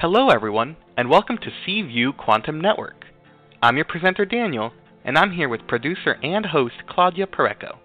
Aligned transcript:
Hello, 0.00 0.30
everyone, 0.30 0.78
and 0.96 1.10
welcome 1.10 1.36
to 1.36 1.50
C 1.66 1.82
View 1.82 2.14
Quantum 2.14 2.58
Network. 2.58 3.04
I'm 3.62 3.76
your 3.76 3.84
presenter, 3.84 4.24
Daniel, 4.24 4.72
and 5.04 5.18
I'm 5.18 5.32
here 5.32 5.50
with 5.50 5.66
producer 5.68 6.16
and 6.22 6.46
host 6.46 6.76
Claudia 6.88 7.26
Pureco. 7.26 7.76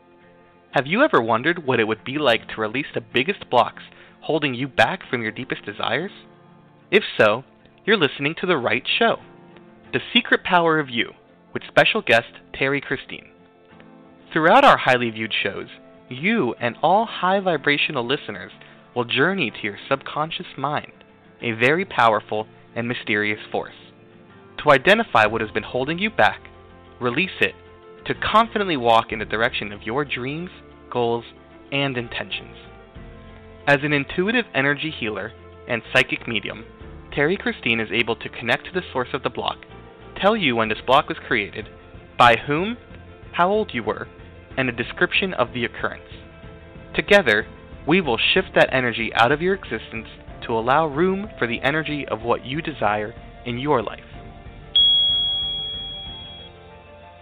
Have 0.71 0.87
you 0.87 1.03
ever 1.03 1.21
wondered 1.21 1.67
what 1.67 1.81
it 1.81 1.83
would 1.89 2.05
be 2.05 2.17
like 2.17 2.47
to 2.47 2.61
release 2.61 2.85
the 2.93 3.01
biggest 3.01 3.49
blocks 3.49 3.83
holding 4.21 4.53
you 4.53 4.65
back 4.65 5.01
from 5.09 5.23
your 5.23 5.33
deepest 5.33 5.65
desires? 5.65 6.11
If 6.89 7.03
so, 7.17 7.43
you're 7.85 7.97
listening 7.97 8.33
to 8.39 8.47
the 8.47 8.55
right 8.55 8.87
show 8.97 9.17
The 9.91 9.99
Secret 10.13 10.41
Power 10.45 10.79
of 10.79 10.89
You 10.89 11.11
with 11.53 11.63
special 11.67 12.01
guest 12.01 12.31
Terrie 12.53 12.81
Christine. 12.81 13.27
Throughout 14.31 14.63
our 14.63 14.77
highly 14.77 15.09
viewed 15.09 15.33
shows, 15.43 15.67
you 16.07 16.55
and 16.61 16.77
all 16.81 17.05
high 17.05 17.41
vibrational 17.41 18.07
listeners 18.07 18.53
will 18.95 19.03
journey 19.03 19.51
to 19.51 19.63
your 19.63 19.77
subconscious 19.89 20.55
mind, 20.57 20.93
a 21.41 21.51
very 21.51 21.85
powerful 21.85 22.47
and 22.75 22.87
mysterious 22.87 23.39
force. 23.51 23.73
To 24.63 24.71
identify 24.71 25.25
what 25.25 25.41
has 25.41 25.51
been 25.51 25.63
holding 25.63 25.99
you 25.99 26.09
back, 26.09 26.41
release 26.99 27.41
it, 27.41 27.55
to 28.05 28.13
confidently 28.13 28.77
walk 28.77 29.11
in 29.11 29.19
the 29.19 29.25
direction 29.25 29.71
of 29.71 29.83
your 29.83 30.05
dreams, 30.05 30.49
goals, 30.91 31.25
and 31.71 31.97
intentions. 31.97 32.55
As 33.67 33.79
an 33.83 33.93
intuitive 33.93 34.45
energy 34.53 34.93
healer 34.97 35.31
and 35.67 35.81
psychic 35.93 36.27
medium, 36.27 36.65
Terrie 37.15 37.39
Christine 37.39 37.79
is 37.79 37.89
able 37.91 38.15
to 38.17 38.29
connect 38.29 38.65
to 38.65 38.71
the 38.71 38.85
source 38.91 39.09
of 39.13 39.23
the 39.23 39.29
block, 39.29 39.57
tell 40.21 40.35
you 40.35 40.55
when 40.55 40.69
this 40.69 40.81
block 40.85 41.09
was 41.09 41.17
created, 41.27 41.67
by 42.17 42.35
whom, 42.47 42.77
how 43.33 43.49
old 43.49 43.73
you 43.73 43.83
were, 43.83 44.07
and 44.57 44.69
a 44.69 44.71
description 44.71 45.33
of 45.33 45.53
the 45.53 45.65
occurrence. 45.65 46.03
Together, 46.93 47.45
we 47.87 48.01
will 48.01 48.17
shift 48.17 48.49
that 48.55 48.69
energy 48.71 49.11
out 49.13 49.31
of 49.31 49.41
your 49.41 49.55
existence 49.55 50.07
to 50.45 50.53
allow 50.53 50.87
room 50.87 51.29
for 51.37 51.47
the 51.47 51.61
energy 51.61 52.05
of 52.07 52.21
what 52.21 52.45
you 52.45 52.61
desire 52.61 53.13
in 53.45 53.57
your 53.59 53.81
life. 53.81 53.99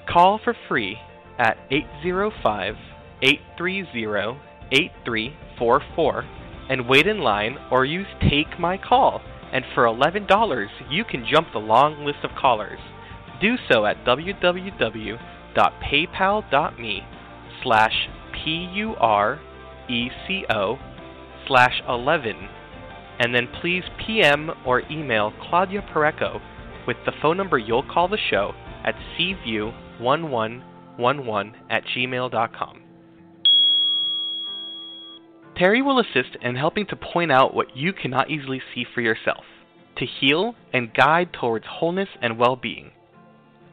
Call 0.07 0.39
for 0.43 0.55
free 0.67 0.97
at 1.39 1.57
805 1.71 2.75
830 3.21 4.39
8344 4.71 6.25
and 6.69 6.87
wait 6.87 7.07
in 7.07 7.19
line 7.19 7.57
or 7.71 7.85
use 7.85 8.07
Take 8.29 8.59
My 8.59 8.77
Call. 8.77 9.21
And 9.51 9.65
for 9.75 9.83
$11, 9.83 10.67
you 10.89 11.03
can 11.03 11.25
jump 11.29 11.49
the 11.53 11.59
long 11.59 12.05
list 12.05 12.19
of 12.23 12.31
callers. 12.39 12.79
Do 13.39 13.55
so 13.69 13.85
at 13.85 14.03
www.paypal.me 14.05 15.19
slash 17.61 18.09
P-U-R-E-C-O 18.33 19.39
slash 21.47 21.81
11 21.87 22.49
and 23.19 23.33
then 23.33 23.47
please 23.61 23.83
PM 24.05 24.51
or 24.65 24.81
email 24.91 25.33
Claudia 25.49 25.81
Pureco 25.93 26.41
with 26.87 26.97
the 27.05 27.13
phone 27.21 27.37
number 27.37 27.57
you'll 27.57 27.83
call 27.83 28.07
the 28.07 28.17
show 28.29 28.53
at 28.83 28.95
cview1111 29.17 31.53
at 31.69 31.83
gmail.com. 31.85 32.79
Terrie 35.57 35.85
will 35.85 35.99
assist 35.99 36.35
in 36.41 36.55
helping 36.55 36.87
to 36.87 36.95
point 36.95 37.31
out 37.31 37.53
what 37.53 37.77
you 37.77 37.93
cannot 37.93 38.31
easily 38.31 38.59
see 38.73 38.85
for 38.93 39.01
yourself, 39.01 39.43
to 39.97 40.05
heal 40.05 40.55
and 40.73 40.93
guide 40.93 41.31
towards 41.31 41.65
wholeness 41.67 42.09
and 42.21 42.39
well 42.39 42.55
being. 42.55 42.91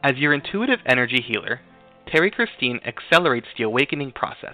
As 0.03 0.17
your 0.17 0.33
intuitive 0.33 0.79
energy 0.85 1.23
healer, 1.27 1.61
Terrie 2.07 2.31
Christine 2.31 2.79
accelerates 2.85 3.47
the 3.57 3.63
awakening 3.63 4.11
process 4.11 4.53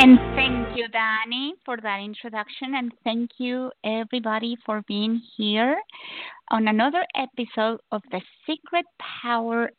And 0.00 0.16
thank 0.36 0.76
you, 0.76 0.86
Danny, 0.86 1.54
for 1.64 1.76
that 1.82 1.98
introduction. 1.98 2.76
And 2.76 2.92
thank 3.02 3.30
you, 3.38 3.72
everybody, 3.82 4.56
for 4.64 4.80
being 4.86 5.20
here 5.36 5.76
on 6.52 6.68
another 6.68 7.04
episode 7.16 7.80
of 7.90 8.02
The 8.12 8.20
Secret 8.46 8.84
Power 9.00 9.72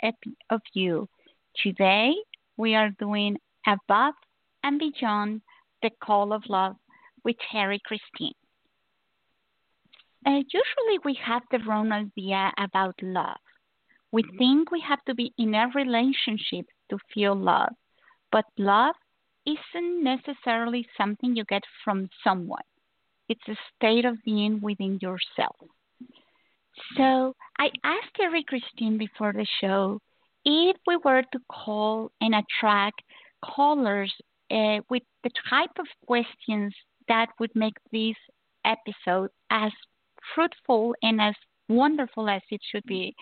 of 0.50 0.59
You. 0.74 1.08
Today, 1.63 2.13
we 2.58 2.75
are 2.75 2.90
doing 3.00 3.38
Above 3.66 4.13
and 4.62 4.78
Beyond 4.78 5.41
the 5.81 5.91
Call 6.03 6.34
of 6.34 6.44
Love 6.50 6.75
with 7.24 7.38
Terrie 7.50 7.79
Christine. 7.85 8.34
Uh, 10.25 10.41
usually, 10.52 11.00
we 11.06 11.18
have 11.24 11.44
the 11.50 11.59
wrong 11.59 11.94
idea 11.94 12.52
about 12.58 12.96
love. 13.02 13.40
We 14.12 14.24
think 14.38 14.69
we 14.69 14.81
have 14.81 15.02
to 15.06 15.16
be 15.16 15.34
in 15.38 15.56
a 15.56 15.68
relationship 15.74 16.66
to 16.90 16.97
feel 17.13 17.35
love, 17.35 17.72
but 18.34 18.44
love 18.58 18.96
isn't 19.54 20.04
necessarily 20.04 20.88
something 20.98 21.36
you 21.36 21.44
get 21.46 21.64
from 21.84 22.10
someone. 22.24 22.68
It's 23.28 23.48
a 23.48 23.56
state 23.76 24.06
of 24.06 24.18
being 24.26 24.60
within 24.62 25.00
yourself. 25.02 25.58
So 26.98 27.36
I 27.58 27.70
asked 27.84 28.16
Terrie 28.20 28.46
Christine 28.46 28.98
before 28.98 29.34
the 29.34 29.48
show 29.62 30.00
if 30.46 30.78
we 30.88 30.98
were 31.04 31.24
to 31.34 31.40
call 31.52 32.12
and 32.22 32.34
attract 32.34 33.02
callers 33.44 34.14
uh, 34.52 34.80
with 34.90 35.04
the 35.24 35.32
type 35.50 35.76
of 35.78 35.86
questions 36.06 36.74
that 37.08 37.28
would 37.40 37.52
make 37.56 37.76
this 37.92 38.16
episode 38.66 39.30
as 39.50 39.72
fruitful 40.34 40.96
and 41.02 41.22
as 41.22 41.36
wonderful 41.68 42.30
as 42.30 42.42
it 42.50 42.62
should 42.72 42.84
be. 42.86 43.14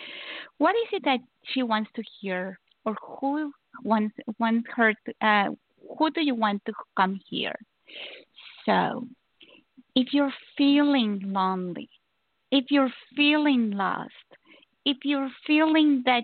What 0.58 0.76
is 0.76 0.90
it 0.94 1.04
that 1.06 1.20
she 1.54 1.64
wants 1.64 1.90
to 1.96 2.04
hear, 2.20 2.60
or 2.86 2.96
who 3.20 3.52
wants 3.84 4.16
wants 4.40 4.68
her 4.76 4.94
to, 4.94 5.28
uh, 5.28 5.50
who 5.98 6.10
do 6.12 6.22
you 6.22 6.36
want 6.36 6.64
to 6.66 6.74
come 6.96 7.20
here? 7.30 7.56
So, 8.66 9.08
if 9.96 10.14
you're 10.14 10.34
feeling 10.58 11.22
lonely, 11.26 11.90
if 12.52 12.66
you're 12.70 12.94
feeling 13.16 13.72
lost, 13.72 14.28
if 14.86 14.98
you're 15.04 15.32
feeling 15.46 16.04
that 16.06 16.24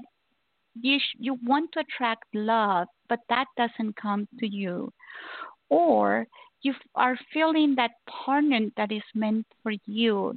you 0.80 1.00
sh- 1.00 1.18
you 1.20 1.38
want 1.46 1.72
to 1.74 1.80
attract 1.80 2.26
love, 2.34 2.88
but 3.10 3.20
that 3.30 3.48
doesn't 3.58 3.96
come 3.96 4.28
to 4.40 4.48
you, 4.48 4.92
or 5.70 6.28
you 6.62 6.74
are 6.96 7.18
feeling 7.34 7.76
that 7.76 7.92
partner 8.08 8.60
that 8.78 8.92
is 8.92 9.04
meant 9.14 9.46
for 9.62 9.74
you 9.86 10.34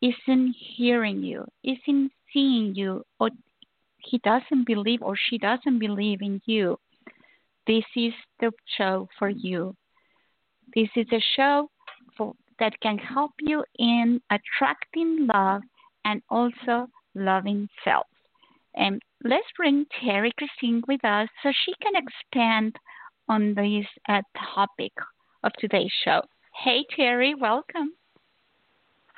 isn't 0.00 0.54
hearing 0.76 1.22
you, 1.22 1.44
isn't 1.62 2.12
seeing 2.32 2.74
you, 2.74 3.02
or 3.20 3.30
he 3.98 4.18
doesn't 4.18 4.66
believe 4.66 5.02
or 5.02 5.16
she 5.16 5.38
doesn't 5.38 5.78
believe 5.78 6.22
in 6.22 6.40
you, 6.44 6.78
this 7.66 7.84
is 7.96 8.12
the 8.40 8.50
show 8.76 9.08
for 9.18 9.28
you. 9.28 9.74
This 10.74 10.88
is 10.96 11.06
a 11.12 11.22
show 11.36 11.68
for, 12.16 12.34
that 12.58 12.78
can 12.80 12.98
help 12.98 13.32
you 13.40 13.64
in 13.78 14.20
attracting 14.30 15.28
love 15.32 15.62
and 16.04 16.22
also 16.28 16.88
loving 17.14 17.68
self. 17.84 18.06
And 18.74 19.00
let's 19.24 19.46
bring 19.56 19.86
Terrie 20.02 20.32
Christine 20.36 20.82
with 20.88 21.04
us 21.04 21.28
so 21.42 21.52
she 21.64 21.74
can 21.82 21.94
expand 21.94 22.74
on 23.28 23.54
this 23.54 23.86
uh, 24.08 24.22
topic 24.54 24.92
of 25.44 25.52
today's 25.58 25.92
show. 26.04 26.22
Hey, 26.64 26.84
Terrie, 26.98 27.38
welcome. 27.38 27.92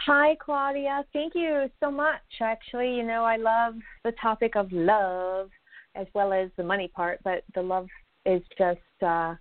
Hi, 0.06 0.36
Claudia. 0.44 1.04
Thank 1.12 1.34
you 1.34 1.70
so 1.80 1.90
much. 1.90 2.20
Actually, 2.40 2.96
you 2.96 3.04
know, 3.04 3.24
I 3.24 3.36
love 3.36 3.74
the 4.04 4.12
topic 4.20 4.56
of 4.56 4.70
love 4.72 5.50
as 5.94 6.06
well 6.14 6.32
as 6.32 6.50
the 6.56 6.64
money 6.64 6.88
part, 6.88 7.20
but 7.22 7.44
the 7.54 7.62
love 7.62 7.86
is 8.26 8.42
just 8.58 9.02
uh, 9.02 9.34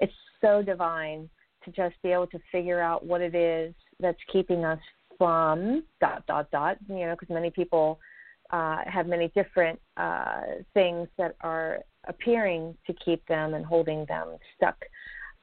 it's 0.00 0.12
so 0.40 0.62
divine 0.62 1.28
to 1.64 1.70
just 1.70 1.94
be 2.02 2.10
able 2.10 2.26
to 2.26 2.38
figure 2.52 2.80
out 2.80 3.04
what 3.04 3.20
it 3.20 3.34
is 3.34 3.74
that's 4.00 4.18
keeping 4.32 4.64
us 4.64 4.80
from 5.16 5.84
dot 6.00 6.26
dot 6.26 6.50
dot 6.50 6.76
you 6.88 7.06
know 7.06 7.14
because 7.18 7.32
many 7.32 7.50
people 7.50 7.98
uh, 8.50 8.78
have 8.86 9.06
many 9.06 9.28
different 9.34 9.80
uh, 9.96 10.42
things 10.74 11.08
that 11.18 11.34
are 11.40 11.80
appearing 12.08 12.76
to 12.86 12.92
keep 13.04 13.26
them 13.26 13.54
and 13.54 13.64
holding 13.64 14.04
them 14.06 14.36
stuck. 14.56 14.76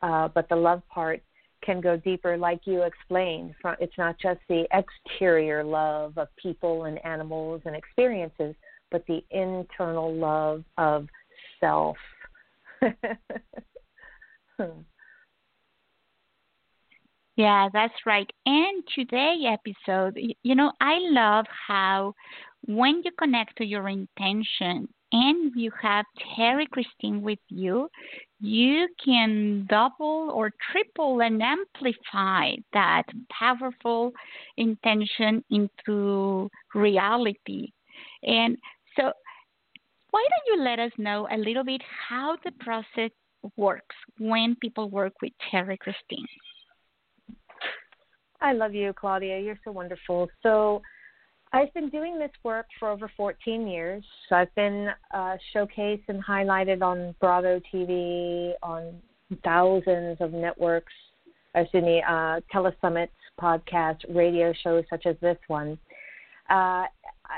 Uh, 0.01 0.27
but 0.27 0.47
the 0.49 0.55
love 0.55 0.81
part 0.87 1.21
can 1.63 1.81
go 1.81 1.95
deeper 1.97 2.37
like 2.37 2.61
you 2.65 2.81
explained 2.81 3.53
it's 3.79 3.97
not 3.97 4.15
just 4.19 4.39
the 4.49 4.65
exterior 4.73 5.63
love 5.63 6.17
of 6.17 6.27
people 6.41 6.85
and 6.85 7.03
animals 7.05 7.61
and 7.65 7.75
experiences 7.75 8.55
but 8.89 9.05
the 9.07 9.23
internal 9.29 10.11
love 10.11 10.63
of 10.79 11.07
self 11.59 11.97
Yeah, 17.38 17.69
that's 17.74 17.94
right. 18.06 18.30
And 18.45 18.83
today 18.94 19.44
episode, 19.48 20.19
you 20.44 20.56
know, 20.56 20.72
I 20.81 20.98
love 21.01 21.45
how 21.68 22.13
when 22.66 23.01
you 23.04 23.12
connect 23.18 23.57
to 23.57 23.66
your 23.66 23.88
intention 23.88 24.88
and 25.13 25.51
you 25.56 25.72
have 25.81 26.06
Terrie 26.38 26.69
Christine 26.69 27.22
with 27.22 27.39
you, 27.50 27.89
you 28.39 28.88
can 29.04 29.66
double 29.69 30.31
or 30.33 30.51
triple 30.72 31.22
and 31.22 31.42
amplify 31.42 32.56
that 32.74 33.04
powerful 33.31 34.12
intention 34.57 35.44
into 35.50 36.50
reality. 36.75 37.72
And 38.24 38.57
so, 38.98 39.12
why 40.11 40.25
don't 40.29 40.57
you 40.57 40.63
let 40.63 40.79
us 40.79 40.91
know 40.97 41.27
a 41.31 41.37
little 41.37 41.63
bit 41.63 41.81
how 42.09 42.37
the 42.43 42.51
process 42.59 43.11
works 43.57 43.95
when 44.19 44.55
people 44.61 44.89
work 44.89 45.13
with 45.21 45.31
Terrie 45.51 45.79
Christine? 45.79 46.27
I 48.41 48.53
love 48.53 48.73
you, 48.73 48.93
Claudia. 48.93 49.39
You're 49.39 49.59
so 49.63 49.71
wonderful. 49.71 50.29
So, 50.43 50.81
I've 51.53 51.73
been 51.73 51.89
doing 51.89 52.17
this 52.17 52.31
work 52.43 52.65
for 52.79 52.89
over 52.89 53.11
14 53.17 53.67
years. 53.67 54.05
I've 54.31 54.53
been 54.55 54.87
uh, 55.13 55.35
showcased 55.53 56.03
and 56.07 56.23
highlighted 56.23 56.81
on 56.81 57.13
Bravo 57.19 57.59
TV, 57.73 58.53
on 58.63 59.01
thousands 59.43 60.17
of 60.21 60.31
networks, 60.31 60.93
excuse 61.53 61.83
me, 61.83 62.01
uh, 62.07 62.39
telesummits, 62.53 63.09
podcasts, 63.39 63.99
radio 64.09 64.53
shows 64.63 64.85
such 64.89 65.05
as 65.05 65.17
this 65.21 65.37
one. 65.47 65.77
Uh, 66.49 66.85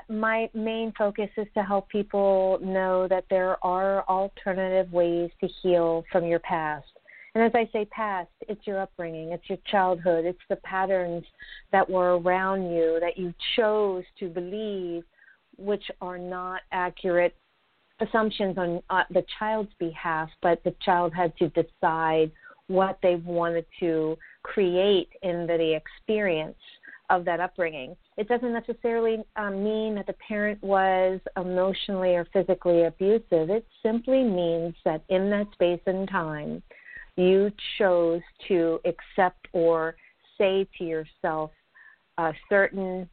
my 0.09 0.49
main 0.53 0.93
focus 0.97 1.29
is 1.37 1.47
to 1.55 1.63
help 1.63 1.89
people 1.89 2.59
know 2.61 3.07
that 3.07 3.25
there 3.29 3.63
are 3.65 4.03
alternative 4.03 4.91
ways 4.91 5.29
to 5.41 5.47
heal 5.61 6.03
from 6.11 6.25
your 6.25 6.39
past. 6.39 6.87
And 7.35 7.43
as 7.43 7.51
I 7.55 7.67
say 7.73 7.85
past, 7.85 8.29
it's 8.41 8.65
your 8.67 8.79
upbringing, 8.81 9.31
it's 9.31 9.49
your 9.49 9.57
childhood, 9.69 10.25
it's 10.25 10.39
the 10.49 10.55
patterns 10.57 11.23
that 11.71 11.89
were 11.89 12.17
around 12.19 12.71
you 12.71 12.99
that 13.01 13.17
you 13.17 13.33
chose 13.55 14.03
to 14.19 14.29
believe, 14.29 15.03
which 15.57 15.83
are 15.99 16.19
not 16.19 16.61
accurate 16.71 17.35
assumptions 17.99 18.57
on 18.57 18.81
uh, 18.89 19.03
the 19.11 19.25
child's 19.39 19.71
behalf, 19.79 20.29
but 20.41 20.63
the 20.63 20.75
child 20.85 21.13
had 21.13 21.35
to 21.37 21.49
decide 21.49 22.31
what 22.67 22.99
they 23.01 23.15
wanted 23.15 23.65
to 23.79 24.17
create 24.43 25.09
in 25.21 25.47
the 25.47 25.75
experience 25.75 26.57
of 27.13 27.25
that 27.25 27.39
upbringing. 27.39 27.95
It 28.17 28.27
doesn't 28.27 28.51
necessarily 28.51 29.23
um, 29.35 29.63
mean 29.63 29.95
that 29.95 30.07
the 30.07 30.15
parent 30.27 30.61
was 30.63 31.19
emotionally 31.37 32.15
or 32.15 32.25
physically 32.33 32.83
abusive. 32.83 33.51
It 33.51 33.67
simply 33.83 34.23
means 34.23 34.73
that 34.83 35.03
in 35.09 35.29
that 35.29 35.47
space 35.53 35.81
and 35.85 36.09
time, 36.09 36.63
you 37.15 37.51
chose 37.77 38.21
to 38.47 38.79
accept 38.85 39.47
or 39.53 39.95
say 40.39 40.67
to 40.79 40.83
yourself 40.83 41.51
a 42.17 42.33
certain 42.49 43.07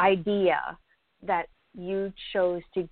idea 0.00 0.76
that 1.24 1.46
you 1.78 2.12
chose 2.32 2.62
to 2.74 2.88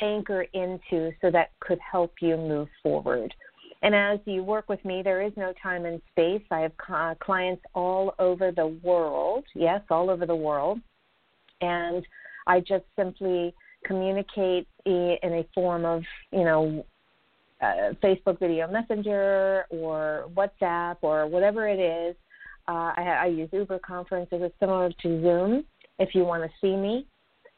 anchor 0.00 0.42
into 0.54 1.12
so 1.20 1.30
that 1.30 1.52
could 1.60 1.78
help 1.78 2.14
you 2.20 2.36
move 2.36 2.68
forward. 2.82 3.32
And 3.82 3.94
as 3.94 4.18
you 4.24 4.42
work 4.42 4.68
with 4.68 4.84
me, 4.84 5.02
there 5.02 5.22
is 5.22 5.32
no 5.36 5.52
time 5.62 5.84
and 5.84 6.00
space. 6.12 6.42
I 6.50 6.60
have 6.60 6.72
uh, 6.88 7.14
clients 7.20 7.62
all 7.74 8.14
over 8.18 8.50
the 8.50 8.66
world, 8.82 9.44
yes, 9.54 9.82
all 9.90 10.10
over 10.10 10.26
the 10.26 10.36
world. 10.36 10.80
And 11.60 12.04
I 12.46 12.60
just 12.60 12.84
simply 12.96 13.54
communicate 13.84 14.66
in 14.84 15.18
a 15.22 15.46
form 15.54 15.84
of, 15.84 16.02
you 16.32 16.44
know, 16.44 16.86
uh, 17.60 17.92
Facebook 18.02 18.38
Video 18.38 18.70
Messenger 18.70 19.64
or 19.70 20.28
WhatsApp 20.34 20.96
or 21.02 21.26
whatever 21.26 21.68
it 21.68 21.78
is. 21.78 22.16
Uh, 22.68 22.92
I, 22.96 23.18
I 23.22 23.26
use 23.26 23.48
Uber 23.52 23.78
conferences. 23.78 24.40
It's 24.42 24.54
similar 24.60 24.90
to 24.90 25.22
Zoom 25.22 25.64
if 25.98 26.14
you 26.14 26.24
want 26.24 26.42
to 26.42 26.50
see 26.60 26.76
me. 26.76 27.06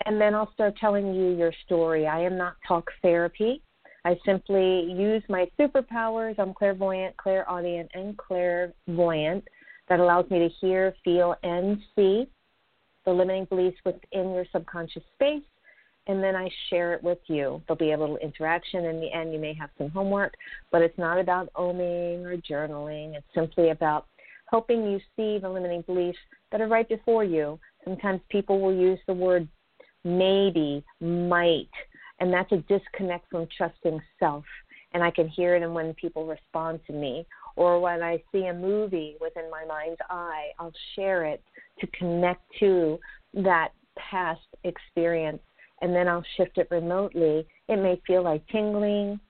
And 0.06 0.20
then 0.20 0.34
I'll 0.34 0.52
start 0.52 0.76
telling 0.78 1.14
you 1.14 1.30
your 1.36 1.52
story. 1.66 2.06
I 2.06 2.20
am 2.20 2.36
not 2.36 2.54
talk 2.66 2.90
therapy. 3.02 3.62
I 4.04 4.18
simply 4.24 4.92
use 4.92 5.22
my 5.28 5.50
superpowers. 5.58 6.38
I'm 6.38 6.54
clairvoyant, 6.54 7.16
clairaudient, 7.16 7.90
and 7.94 8.16
clairvoyant. 8.16 9.44
That 9.88 10.00
allows 10.00 10.30
me 10.30 10.38
to 10.40 10.48
hear, 10.60 10.94
feel, 11.02 11.34
and 11.42 11.78
see 11.96 12.28
the 13.04 13.12
limiting 13.12 13.46
beliefs 13.46 13.78
within 13.84 14.34
your 14.34 14.44
subconscious 14.52 15.02
space 15.14 15.42
and 16.08 16.24
then 16.24 16.34
I 16.34 16.48
share 16.70 16.94
it 16.94 17.02
with 17.02 17.18
you. 17.26 17.62
There'll 17.66 17.78
be 17.78 17.92
a 17.92 17.98
little 17.98 18.16
interaction 18.16 18.86
in 18.86 18.98
the 18.98 19.12
end. 19.12 19.32
You 19.32 19.38
may 19.38 19.52
have 19.54 19.70
some 19.76 19.90
homework, 19.90 20.34
but 20.72 20.80
it's 20.80 20.98
not 20.98 21.20
about 21.20 21.52
oming 21.52 22.24
or 22.24 22.36
journaling. 22.38 23.14
It's 23.14 23.26
simply 23.34 23.70
about 23.70 24.06
helping 24.50 24.90
you 24.90 24.98
see 25.16 25.38
the 25.38 25.48
limiting 25.48 25.82
beliefs 25.82 26.18
that 26.50 26.62
are 26.62 26.66
right 26.66 26.88
before 26.88 27.24
you. 27.24 27.60
Sometimes 27.84 28.22
people 28.30 28.58
will 28.60 28.74
use 28.74 28.98
the 29.06 29.12
word 29.12 29.46
maybe, 30.02 30.82
might, 31.00 31.68
and 32.20 32.32
that's 32.32 32.50
a 32.52 32.58
disconnect 32.68 33.30
from 33.30 33.46
trusting 33.56 34.00
self. 34.18 34.44
And 34.92 35.02
I 35.02 35.10
can 35.10 35.28
hear 35.28 35.54
it 35.54 35.62
and 35.62 35.74
when 35.74 35.92
people 35.94 36.26
respond 36.26 36.80
to 36.86 36.92
me. 36.92 37.26
Or 37.56 37.80
when 37.80 38.02
I 38.02 38.22
see 38.32 38.46
a 38.46 38.54
movie 38.54 39.16
within 39.20 39.50
my 39.50 39.64
mind's 39.64 40.00
eye, 40.08 40.48
I'll 40.58 40.72
share 40.94 41.24
it 41.24 41.42
to 41.80 41.86
connect 41.88 42.42
to 42.60 42.98
that 43.34 43.72
past 43.96 44.40
experience 44.64 45.40
and 45.80 45.94
then 45.94 46.08
I'll 46.08 46.24
shift 46.36 46.58
it 46.58 46.68
remotely, 46.70 47.46
it 47.68 47.76
may 47.76 48.00
feel 48.06 48.22
like 48.22 48.46
tingling 48.48 49.20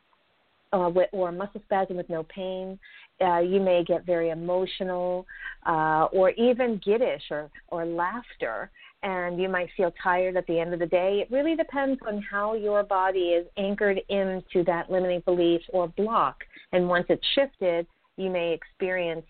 uh, 0.73 0.90
or 1.12 1.33
muscle 1.33 1.62
spasm 1.64 1.97
with 1.97 2.09
no 2.09 2.23
pain. 2.25 2.78
Uh, 3.21 3.38
you 3.38 3.61
may 3.61 3.83
get 3.85 4.07
very 4.07 4.30
emotional 4.30 5.26
uh, 5.66 6.07
or 6.12 6.30
even 6.30 6.80
giddish 6.85 7.23
or, 7.30 7.50
or 7.68 7.85
laughter, 7.85 8.71
and 9.02 9.40
you 9.40 9.49
might 9.49 9.69
feel 9.76 9.93
tired 10.02 10.37
at 10.37 10.47
the 10.47 10.59
end 10.59 10.73
of 10.75 10.81
the 10.81 10.87
day. 10.87 11.21
It 11.23 11.33
really 11.33 11.55
depends 11.55 12.00
on 12.07 12.23
how 12.23 12.55
your 12.55 12.83
body 12.83 13.31
is 13.31 13.47
anchored 13.57 14.00
into 14.09 14.64
that 14.64 14.90
limiting 14.90 15.21
belief 15.25 15.61
or 15.73 15.88
block. 15.88 16.43
And 16.73 16.88
once 16.88 17.07
it's 17.09 17.26
shifted, 17.35 17.87
you 18.17 18.31
may 18.31 18.52
experience 18.52 19.26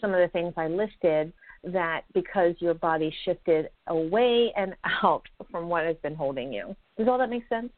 some 0.00 0.12
of 0.12 0.20
the 0.20 0.28
things 0.28 0.52
I 0.56 0.66
listed 0.66 1.32
that 1.64 2.02
because 2.12 2.54
your 2.58 2.74
body 2.74 3.14
shifted 3.24 3.68
away 3.86 4.52
and 4.56 4.74
out 5.02 5.22
from 5.50 5.68
what 5.68 5.84
has 5.84 5.96
been 6.02 6.14
holding 6.14 6.52
you. 6.52 6.74
Does 6.98 7.08
all 7.08 7.18
that 7.18 7.30
make 7.30 7.48
sense? 7.48 7.70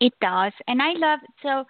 It 0.00 0.12
does. 0.20 0.52
And 0.66 0.80
I 0.82 0.92
love 0.94 1.20
so 1.42 1.64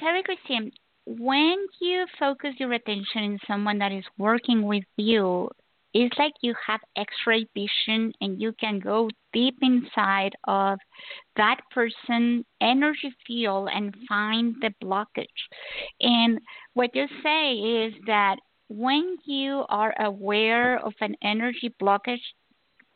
Terrie 0.00 0.24
Christine, 0.24 0.72
when 1.06 1.66
you 1.80 2.06
focus 2.18 2.54
your 2.58 2.72
attention 2.72 3.22
in 3.22 3.38
someone 3.46 3.78
that 3.78 3.92
is 3.92 4.04
working 4.18 4.62
with 4.62 4.84
you, 4.96 5.50
it's 5.92 6.16
like 6.18 6.32
you 6.40 6.54
have 6.66 6.80
x-ray 6.96 7.46
vision 7.54 8.12
and 8.20 8.40
you 8.40 8.52
can 8.60 8.78
go 8.78 9.08
deep 9.32 9.56
inside 9.62 10.32
of 10.44 10.78
that 11.36 11.60
person 11.72 12.44
energy 12.60 13.12
field 13.26 13.68
and 13.72 13.94
find 14.08 14.54
the 14.60 14.72
blockage 14.82 15.26
and 16.00 16.40
what 16.74 16.94
you 16.94 17.06
say 17.22 17.54
is 17.54 17.94
that 18.06 18.36
when 18.70 19.16
you 19.24 19.64
are 19.68 19.92
aware 20.00 20.78
of 20.78 20.94
an 21.00 21.16
energy 21.22 21.74
blockage, 21.82 22.22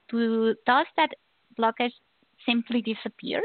do, 0.08 0.54
does 0.66 0.86
that 0.96 1.10
blockage 1.58 1.92
simply 2.46 2.80
disappears? 2.80 3.42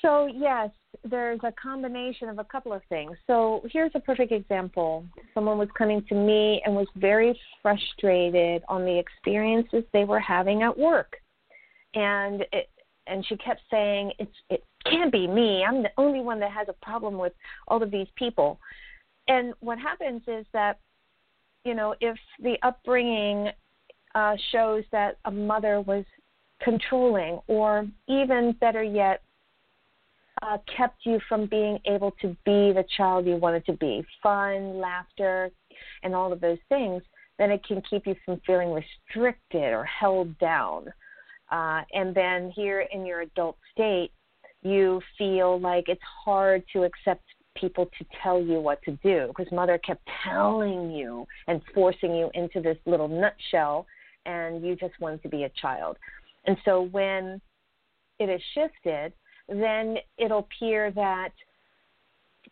So 0.00 0.26
yes, 0.26 0.70
there's 1.04 1.40
a 1.42 1.52
combination 1.52 2.28
of 2.28 2.38
a 2.38 2.44
couple 2.44 2.72
of 2.72 2.82
things. 2.88 3.16
So 3.26 3.62
here's 3.70 3.92
a 3.94 4.00
perfect 4.00 4.32
example. 4.32 5.04
Someone 5.34 5.58
was 5.58 5.68
coming 5.76 6.04
to 6.08 6.14
me 6.14 6.62
and 6.64 6.74
was 6.74 6.86
very 6.96 7.38
frustrated 7.62 8.62
on 8.68 8.84
the 8.84 8.98
experiences 8.98 9.84
they 9.92 10.04
were 10.04 10.20
having 10.20 10.62
at 10.62 10.76
work. 10.76 11.16
And 11.94 12.42
it, 12.52 12.68
and 13.06 13.26
she 13.26 13.36
kept 13.36 13.60
saying 13.70 14.12
it's 14.18 14.36
it 14.48 14.64
can't 14.84 15.12
be 15.12 15.26
me. 15.26 15.64
I'm 15.66 15.82
the 15.82 15.90
only 15.98 16.20
one 16.20 16.38
that 16.40 16.52
has 16.52 16.68
a 16.68 16.84
problem 16.84 17.18
with 17.18 17.32
all 17.68 17.82
of 17.82 17.90
these 17.90 18.06
people 18.16 18.60
and 19.28 19.54
what 19.60 19.78
happens 19.78 20.22
is 20.26 20.46
that 20.52 20.78
you 21.64 21.74
know 21.74 21.94
if 22.00 22.16
the 22.42 22.56
upbringing 22.62 23.50
uh, 24.14 24.36
shows 24.50 24.84
that 24.92 25.18
a 25.24 25.30
mother 25.30 25.80
was 25.80 26.04
controlling 26.62 27.40
or 27.46 27.86
even 28.08 28.52
better 28.60 28.82
yet 28.82 29.22
uh, 30.42 30.58
kept 30.76 31.06
you 31.06 31.18
from 31.28 31.46
being 31.46 31.78
able 31.86 32.10
to 32.20 32.28
be 32.44 32.72
the 32.72 32.84
child 32.96 33.26
you 33.26 33.36
wanted 33.36 33.64
to 33.66 33.72
be 33.74 34.04
fun, 34.22 34.78
laughter, 34.78 35.50
and 36.02 36.14
all 36.14 36.32
of 36.32 36.40
those 36.40 36.58
things 36.68 37.02
then 37.38 37.50
it 37.50 37.64
can 37.66 37.82
keep 37.88 38.06
you 38.06 38.14
from 38.24 38.40
feeling 38.46 38.70
restricted 38.72 39.72
or 39.72 39.84
held 39.84 40.38
down. 40.38 40.86
Uh, 41.50 41.82
and 41.92 42.14
then 42.14 42.50
here 42.54 42.86
in 42.92 43.04
your 43.04 43.22
adult 43.22 43.56
state, 43.72 44.10
you 44.62 45.00
feel 45.18 45.58
like 45.60 45.88
it's 45.88 46.00
hard 46.24 46.62
to 46.72 46.84
accept 46.84 47.24
people 47.56 47.86
to 47.98 48.06
tell 48.22 48.40
you 48.40 48.60
what 48.60 48.80
to 48.82 48.92
do 49.02 49.26
because 49.26 49.50
mother 49.52 49.76
kept 49.78 50.08
telling 50.24 50.90
you 50.90 51.26
and 51.48 51.60
forcing 51.74 52.14
you 52.14 52.30
into 52.34 52.60
this 52.60 52.78
little 52.86 53.08
nutshell 53.08 53.86
and 54.24 54.64
you 54.64 54.76
just 54.76 54.94
wanted 55.00 55.20
to 55.22 55.28
be 55.28 55.42
a 55.42 55.50
child. 55.60 55.96
And 56.46 56.56
so 56.64 56.82
when 56.92 57.40
it 58.20 58.28
is 58.28 58.40
shifted, 58.54 59.12
then 59.60 59.96
it'll 60.18 60.40
appear 60.40 60.90
that 60.92 61.30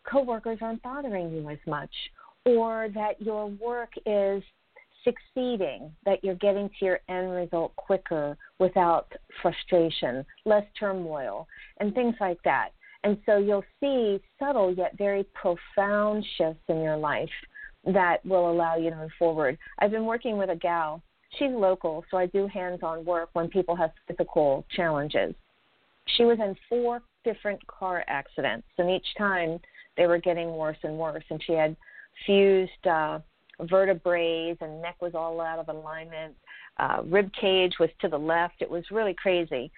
coworkers 0.09 0.59
aren't 0.61 0.81
bothering 0.81 1.31
you 1.31 1.49
as 1.49 1.59
much 1.67 1.91
or 2.45 2.89
that 2.93 3.21
your 3.21 3.47
work 3.47 3.91
is 4.05 4.43
succeeding, 5.03 5.91
that 6.05 6.23
you're 6.23 6.35
getting 6.35 6.69
to 6.79 6.85
your 6.85 6.99
end 7.09 7.31
result 7.31 7.75
quicker 7.75 8.37
without 8.59 9.11
frustration, 9.41 10.25
less 10.45 10.65
turmoil, 10.79 11.47
and 11.79 11.93
things 11.93 12.15
like 12.19 12.37
that. 12.43 12.69
And 13.03 13.17
so 13.25 13.37
you'll 13.37 13.65
see 13.79 14.21
subtle 14.39 14.73
yet 14.73 14.97
very 14.97 15.25
profound 15.33 16.25
shifts 16.37 16.63
in 16.67 16.81
your 16.81 16.97
life 16.97 17.29
that 17.85 18.23
will 18.25 18.51
allow 18.51 18.75
you 18.77 18.91
to 18.91 18.95
move 18.95 19.11
forward. 19.17 19.57
I've 19.79 19.91
been 19.91 20.05
working 20.05 20.37
with 20.37 20.49
a 20.51 20.55
gal. 20.55 21.01
She's 21.39 21.49
local, 21.51 22.03
so 22.11 22.17
I 22.17 22.27
do 22.27 22.45
hands 22.47 22.81
on 22.83 23.05
work 23.05 23.29
when 23.33 23.47
people 23.47 23.75
have 23.75 23.91
physical 24.07 24.65
challenges. 24.75 25.33
She 26.17 26.23
was 26.23 26.39
in 26.39 26.55
four 26.67 27.01
different 27.23 27.65
car 27.67 28.03
accidents, 28.07 28.67
and 28.77 28.89
each 28.89 29.07
time 29.17 29.59
they 29.97 30.07
were 30.07 30.17
getting 30.17 30.55
worse 30.55 30.77
and 30.83 30.97
worse. 30.97 31.23
And 31.29 31.41
she 31.45 31.53
had 31.53 31.75
fused 32.25 32.87
uh, 32.87 33.19
vertebrae 33.61 34.55
and 34.59 34.81
neck 34.81 34.95
was 35.01 35.13
all 35.15 35.39
out 35.41 35.59
of 35.59 35.69
alignment. 35.69 36.35
Uh, 36.77 37.01
rib 37.05 37.31
cage 37.39 37.73
was 37.79 37.89
to 37.99 38.07
the 38.07 38.17
left. 38.17 38.55
It 38.61 38.69
was 38.69 38.83
really 38.91 39.13
crazy. 39.13 39.71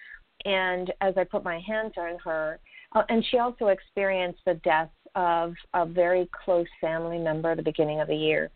And 0.45 0.91
as 1.01 1.15
I 1.17 1.23
put 1.23 1.43
my 1.43 1.59
hands 1.59 1.93
on 1.97 2.17
her, 2.23 2.59
uh, 2.93 3.03
and 3.09 3.25
she 3.29 3.37
also 3.37 3.67
experienced 3.67 4.39
the 4.45 4.55
death 4.55 4.89
of 5.15 5.53
a 5.73 5.85
very 5.85 6.29
close 6.43 6.67
family 6.81 7.17
member 7.17 7.51
at 7.51 7.57
the 7.57 7.63
beginning 7.63 8.01
of 8.01 8.07
the 8.07 8.15
year. 8.15 8.49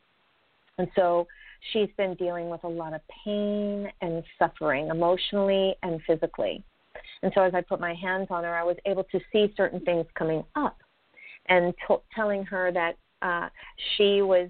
And 0.78 0.88
so 0.96 1.28
she's 1.72 1.90
been 1.98 2.16
dealing 2.16 2.50
with 2.50 2.64
a 2.64 2.68
lot 2.68 2.94
of 2.94 3.02
pain 3.24 3.88
and 4.02 4.24
suffering 4.38 4.88
emotionally 4.88 5.76
and 5.84 6.02
physically. 6.06 6.64
And 7.24 7.32
so 7.34 7.42
as 7.42 7.54
I 7.54 7.62
put 7.62 7.80
my 7.80 7.94
hands 7.94 8.28
on 8.30 8.44
her, 8.44 8.56
I 8.56 8.64
was 8.64 8.78
able 8.86 9.04
to 9.06 9.20
see 9.32 9.54
certain 9.58 9.80
things 9.82 10.06
coming 10.16 10.44
up 10.56 10.78
and 11.48 11.74
t- 11.88 11.96
telling 12.16 12.44
her 12.46 12.72
that 12.72 12.98
uh, 13.22 13.50
she 13.96 14.22
was 14.22 14.50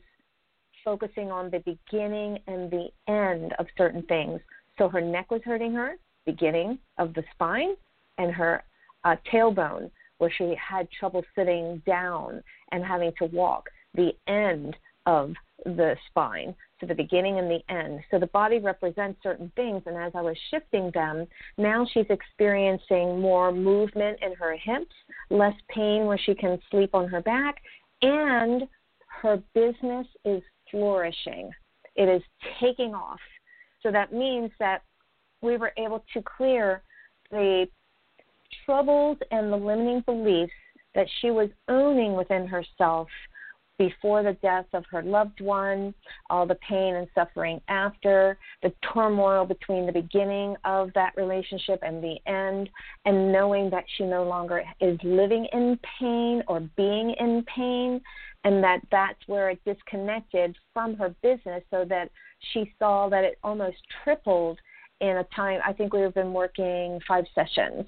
focusing 0.84 1.32
on 1.32 1.50
the 1.50 1.60
beginning 1.60 2.40
and 2.48 2.72
the 2.72 2.88
end 3.08 3.54
of 3.60 3.68
certain 3.78 4.04
things. 4.04 4.40
So 4.78 4.90
her 4.90 5.02
neck 5.02 5.32
was 5.32 5.42
hurting 5.44 5.74
her, 5.74 5.96
beginning 6.26 6.80
of 6.98 7.14
the 7.14 7.24
spine, 7.34 7.76
and 8.18 8.32
her 8.34 8.64
uh, 9.04 9.16
tailbone, 9.32 9.90
where 10.18 10.32
she 10.38 10.56
had 10.56 10.90
trouble 10.92 11.24
sitting 11.36 11.82
down 11.86 12.44
and 12.72 12.84
having 12.84 13.12
to 13.20 13.26
walk, 13.26 13.70
the 13.96 14.12
end 14.28 14.76
of 15.06 15.34
the 15.66 15.96
spine. 16.10 16.56
So 16.80 16.86
the 16.86 16.94
beginning 16.94 17.40
and 17.40 17.50
the 17.50 17.62
end. 17.74 18.02
So 18.12 18.20
the 18.20 18.28
body 18.28 18.60
represents 18.60 19.22
certain 19.24 19.52
things, 19.56 19.82
and 19.88 19.98
as 19.98 20.12
I 20.14 20.22
was 20.22 20.38
shifting 20.52 20.92
them, 20.94 21.26
now 21.58 21.88
she's 21.92 22.06
experiencing 22.10 23.20
more 23.20 23.52
movement 23.52 24.20
in 24.22 24.34
her 24.36 24.56
hips, 24.56 24.94
less 25.30 25.56
pain 25.70 26.06
where 26.06 26.20
she 26.20 26.36
can 26.36 26.60
sleep 26.70 26.94
on 26.94 27.08
her 27.08 27.22
back, 27.22 27.56
and 28.04 28.68
her 29.22 29.42
business 29.56 30.06
is 30.24 30.44
flourishing. 30.70 31.50
It 31.96 32.08
is 32.08 32.22
taking 32.60 32.94
off. 32.94 33.20
So 33.82 33.92
that 33.92 34.14
means 34.14 34.52
that 34.60 34.84
we 35.42 35.58
were 35.58 35.74
able 35.78 36.04
to 36.14 36.22
clear 36.22 36.84
the 37.32 37.68
troubles 38.66 39.18
and 39.32 39.52
the 39.52 39.58
limiting 39.58 40.02
beliefs 40.02 40.54
that 40.94 41.08
she 41.22 41.32
was 41.32 41.50
owning 41.68 42.14
within 42.14 42.48
herself 42.48 43.08
before 43.78 44.24
the 44.24 44.34
death 44.42 44.66
of 44.74 44.86
her 44.92 45.02
loved 45.02 45.42
one, 45.42 45.94
all 46.30 46.46
the 46.46 46.56
pain 46.56 46.96
and 46.96 47.08
suffering 47.14 47.62
after, 47.68 48.38
the 48.64 48.74
turmoil 48.94 49.46
between 49.46 49.86
the 49.86 49.92
beginning 49.92 50.56
of 50.66 50.92
that 50.96 51.14
relationship 51.16 51.80
and 51.84 52.04
the 52.04 52.18
end, 52.26 52.70
and 53.06 53.32
knowing 53.32 53.70
that 53.70 53.84
she 53.96 54.04
no 54.04 54.24
longer 54.24 54.64
is 54.82 54.98
living 55.04 55.48
in 55.54 55.80
pain 56.00 56.44
or 56.48 56.62
being 56.76 57.14
in 57.20 57.44
pain, 57.56 58.02
and 58.44 58.64
that 58.64 58.80
that's 58.92 59.20
where 59.28 59.50
it 59.50 59.60
disconnected 59.66 60.56
from 60.74 60.96
her 60.96 61.14
business 61.22 61.64
so 61.70 61.86
that 61.86 62.10
she 62.54 62.72
saw 62.80 63.10
that 63.10 63.24
it 63.24 63.38
almost 63.44 63.78
tripled 64.04 64.58
in 65.02 65.18
a 65.18 65.24
time. 65.36 65.60
I 65.66 65.74
think 65.74 65.94
we've 65.94 66.14
been 66.14 66.34
working 66.34 67.00
five 67.08 67.26
sessions 67.36 67.86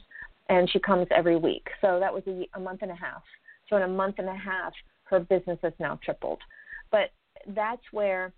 and 0.49 0.69
she 0.69 0.79
comes 0.79 1.07
every 1.15 1.37
week. 1.37 1.67
So 1.81 1.99
that 1.99 2.13
was 2.13 2.23
a, 2.27 2.47
a 2.55 2.59
month 2.59 2.81
and 2.81 2.91
a 2.91 2.95
half. 2.95 3.21
So 3.69 3.77
in 3.77 3.83
a 3.83 3.87
month 3.87 4.15
and 4.17 4.27
a 4.27 4.35
half 4.35 4.73
her 5.09 5.19
business 5.19 5.59
has 5.61 5.73
now 5.79 5.99
tripled 6.03 6.39
but 6.91 7.11
that's 7.55 7.83
where 7.91 8.33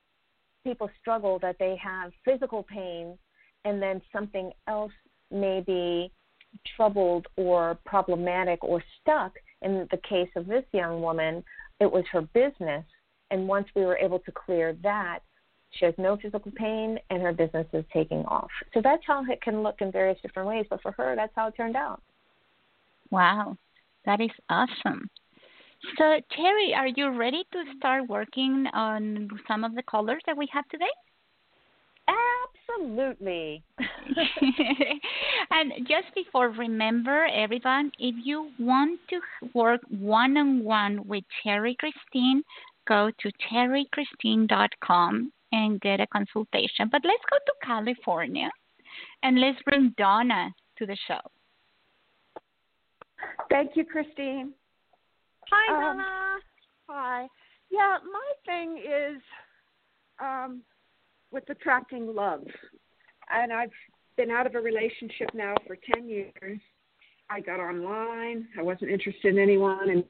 people 0.63 0.89
struggle 0.99 1.39
that 1.39 1.55
they 1.59 1.75
have 1.81 2.11
physical 2.23 2.63
pain 2.63 3.17
and 3.65 3.81
then 3.81 4.01
something 4.13 4.51
else 4.67 4.91
may 5.31 5.61
be 5.61 6.11
troubled 6.75 7.27
or 7.37 7.77
problematic 7.85 8.63
or 8.63 8.83
stuck 9.01 9.33
in 9.61 9.87
the 9.91 9.97
case 9.97 10.29
of 10.35 10.45
this 10.47 10.65
young 10.73 11.01
woman 11.01 11.43
it 11.81 11.91
was 11.91 12.05
her 12.11 12.21
business. 12.21 12.85
And 13.31 13.47
once 13.47 13.67
we 13.75 13.83
were 13.83 13.97
able 13.97 14.19
to 14.19 14.31
clear 14.31 14.77
that, 14.83 15.19
she 15.71 15.85
has 15.85 15.95
no 15.97 16.15
physical 16.15 16.51
pain 16.55 16.99
and 17.09 17.21
her 17.21 17.33
business 17.33 17.65
is 17.73 17.83
taking 17.91 18.23
off. 18.25 18.51
So 18.73 18.81
that's 18.83 19.03
how 19.05 19.23
it 19.29 19.41
can 19.41 19.63
look 19.63 19.81
in 19.81 19.91
various 19.91 20.19
different 20.21 20.47
ways. 20.47 20.65
But 20.69 20.81
for 20.81 20.91
her, 20.91 21.15
that's 21.15 21.31
how 21.35 21.47
it 21.47 21.55
turned 21.57 21.75
out. 21.75 22.01
Wow, 23.09 23.57
that 24.05 24.21
is 24.21 24.29
awesome. 24.49 25.09
So, 25.97 26.03
Terrie, 26.37 26.75
are 26.75 26.87
you 26.87 27.09
ready 27.17 27.43
to 27.51 27.63
start 27.77 28.07
working 28.07 28.67
on 28.73 29.29
some 29.47 29.63
of 29.63 29.75
the 29.75 29.83
colors 29.83 30.21
that 30.25 30.37
we 30.37 30.47
have 30.53 30.67
today? 30.69 30.85
Absolutely. 32.77 33.63
and 35.51 35.73
just 35.87 36.13
before, 36.15 36.49
remember 36.49 37.25
everyone, 37.33 37.91
if 37.99 38.15
you 38.23 38.51
want 38.59 38.99
to 39.09 39.19
work 39.53 39.81
one 39.89 40.37
on 40.37 40.63
one 40.63 41.07
with 41.07 41.23
Terrie 41.43 41.77
Christine, 41.77 42.43
go 42.87 43.11
to 43.19 43.31
terrychristine.com 43.51 45.31
and 45.51 45.81
get 45.81 45.99
a 45.99 46.07
consultation. 46.07 46.89
But 46.91 47.01
let's 47.03 47.23
go 47.29 47.37
to 47.45 47.53
California 47.63 48.49
and 49.23 49.39
let's 49.39 49.61
bring 49.63 49.93
Donna 49.97 50.53
to 50.77 50.85
the 50.85 50.97
show. 51.07 51.19
Thank 53.49 53.75
you, 53.75 53.85
Christine. 53.85 54.53
Hi, 55.51 55.75
um, 55.75 55.97
Donna. 55.97 56.39
Hi. 56.89 57.27
Yeah, 57.69 57.97
my 58.11 58.31
thing 58.45 58.77
is 58.77 59.21
um, 60.19 60.61
with 61.31 61.49
attracting 61.49 62.13
love. 62.13 62.43
And 63.29 63.51
I've 63.51 63.71
been 64.17 64.31
out 64.31 64.45
of 64.45 64.55
a 64.55 64.59
relationship 64.59 65.29
now 65.33 65.55
for 65.67 65.77
10 65.93 66.07
years. 66.07 66.59
I 67.29 67.39
got 67.39 67.59
online. 67.59 68.47
I 68.57 68.61
wasn't 68.61 68.91
interested 68.91 69.33
in 69.33 69.39
anyone 69.39 69.89
and 69.89 70.03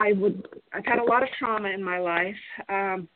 I 0.00 0.12
would 0.14 0.48
I've 0.72 0.86
had 0.86 0.98
a 0.98 1.04
lot 1.04 1.22
of 1.22 1.28
trauma 1.38 1.68
in 1.68 1.84
my 1.84 1.98
life. 1.98 2.34
Um 2.68 3.08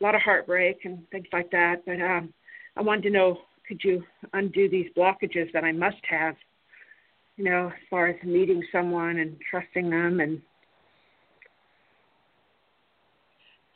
a 0.00 0.04
lot 0.04 0.14
of 0.14 0.22
heartbreak 0.22 0.78
and 0.84 1.08
things 1.10 1.26
like 1.32 1.50
that, 1.50 1.84
but 1.84 2.00
um 2.00 2.32
I 2.76 2.82
wanted 2.82 3.02
to 3.02 3.10
know 3.10 3.38
could 3.68 3.80
you 3.84 4.02
undo 4.32 4.68
these 4.68 4.90
blockages 4.96 5.52
that 5.52 5.62
I 5.62 5.72
must 5.72 6.02
have 6.08 6.36
you 7.36 7.44
know, 7.44 7.66
as 7.66 7.88
far 7.90 8.08
as 8.08 8.16
meeting 8.24 8.62
someone 8.72 9.18
and 9.18 9.36
trusting 9.50 9.90
them 9.90 10.20
and 10.20 10.40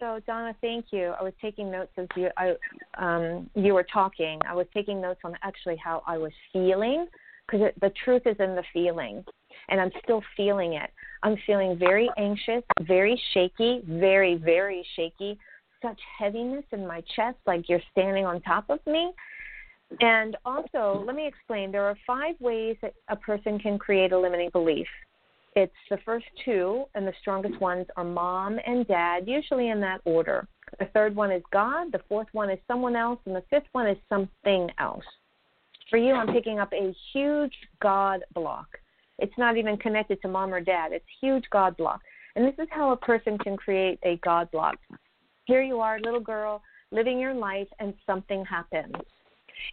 So 0.01 0.19
Donna, 0.27 0.57
thank 0.63 0.87
you. 0.93 1.13
I 1.21 1.23
was 1.23 1.35
taking 1.43 1.71
notes 1.71 1.93
as 1.99 2.07
you 2.17 2.31
I, 2.39 2.55
um, 2.97 3.51
you 3.55 3.75
were 3.75 3.87
talking. 3.93 4.41
I 4.49 4.55
was 4.55 4.67
taking 4.73 4.99
notes 4.99 5.21
on 5.25 5.37
actually 5.43 5.77
how 5.77 6.03
I 6.07 6.17
was 6.17 6.33
feeling 6.55 7.07
because 7.47 7.71
the 7.83 7.93
truth 8.03 8.23
is 8.25 8.37
in 8.39 8.55
the 8.55 8.65
feeling, 8.73 9.23
and 9.69 9.79
I'm 9.79 9.91
still 10.03 10.23
feeling 10.39 10.73
it. 10.73 10.91
I'm 11.23 11.37
feeling 11.47 11.79
very 11.79 12.09
anxious, 12.17 12.63
very 12.81 13.21
shaky, 13.35 13.83
very 13.87 14.37
very 14.37 14.87
shaky. 14.97 15.39
Such 15.83 16.01
heaviness 16.19 16.65
in 16.73 16.87
my 16.87 17.03
chest, 17.15 17.37
like 17.47 17.69
you're 17.69 17.83
standing 17.93 18.25
on 18.25 18.41
top 18.41 18.71
of 18.71 18.79
me. 18.87 19.13
And 20.01 20.37
also, 20.47 21.05
let 21.07 21.15
me 21.15 21.27
explain. 21.27 21.73
There 21.73 21.85
are 21.85 21.97
five 22.07 22.37
ways 22.41 22.77
that 22.81 22.95
a 23.09 23.17
person 23.17 23.59
can 23.59 23.79
create 23.79 24.13
a 24.13 24.19
limiting 24.19 24.49
belief. 24.51 24.87
It's 25.57 25.73
the 25.91 25.99
first 26.05 26.27
two, 26.45 26.85
and 26.95 27.07
the 27.07 27.13
strongest 27.21 27.61
ones 27.61 27.87
are 27.97 28.05
mom 28.05 28.59
and 28.67 28.87
dad, 28.87 29.27
usually 29.27 29.71
in 29.71 29.81
that 29.81 30.01
order. 30.05 30.47
The 30.79 30.87
third 30.87 31.17
one 31.17 31.33
is 31.33 31.43
God, 31.53 31.91
the 31.91 32.03
fourth 32.09 32.29
one 32.33 32.51
is 32.51 32.59
someone 32.69 32.95
else, 32.95 33.19
and 33.27 33.35
the 33.35 33.43
fifth 33.51 33.67
one 33.73 33.89
is 33.89 33.99
something 34.09 34.71
else. 34.79 35.05
For 35.91 35.97
you, 35.97 36.13
I'm 36.13 36.33
picking 36.33 36.61
up 36.61 36.73
a 36.73 36.95
huge 37.13 37.55
God 37.83 38.21
block. 38.33 38.69
It's 39.19 39.37
not 39.37 39.57
even 39.57 39.77
connected 39.77 40.23
to 40.23 40.29
mom 40.29 40.55
or 40.55 40.61
dad. 40.61 40.93
It's 40.93 41.05
huge 41.21 41.45
God 41.51 41.77
block. 41.77 42.01
And 42.37 42.45
this 42.45 42.55
is 42.59 42.69
how 42.71 42.93
a 42.93 42.97
person 42.97 43.37
can 43.39 43.57
create 43.57 43.99
a 44.05 44.17
God 44.19 44.49
block. 44.53 44.77
Here 45.47 45.63
you 45.63 45.81
are, 45.81 45.99
little 45.99 46.21
girl, 46.21 46.63
living 46.93 47.19
your 47.19 47.35
life, 47.35 47.67
and 47.81 47.93
something 48.07 48.45
happens. 48.45 48.95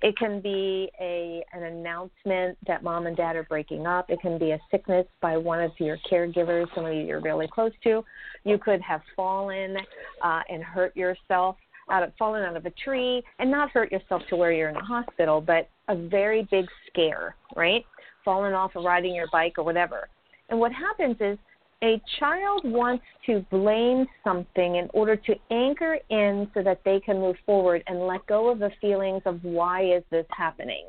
It 0.01 0.17
can 0.17 0.41
be 0.41 0.89
a 0.99 1.43
an 1.53 1.63
announcement 1.63 2.57
that 2.67 2.83
mom 2.83 3.07
and 3.07 3.15
dad 3.15 3.35
are 3.35 3.43
breaking 3.43 3.85
up. 3.85 4.09
It 4.09 4.19
can 4.21 4.37
be 4.37 4.51
a 4.51 4.59
sickness 4.71 5.05
by 5.21 5.37
one 5.37 5.61
of 5.61 5.71
your 5.79 5.97
caregivers, 6.09 6.67
somebody 6.73 6.99
you're 6.99 7.21
really 7.21 7.47
close 7.47 7.71
to. 7.83 8.03
You 8.43 8.57
could 8.57 8.81
have 8.81 9.01
fallen 9.15 9.77
uh, 10.23 10.41
and 10.49 10.63
hurt 10.63 10.95
yourself 10.95 11.57
out 11.89 12.03
of 12.03 12.11
fallen 12.19 12.43
out 12.43 12.55
of 12.55 12.65
a 12.65 12.71
tree 12.71 13.23
and 13.39 13.49
not 13.49 13.69
hurt 13.71 13.91
yourself 13.91 14.21
to 14.29 14.35
where 14.35 14.51
you're 14.51 14.69
in 14.69 14.75
the 14.75 14.81
hospital, 14.81 15.41
but 15.41 15.69
a 15.87 15.95
very 15.95 16.47
big 16.51 16.65
scare, 16.87 17.35
right? 17.55 17.85
Falling 18.25 18.53
off 18.53 18.75
of 18.75 18.83
riding 18.83 19.15
your 19.15 19.27
bike 19.31 19.53
or 19.57 19.63
whatever. 19.63 20.09
And 20.49 20.59
what 20.59 20.71
happens 20.71 21.15
is 21.19 21.37
a 21.83 22.01
child 22.19 22.61
wants 22.63 23.03
to 23.25 23.45
blame 23.51 24.07
something 24.23 24.77
in 24.77 24.89
order 24.93 25.15
to 25.15 25.35
anchor 25.51 25.99
in 26.09 26.49
so 26.53 26.63
that 26.63 26.81
they 26.83 26.99
can 26.99 27.19
move 27.19 27.35
forward 27.45 27.83
and 27.87 28.07
let 28.07 28.25
go 28.25 28.49
of 28.49 28.59
the 28.59 28.71
feelings 28.81 29.21
of 29.25 29.43
why 29.43 29.83
is 29.83 30.03
this 30.09 30.25
happening. 30.35 30.85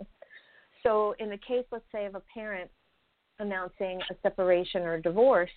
So 0.83 1.15
in 1.19 1.29
the 1.29 1.37
case 1.37 1.65
let's 1.71 1.85
say 1.93 2.07
of 2.07 2.15
a 2.15 2.23
parent 2.33 2.71
announcing 3.39 4.01
a 4.11 4.15
separation 4.23 4.83
or 4.83 4.95
a 4.95 5.03
divorce 5.03 5.51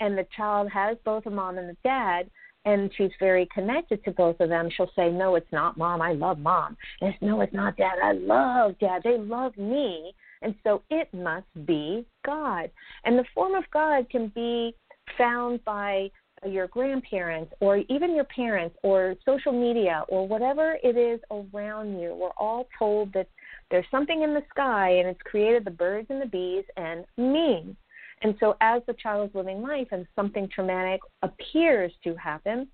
and 0.00 0.18
the 0.18 0.26
child 0.36 0.68
has 0.72 0.96
both 1.04 1.26
a 1.26 1.30
mom 1.30 1.58
and 1.58 1.70
a 1.70 1.76
dad 1.84 2.28
and 2.64 2.90
she's 2.96 3.12
very 3.20 3.48
connected 3.54 4.04
to 4.04 4.10
both 4.10 4.40
of 4.40 4.48
them, 4.48 4.68
she'll 4.76 4.90
say, 4.96 5.08
No, 5.08 5.36
it's 5.36 5.52
not 5.52 5.78
mom, 5.78 6.02
I 6.02 6.12
love 6.12 6.38
mom. 6.40 6.76
And 7.00 7.14
it's 7.14 7.22
no, 7.22 7.40
it's 7.40 7.54
not 7.54 7.76
dad, 7.76 7.98
I 8.02 8.12
love 8.12 8.76
dad. 8.80 9.02
They 9.04 9.18
love 9.18 9.56
me 9.56 10.12
and 10.46 10.54
so 10.62 10.80
it 10.90 11.12
must 11.12 11.66
be 11.66 12.06
God. 12.24 12.70
And 13.04 13.18
the 13.18 13.24
form 13.34 13.56
of 13.56 13.64
God 13.72 14.08
can 14.08 14.28
be 14.28 14.76
found 15.18 15.64
by 15.64 16.08
your 16.46 16.68
grandparents 16.68 17.52
or 17.58 17.78
even 17.88 18.14
your 18.14 18.26
parents 18.26 18.76
or 18.84 19.16
social 19.24 19.50
media 19.50 20.04
or 20.08 20.28
whatever 20.28 20.78
it 20.84 20.96
is 20.96 21.18
around 21.32 21.98
you. 21.98 22.14
We're 22.14 22.30
all 22.38 22.68
told 22.78 23.12
that 23.14 23.26
there's 23.72 23.86
something 23.90 24.22
in 24.22 24.34
the 24.34 24.42
sky 24.50 24.90
and 24.90 25.08
it's 25.08 25.22
created 25.22 25.64
the 25.64 25.72
birds 25.72 26.06
and 26.10 26.22
the 26.22 26.26
bees 26.26 26.62
and 26.76 27.04
me. 27.16 27.74
And 28.22 28.36
so 28.38 28.56
as 28.60 28.82
the 28.86 28.94
child 28.94 29.30
is 29.30 29.34
living 29.34 29.62
life 29.62 29.88
and 29.90 30.06
something 30.14 30.48
traumatic 30.54 31.00
appears 31.22 31.90
to 32.04 32.14
happen, 32.14 32.68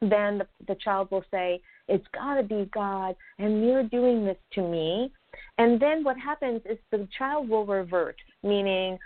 then 0.00 0.38
the, 0.38 0.46
the 0.68 0.76
child 0.76 1.10
will 1.10 1.24
say, 1.32 1.60
It's 1.88 2.06
got 2.14 2.36
to 2.36 2.44
be 2.44 2.70
God, 2.72 3.16
and 3.40 3.66
you're 3.66 3.82
doing 3.82 4.24
this 4.24 4.38
to 4.52 4.62
me. 4.62 5.12
And 5.58 5.80
then 5.80 6.04
what 6.04 6.18
happens 6.18 6.62
is 6.64 6.78
the 6.90 7.06
child 7.16 7.48
will 7.48 7.66
revert, 7.66 8.16
meaning 8.42 8.98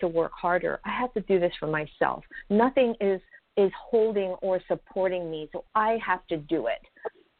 to 0.00 0.08
work 0.08 0.32
harder. 0.32 0.80
I 0.84 0.90
have 0.90 1.12
to 1.14 1.20
do 1.20 1.38
this 1.38 1.52
for 1.58 1.66
myself. 1.66 2.24
Nothing 2.50 2.94
is 3.00 3.20
is 3.58 3.70
holding 3.78 4.30
or 4.40 4.60
supporting 4.66 5.30
me, 5.30 5.48
so 5.52 5.64
I 5.74 5.98
have 6.04 6.26
to 6.28 6.38
do 6.38 6.68
it. 6.68 6.80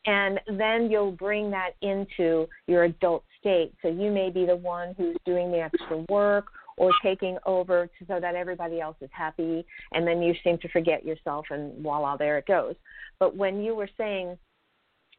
And 0.04 0.38
then 0.58 0.90
you'll 0.90 1.12
bring 1.12 1.50
that 1.52 1.70
into 1.80 2.46
your 2.66 2.84
adult 2.84 3.24
state. 3.40 3.72
So 3.80 3.88
you 3.88 4.10
may 4.10 4.28
be 4.28 4.44
the 4.44 4.56
one 4.56 4.94
who's 4.98 5.16
doing 5.24 5.50
the 5.50 5.60
extra 5.60 6.04
work 6.10 6.46
or 6.76 6.90
taking 7.02 7.38
over 7.46 7.88
so 8.06 8.20
that 8.20 8.34
everybody 8.34 8.80
else 8.80 8.96
is 9.00 9.10
happy, 9.12 9.64
and 9.92 10.06
then 10.06 10.20
you 10.20 10.34
seem 10.44 10.58
to 10.58 10.68
forget 10.68 11.04
yourself, 11.04 11.46
and 11.50 11.82
voila, 11.82 12.16
there 12.16 12.38
it 12.38 12.46
goes. 12.46 12.74
But 13.18 13.36
when 13.36 13.62
you 13.62 13.74
were 13.74 13.88
saying 13.96 14.36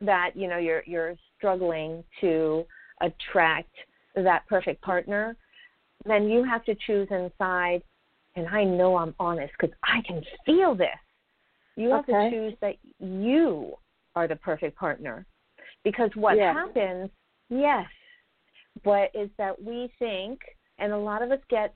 that 0.02 0.32
you 0.36 0.48
know 0.48 0.58
you're 0.58 0.84
you're 0.86 1.16
struggling 1.38 2.04
to 2.22 2.66
attract 3.04 3.70
that 4.16 4.48
perfect 4.48 4.82
partner, 4.82 5.36
then 6.06 6.28
you 6.28 6.44
have 6.44 6.64
to 6.66 6.76
choose 6.88 7.08
inside. 7.12 7.84
And 8.36 8.48
I 8.48 8.64
know 8.64 8.96
I'm 8.96 9.14
honest 9.20 9.54
because 9.60 9.76
I 9.84 10.02
can 10.08 10.24
feel 10.46 10.74
this. 10.74 10.88
You 11.76 11.90
have 11.92 12.10
okay. 12.10 12.30
to 12.30 12.30
choose 12.32 12.54
that 12.62 12.76
you 13.00 13.74
are 14.16 14.28
the 14.28 14.36
perfect 14.38 14.78
partner. 14.78 15.26
Because 15.84 16.10
what 16.16 16.38
yeah. 16.38 16.54
happens, 16.54 17.10
yes, 17.50 17.86
but 18.84 19.12
is 19.14 19.30
that 19.38 19.62
we 19.62 19.92
think, 20.00 20.40
and 20.80 20.94
a 20.94 20.98
lot 20.98 21.22
of 21.22 21.32
us 21.32 21.40
get 21.50 21.76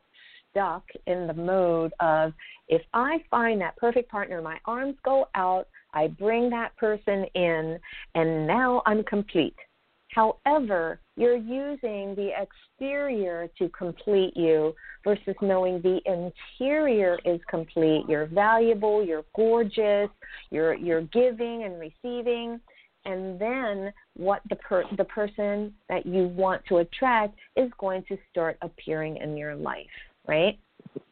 stuck 0.50 0.84
in 1.06 1.28
the 1.28 1.34
mode 1.34 1.94
of 2.00 2.34
if 2.68 2.82
I 2.94 3.18
find 3.30 3.62
that 3.62 3.78
perfect 3.78 4.10
partner, 4.10 4.42
my 4.42 4.58
arms 4.66 4.96
go 5.04 5.28
out, 5.36 5.68
I 5.94 6.08
bring 6.08 6.50
that 6.50 6.76
person 6.78 7.26
in, 7.36 7.80
and 8.16 8.48
now 8.48 8.82
I'm 8.86 9.04
complete. 9.04 9.56
However, 10.18 11.00
you're 11.16 11.38
using 11.38 12.16
the 12.16 12.32
exterior 12.42 13.48
to 13.60 13.70
complete 13.70 14.36
you 14.36 14.74
versus 15.04 15.36
knowing 15.44 15.80
the 15.84 16.00
interior 16.08 17.20
is 17.24 17.40
complete. 17.48 18.04
You're 18.10 18.26
valuable, 18.26 19.06
you're 19.06 19.26
gorgeous, 19.36 20.10
you're 20.50 20.74
you're 20.74 21.04
giving 21.04 21.66
and 21.66 21.80
receiving, 21.80 22.60
and 23.06 23.40
then 23.40 23.94
what 24.16 24.42
the 24.50 24.56
per, 24.56 24.86
the 24.98 25.04
person 25.04 25.72
that 25.88 26.08
you 26.08 26.30
want 26.30 26.66
to 26.70 26.78
attract 26.78 27.36
is 27.56 27.70
going 27.78 28.04
to 28.08 28.18
start 28.32 28.58
appearing 28.64 29.18
in 29.18 29.38
your 29.38 29.56
life, 29.56 29.86
right? 30.28 30.58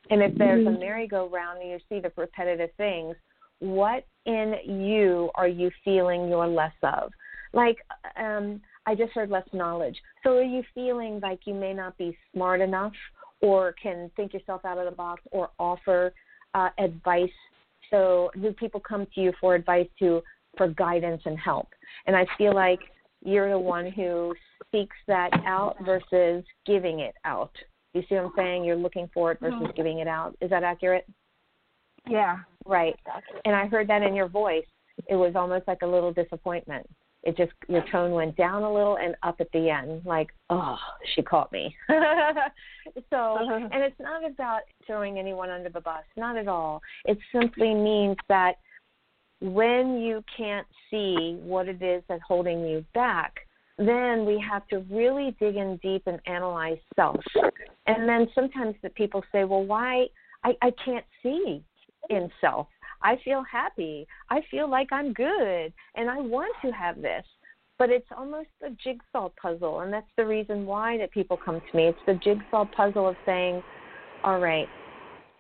And 0.09 0.23
if 0.23 0.35
there's 0.35 0.65
mm-hmm. 0.65 0.77
a 0.77 0.79
merry-go-round 0.79 1.61
and 1.61 1.69
you 1.69 1.77
see 1.89 1.99
the 1.99 2.11
repetitive 2.17 2.71
things, 2.77 3.15
what 3.59 4.03
in 4.25 4.55
you 4.65 5.29
are 5.35 5.47
you 5.47 5.69
feeling 5.83 6.27
you're 6.27 6.47
less 6.47 6.73
of? 6.81 7.11
Like 7.53 7.77
um 8.17 8.61
I 8.85 8.95
just 8.95 9.13
heard 9.13 9.29
less 9.29 9.47
knowledge. 9.53 9.95
So 10.23 10.37
are 10.37 10.43
you 10.43 10.63
feeling 10.73 11.19
like 11.21 11.39
you 11.45 11.53
may 11.53 11.73
not 11.73 11.97
be 11.97 12.17
smart 12.33 12.61
enough 12.61 12.93
or 13.41 13.73
can 13.81 14.09
think 14.15 14.33
yourself 14.33 14.63
out 14.65 14.77
of 14.77 14.85
the 14.85 14.95
box 14.95 15.21
or 15.31 15.49
offer 15.59 16.13
uh, 16.53 16.69
advice? 16.77 17.29
So 17.89 18.31
do 18.41 18.51
people 18.53 18.79
come 18.79 19.07
to 19.15 19.21
you 19.21 19.33
for 19.39 19.55
advice 19.55 19.87
to 19.99 20.21
for 20.57 20.67
guidance 20.69 21.21
and 21.25 21.37
help? 21.37 21.67
And 22.05 22.15
I 22.15 22.25
feel 22.37 22.53
like 22.53 22.79
you're 23.23 23.49
the 23.49 23.59
one 23.59 23.91
who 23.91 24.33
seeks 24.71 24.95
that 25.07 25.31
out 25.45 25.75
versus 25.83 26.43
giving 26.65 26.99
it 26.99 27.15
out. 27.25 27.51
You 27.93 28.03
see 28.07 28.15
what 28.15 28.25
I'm 28.25 28.31
saying? 28.35 28.63
You're 28.65 28.75
looking 28.75 29.09
for 29.13 29.31
it 29.31 29.39
versus 29.39 29.59
mm-hmm. 29.59 29.75
giving 29.75 29.99
it 29.99 30.07
out. 30.07 30.35
Is 30.41 30.49
that 30.49 30.63
accurate? 30.63 31.07
Yeah. 32.07 32.39
Right. 32.65 32.95
And 33.45 33.55
I 33.55 33.67
heard 33.67 33.87
that 33.87 34.03
in 34.03 34.13
your 34.13 34.27
voice. 34.27 34.65
It 35.07 35.15
was 35.15 35.33
almost 35.35 35.67
like 35.67 35.81
a 35.81 35.87
little 35.87 36.11
disappointment 36.11 36.87
it 37.25 37.35
just 37.35 37.51
your 37.67 37.83
tone 37.91 38.11
went 38.11 38.37
down 38.37 38.63
a 38.63 38.71
little 38.71 38.97
and 38.97 39.15
up 39.23 39.37
at 39.39 39.51
the 39.51 39.69
end 39.69 40.01
like 40.05 40.29
oh 40.49 40.77
she 41.13 41.21
caught 41.21 41.51
me. 41.51 41.75
So 43.09 43.17
uh-huh. 43.17 43.67
and 43.71 43.83
it's 43.83 43.99
not 43.99 44.23
about 44.23 44.61
throwing 44.85 45.17
anyone 45.17 45.49
under 45.49 45.69
the 45.69 45.81
bus 45.81 46.03
not 46.15 46.37
at 46.37 46.47
all. 46.47 46.81
It 47.05 47.17
simply 47.33 47.73
means 47.73 48.15
that 48.29 48.57
when 49.41 49.99
you 49.99 50.23
can't 50.37 50.67
see 50.89 51.37
what 51.41 51.67
it 51.67 51.81
is 51.81 52.03
that's 52.07 52.21
holding 52.27 52.65
you 52.65 52.85
back 52.93 53.33
then 53.77 54.25
we 54.25 54.39
have 54.39 54.65
to 54.67 54.85
really 54.89 55.35
dig 55.39 55.55
in 55.55 55.77
deep 55.83 56.03
and 56.05 56.19
analyze 56.27 56.77
self. 56.95 57.19
And 57.87 58.07
then 58.07 58.27
sometimes 58.33 58.75
the 58.81 58.89
people 58.91 59.23
say 59.31 59.43
well 59.43 59.65
why 59.65 60.05
i 60.43 60.53
i 60.61 60.71
can't 60.83 61.05
see 61.23 61.63
in 62.09 62.29
self 62.39 62.67
I 63.05 63.19
feel 63.23 63.43
happy. 63.43 64.07
I 64.31 64.41
feel 64.49 64.67
like 64.67 64.87
I'm 64.91 65.13
good 65.13 65.71
and 65.93 66.09
I 66.09 66.19
want 66.19 66.51
to 66.63 66.71
have 66.71 67.03
this. 67.03 67.23
But 67.77 67.91
it's 67.91 68.07
almost 68.17 68.49
a 68.65 68.71
jigsaw 68.83 69.29
puzzle 69.39 69.81
and 69.81 69.93
that's 69.93 70.09
the 70.17 70.25
reason 70.25 70.65
why 70.65 70.97
that 70.97 71.11
people 71.11 71.37
come 71.37 71.61
to 71.61 71.77
me. 71.77 71.83
It's 71.83 71.99
the 72.07 72.15
jigsaw 72.15 72.65
puzzle 72.65 73.07
of 73.07 73.15
saying, 73.23 73.61
"All 74.23 74.39
right, 74.39 74.67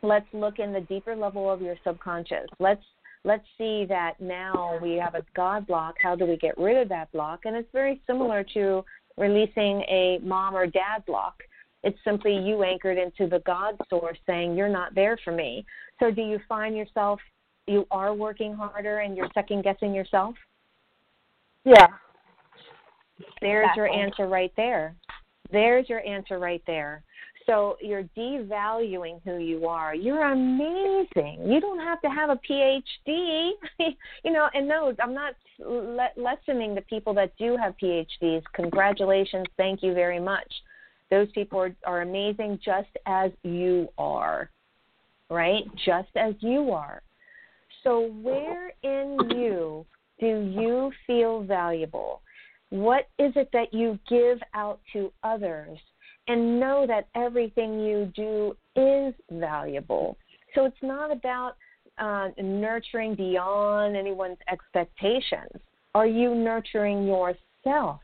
let's 0.03 0.31
look 0.31 0.59
in 0.59 0.73
the 0.73 0.81
deeper 0.81 1.15
level 1.15 1.49
of 1.49 1.59
your 1.59 1.75
subconscious. 1.83 2.47
Let's 2.59 2.85
let's 3.23 3.47
see 3.57 3.85
that 3.85 4.21
now 4.21 4.77
we 4.79 4.93
have 4.97 5.15
a 5.15 5.25
God 5.35 5.65
block. 5.65 5.95
How 5.99 6.15
do 6.15 6.27
we 6.27 6.37
get 6.37 6.55
rid 6.59 6.77
of 6.77 6.87
that 6.89 7.11
block?" 7.13 7.45
And 7.45 7.55
it's 7.55 7.71
very 7.71 7.99
similar 8.05 8.43
to 8.53 8.85
releasing 9.17 9.81
a 9.87 10.19
mom 10.21 10.55
or 10.55 10.67
dad 10.67 11.03
block. 11.07 11.41
It's 11.83 11.97
simply 12.03 12.35
you 12.35 12.63
anchored 12.63 12.99
into 12.99 13.27
the 13.27 13.39
God 13.39 13.75
source 13.89 14.17
saying, 14.25 14.55
You're 14.55 14.69
not 14.69 14.93
there 14.95 15.17
for 15.23 15.31
me. 15.31 15.65
So, 15.99 16.11
do 16.11 16.21
you 16.21 16.39
find 16.49 16.75
yourself 16.75 17.19
you 17.67 17.87
are 17.91 18.13
working 18.13 18.53
harder 18.53 18.99
and 18.99 19.17
you're 19.17 19.29
second 19.33 19.63
guessing 19.63 19.93
yourself? 19.93 20.35
Yeah. 21.63 21.87
There's 23.41 23.65
exactly. 23.65 23.81
your 23.81 23.89
answer 23.89 24.27
right 24.27 24.51
there. 24.55 24.95
There's 25.51 25.89
your 25.89 26.05
answer 26.05 26.39
right 26.39 26.61
there. 26.67 27.03
So 27.45 27.77
you're 27.79 28.03
devaluing 28.17 29.21
who 29.23 29.37
you 29.37 29.67
are. 29.67 29.93
You're 29.93 30.31
amazing. 30.31 31.45
You 31.45 31.59
don't 31.61 31.79
have 31.79 32.01
to 32.01 32.07
have 32.07 32.31
a 32.31 32.39
PhD. 32.49 33.51
you 34.23 34.31
know, 34.31 34.49
and 34.53 34.67
no, 34.67 34.93
I'm 35.01 35.13
not 35.13 35.35
le- 35.59 36.09
lessening 36.17 36.73
the 36.73 36.81
people 36.81 37.13
that 37.15 37.37
do 37.37 37.55
have 37.55 37.75
PhDs. 37.81 38.41
Congratulations. 38.53 39.45
Thank 39.57 39.83
you 39.83 39.93
very 39.93 40.19
much. 40.19 40.51
Those 41.11 41.31
people 41.33 41.59
are, 41.59 41.75
are 41.85 42.01
amazing 42.01 42.59
just 42.65 42.89
as 43.05 43.31
you 43.43 43.89
are, 43.97 44.49
right? 45.29 45.63
Just 45.85 46.09
as 46.15 46.33
you 46.39 46.71
are. 46.71 47.03
So, 47.85 48.09
where 48.21 48.73
in 48.83 49.17
you 49.29 49.85
do 50.19 50.27
you 50.27 50.91
feel 51.07 51.43
valuable? 51.43 52.21
What 52.69 53.07
is 53.19 53.31
it 53.35 53.49
that 53.53 53.73
you 53.73 53.97
give 54.09 54.39
out 54.53 54.79
to 54.93 55.13
others? 55.23 55.79
and 56.27 56.59
know 56.59 56.85
that 56.87 57.07
everything 57.15 57.79
you 57.79 58.11
do 58.15 58.55
is 58.75 59.13
valuable. 59.31 60.17
So 60.53 60.65
it's 60.65 60.75
not 60.81 61.11
about 61.11 61.55
uh, 61.97 62.29
nurturing 62.41 63.15
beyond 63.15 63.95
anyone's 63.95 64.37
expectations. 64.51 65.51
Are 65.93 66.07
you 66.07 66.35
nurturing 66.35 67.05
yourself? 67.05 67.99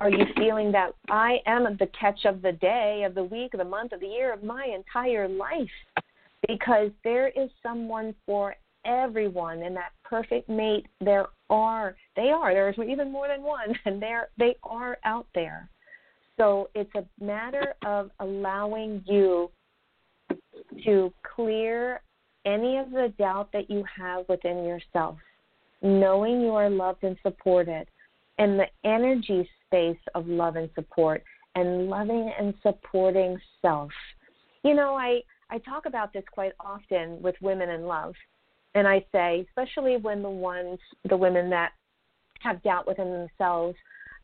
Are 0.00 0.10
you 0.10 0.24
feeling 0.36 0.72
that 0.72 0.92
I 1.08 1.38
am 1.46 1.64
the 1.78 1.88
catch 1.98 2.24
of 2.24 2.42
the 2.42 2.52
day, 2.52 3.04
of 3.06 3.14
the 3.14 3.24
week, 3.24 3.54
of 3.54 3.58
the 3.58 3.64
month, 3.64 3.92
of 3.92 4.00
the 4.00 4.06
year, 4.06 4.32
of 4.32 4.42
my 4.42 4.66
entire 4.74 5.28
life? 5.28 5.68
Because 6.46 6.90
there 7.02 7.28
is 7.28 7.48
someone 7.62 8.14
for 8.26 8.54
everyone, 8.86 9.62
and 9.62 9.76
that 9.76 9.92
perfect 10.04 10.48
mate 10.48 10.86
there 11.00 11.26
are. 11.50 11.96
They 12.14 12.30
are. 12.30 12.54
There's 12.54 12.76
even 12.78 13.12
more 13.12 13.28
than 13.28 13.42
one, 13.42 13.78
and 13.84 14.00
they're 14.00 14.28
they 14.38 14.56
are 14.62 14.98
out 15.04 15.26
there. 15.34 15.68
So 16.36 16.68
it's 16.74 16.94
a 16.94 17.04
matter 17.24 17.74
of 17.84 18.10
allowing 18.20 19.02
you 19.06 19.50
to 20.84 21.12
clear 21.34 22.02
any 22.44 22.76
of 22.78 22.90
the 22.90 23.12
doubt 23.18 23.50
that 23.52 23.70
you 23.70 23.84
have 23.96 24.28
within 24.28 24.64
yourself, 24.64 25.16
knowing 25.82 26.40
you 26.40 26.50
are 26.50 26.70
loved 26.70 27.02
and 27.04 27.16
supported, 27.22 27.88
and 28.38 28.58
the 28.58 28.66
energy 28.84 29.48
space 29.66 29.98
of 30.14 30.26
love 30.28 30.56
and 30.56 30.70
support, 30.74 31.22
and 31.54 31.88
loving 31.88 32.32
and 32.38 32.54
supporting 32.62 33.38
self. 33.62 33.90
You 34.62 34.74
know, 34.74 34.94
I, 34.94 35.20
I 35.50 35.58
talk 35.58 35.86
about 35.86 36.12
this 36.12 36.24
quite 36.32 36.52
often 36.60 37.20
with 37.22 37.34
women 37.40 37.70
in 37.70 37.82
love. 37.82 38.14
And 38.76 38.86
I 38.86 39.02
say, 39.10 39.46
especially 39.48 39.96
when 39.96 40.20
the 40.20 40.28
ones, 40.28 40.78
the 41.08 41.16
women 41.16 41.48
that 41.48 41.72
have 42.40 42.62
doubt 42.62 42.86
within 42.86 43.10
themselves 43.10 43.74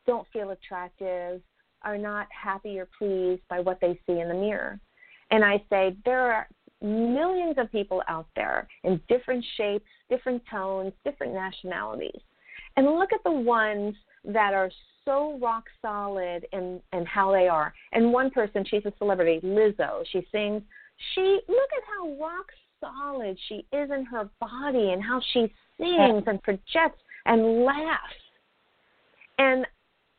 don't 0.07 0.29
feel 0.31 0.51
attractive, 0.51 1.41
are 1.81 1.97
not 1.97 2.27
happy 2.31 2.79
or 2.79 2.87
pleased 2.99 3.41
by 3.49 3.61
what 3.61 3.81
they 3.81 3.99
see 4.07 4.21
in 4.21 4.29
the 4.29 4.35
mirror. 4.35 4.79
And 5.31 5.43
I 5.43 5.63
say, 5.71 5.97
there 6.05 6.21
are 6.21 6.47
millions 6.83 7.57
of 7.57 7.73
people 7.73 8.03
out 8.09 8.27
there 8.37 8.69
in 8.85 9.01
different 9.09 9.43
shapes, 9.57 9.87
different 10.11 10.43
tones, 10.51 10.93
different 11.03 11.33
nationalities. 11.33 12.21
And 12.77 12.87
look 12.87 13.15
at 13.15 13.25
the 13.25 13.33
ones 13.33 13.95
that 14.23 14.53
are 14.53 14.71
so 15.07 15.39
rock 15.41 15.65
solid 15.81 16.47
in, 16.53 16.79
in 16.93 17.07
how 17.07 17.33
they 17.33 17.49
are. 17.49 17.73
And 17.93 18.13
one 18.13 18.31
person, 18.31 18.67
she's 18.69 18.85
a 18.85 18.93
celebrity, 18.99 19.41
Lizzo. 19.43 20.05
She 20.13 20.27
sings. 20.31 20.63
She 21.15 21.41
look 21.49 21.71
at 21.75 21.83
how 21.97 22.17
rock 22.21 22.47
solid 22.83 23.39
she 23.49 23.65
is 23.73 23.91
in 23.91 24.05
her 24.05 24.29
body 24.41 24.91
and 24.93 25.03
how 25.03 25.21
she 25.33 25.53
sings 25.79 26.25
and 26.27 26.43
projects 26.43 27.01
and 27.25 27.65
laughs. 27.65 28.15
And 29.39 29.67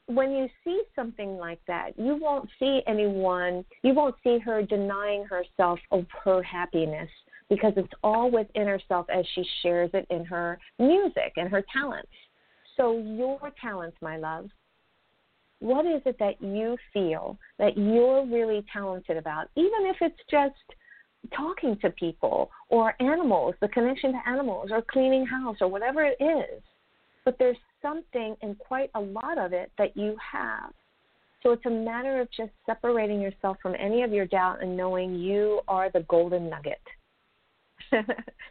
when 0.08 0.32
you 0.32 0.48
see 0.64 0.84
something 0.96 1.38
like 1.38 1.60
that, 1.68 1.92
you 1.98 2.16
won't 2.16 2.50
see 2.60 2.82
anyone, 2.88 3.64
you 3.84 3.94
won't 3.94 4.16
see 4.24 4.40
her 4.40 4.62
denying 4.64 5.26
herself 5.26 5.80
of 5.92 6.06
her 6.24 6.42
happiness 6.44 7.10
because 7.50 7.74
it's 7.78 7.94
all 8.04 8.32
within 8.32 8.68
herself 8.68 9.06
as 9.14 9.26
she 9.36 9.46
shares 9.62 9.90
it 9.94 10.08
in 10.10 10.26
her 10.26 10.58
music 10.80 11.34
and 11.38 11.50
her 11.50 11.64
talents. 11.72 12.10
So, 12.76 12.98
your 12.98 13.40
talents, 13.62 13.98
my 14.02 14.18
love, 14.18 14.50
what 15.60 15.86
is 15.86 16.02
it 16.06 16.18
that 16.20 16.42
you 16.42 16.76
feel 16.92 17.38
that 17.60 17.78
you're 17.78 18.26
really 18.26 18.66
talented 18.74 19.18
about, 19.18 19.48
even 19.56 19.86
if 19.86 19.98
it's 20.02 20.20
just 20.30 20.56
talking 21.36 21.78
to 21.82 21.90
people 21.92 22.50
or 22.70 22.96
animals, 23.00 23.56
the 23.62 23.68
connection 23.70 24.12
to 24.14 24.20
animals, 24.30 24.70
or 24.72 24.82
cleaning 24.82 25.26
house, 25.26 25.58
or 25.62 25.68
whatever 25.68 26.04
it 26.04 26.18
is? 26.22 26.62
But 27.26 27.38
there's 27.40 27.58
something 27.82 28.36
and 28.42 28.58
quite 28.60 28.90
a 28.96 29.00
lot 29.00 29.38
of 29.38 29.54
it 29.54 29.72
that 29.78 29.96
you 29.96 30.16
have. 30.32 30.74
So 31.42 31.52
it's 31.52 31.66
a 31.66 31.70
matter 31.70 32.22
of 32.22 32.30
just 32.36 32.52
separating 32.66 33.20
yourself 33.20 33.58
from 33.62 33.76
any 33.78 34.04
of 34.04 34.14
your 34.14 34.26
doubt 34.26 34.64
and 34.64 34.78
knowing 34.78 35.16
you 35.16 35.60
are 35.68 35.92
the 35.92 36.06
golden 36.10 36.50
nugget. 36.50 36.82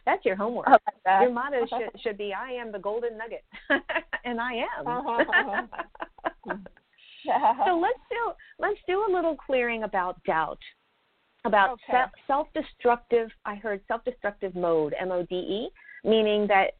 That's 0.05 0.23
your 0.23 0.35
homework. 0.35 0.67
Like 0.67 0.81
your 1.21 1.31
motto 1.31 1.65
should 1.69 2.01
should 2.01 2.17
be 2.17 2.33
I 2.33 2.51
am 2.51 2.71
the 2.71 2.79
golden 2.79 3.17
nugget. 3.17 3.43
and 4.25 4.39
I 4.39 4.53
am. 4.53 4.87
Uh-huh. 4.87 5.65
so 7.65 7.79
let's 7.79 7.99
do 8.09 8.31
let's 8.59 8.79
do 8.87 9.05
a 9.09 9.11
little 9.11 9.35
clearing 9.35 9.83
about 9.83 10.23
doubt. 10.23 10.59
About 11.45 11.79
okay. 11.89 12.05
self-destructive, 12.25 13.29
I 13.45 13.55
heard 13.55 13.81
self-destructive 13.87 14.55
mode, 14.55 14.95
M 14.99 15.11
O 15.11 15.23
D 15.23 15.35
E, 15.35 15.69
meaning 16.05 16.47
that 16.47 16.71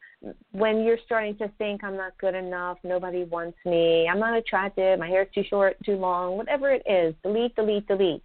when 0.51 0.83
you're 0.83 0.97
starting 1.05 1.35
to 1.37 1.49
think 1.57 1.83
I'm 1.83 1.97
not 1.97 2.17
good 2.17 2.33
enough, 2.33 2.77
nobody 2.83 3.25
wants 3.25 3.57
me, 3.65 4.07
I'm 4.09 4.19
not 4.19 4.37
attractive, 4.37 4.97
my 4.99 5.07
hair's 5.07 5.27
too 5.35 5.43
short, 5.49 5.75
too 5.85 5.97
long, 5.97 6.37
whatever 6.37 6.71
it 6.71 6.81
is, 6.89 7.13
delete, 7.23 7.53
delete, 7.55 7.87
delete. 7.87 8.23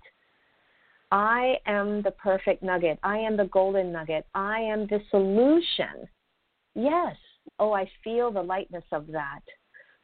I 1.10 1.56
am 1.66 2.02
the 2.02 2.12
perfect 2.12 2.62
nugget. 2.62 2.98
I 3.02 3.16
am 3.16 3.36
the 3.36 3.46
golden 3.46 3.90
nugget. 3.90 4.26
I 4.34 4.60
am 4.60 4.86
the 4.86 5.00
solution. 5.10 6.06
Yes. 6.74 7.16
Oh, 7.58 7.72
I 7.72 7.90
feel 8.04 8.30
the 8.30 8.42
lightness 8.42 8.84
of 8.92 9.06
that. 9.08 9.40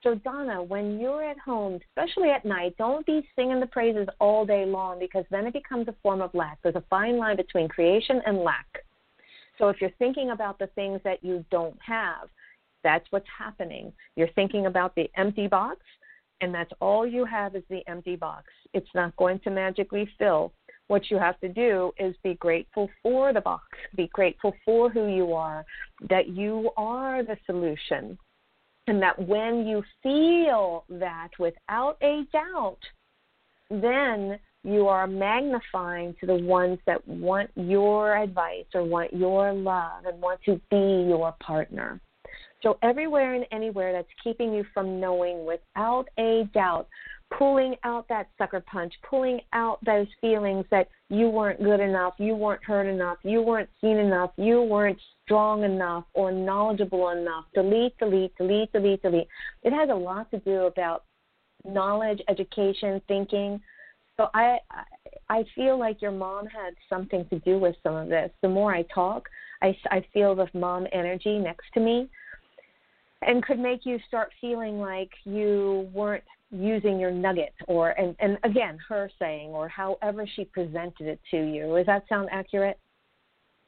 So, 0.05 0.15
Donna, 0.17 0.63
when 0.63 1.01
you're 1.01 1.25
at 1.25 1.39
home, 1.39 1.81
especially 1.89 2.29
at 2.29 2.45
night, 2.45 2.77
don't 2.77 3.07
be 3.07 3.27
singing 3.35 3.59
the 3.59 3.67
praises 3.67 4.07
all 4.21 4.45
day 4.45 4.67
long 4.67 4.99
because 4.99 5.25
then 5.31 5.47
it 5.47 5.55
becomes 5.55 5.89
a 5.89 5.95
form 6.03 6.21
of 6.21 6.35
lack. 6.35 6.59
There's 6.63 6.75
a 6.75 6.85
fine 6.91 7.17
line 7.17 7.37
between 7.37 7.69
creation 7.69 8.21
and 8.27 8.41
lack. 8.41 8.67
So 9.59 9.71
if 9.71 9.81
you're 9.81 9.91
thinking 9.99 10.31
about 10.31 10.59
the 10.59 10.67
things 10.75 11.01
that 11.05 11.25
you 11.25 11.43
don't 11.51 11.79
have, 11.81 12.29
that's 12.83 13.07
what's 13.11 13.27
happening. 13.37 13.95
You're 14.15 14.29
thinking 14.35 14.67
about 14.67 14.95
the 14.95 15.09
empty 15.17 15.47
box, 15.47 15.79
and 16.43 16.55
that's 16.55 16.73
all 16.83 17.07
you 17.07 17.25
have 17.25 17.57
is 17.57 17.63
the 17.71 17.81
empty 17.89 18.15
box. 18.15 18.45
It's 18.75 18.95
not 18.95 19.17
going 19.17 19.39
to 19.41 19.51
magically 19.51 20.07
fill. 20.19 20.53
What 20.89 21.11
you 21.11 21.19
have 21.19 21.41
to 21.41 21.49
do 21.49 21.93
is 21.99 22.15
be 22.23 22.35
grateful 22.35 22.91
for 23.03 23.33
the 23.33 23.41
box, 23.41 23.65
be 23.97 24.11
grateful 24.13 24.55
for 24.67 24.91
who 24.91 25.07
you 25.07 25.33
are, 25.33 25.65
that 26.11 26.29
you 26.29 26.71
are 26.77 27.23
the 27.23 27.39
solution, 27.47 28.19
and 28.87 29.01
that 29.03 29.19
when 29.19 29.67
you 29.67 29.83
feel 30.03 30.85
that 30.89 31.31
without 31.39 31.97
a 32.03 32.23
doubt, 32.33 32.79
then 33.71 34.39
you 34.63 34.89
are 34.89 35.07
magnifying 35.07 36.15
to 36.21 36.27
the 36.27 36.35
ones 36.35 36.79
that 36.87 37.07
want 37.07 37.51
your 37.55 38.17
advice 38.17 38.65
or 38.75 38.85
want 38.85 39.13
your 39.13 39.53
love 39.53 40.05
and 40.07 40.21
want 40.21 40.41
to 40.45 40.61
be 40.71 41.09
your 41.09 41.35
partner. 41.41 42.01
So, 42.63 42.79
everywhere 42.83 43.35
and 43.35 43.45
anywhere 43.53 43.93
that's 43.93 44.09
keeping 44.23 44.55
you 44.55 44.65
from 44.73 44.99
knowing 44.99 45.45
without 45.45 46.07
a 46.19 46.49
doubt, 46.55 46.89
pulling 47.37 47.77
out 47.85 48.09
that 48.09 48.29
sucker 48.39 48.61
punch, 48.61 48.95
pulling 49.09 49.41
out 49.53 49.79
those 49.85 50.07
feelings 50.23 50.65
that 50.71 50.89
you 51.11 51.29
weren't 51.29 51.63
good 51.63 51.81
enough, 51.81 52.15
you 52.19 52.35
weren't 52.35 52.65
heard 52.65 52.87
enough, 52.87 53.19
you 53.23 53.43
weren't 53.43 53.69
seen 53.83 53.99
enough, 53.99 54.31
you 54.39 54.63
weren't 54.63 54.99
strong 55.25 55.65
enough 55.65 56.05
or 56.15 56.31
knowledgeable 56.33 57.11
enough. 57.11 57.45
Delete, 57.55 57.97
delete, 57.99 58.37
delete, 58.37 58.73
delete, 58.73 59.03
delete. 59.03 59.29
It 59.63 59.73
has 59.73 59.89
a 59.91 59.95
lot 59.95 60.31
to 60.31 60.39
do 60.41 60.63
about 60.65 61.05
knowledge, 61.65 62.21
education, 62.29 63.01
thinking, 63.09 63.61
so 64.17 64.29
I 64.35 64.59
I 65.29 65.45
feel 65.55 65.79
like 65.79 66.01
your 66.01 66.13
mom 66.13 66.47
had 66.47 66.75
something 66.89 67.27
to 67.31 67.39
do 67.41 67.59
with 67.59 67.75
some 67.83 67.97
of 67.97 68.09
this. 68.09 68.31
The 68.43 68.49
more 68.49 68.75
I 68.75 68.83
talk, 68.95 69.29
I 69.63 69.77
I 69.91 70.05
feel 70.13 70.35
the 70.35 70.49
mom 70.55 70.87
energy 70.93 71.39
next 71.39 71.67
to 71.75 71.81
me, 71.81 72.09
and 73.23 73.43
could 73.43 73.59
make 73.59 73.85
you 73.85 73.99
start 74.07 74.31
feeling 74.41 74.79
like 74.79 75.11
you 75.25 75.89
weren't 75.93 76.25
using 76.51 77.01
your 77.01 77.11
nugget 77.11 77.55
or 77.67 77.91
and 77.91 78.15
and 78.21 78.39
again 78.45 78.79
her 78.89 79.11
saying 79.19 79.51
or 79.51 79.69
however 79.69 80.27
she 80.37 80.45
presented 80.45 81.07
it 81.07 81.21
to 81.33 81.39
you. 81.39 81.75
Does 81.77 81.87
that 81.87 82.05
sound 82.09 82.29
accurate? 82.31 82.79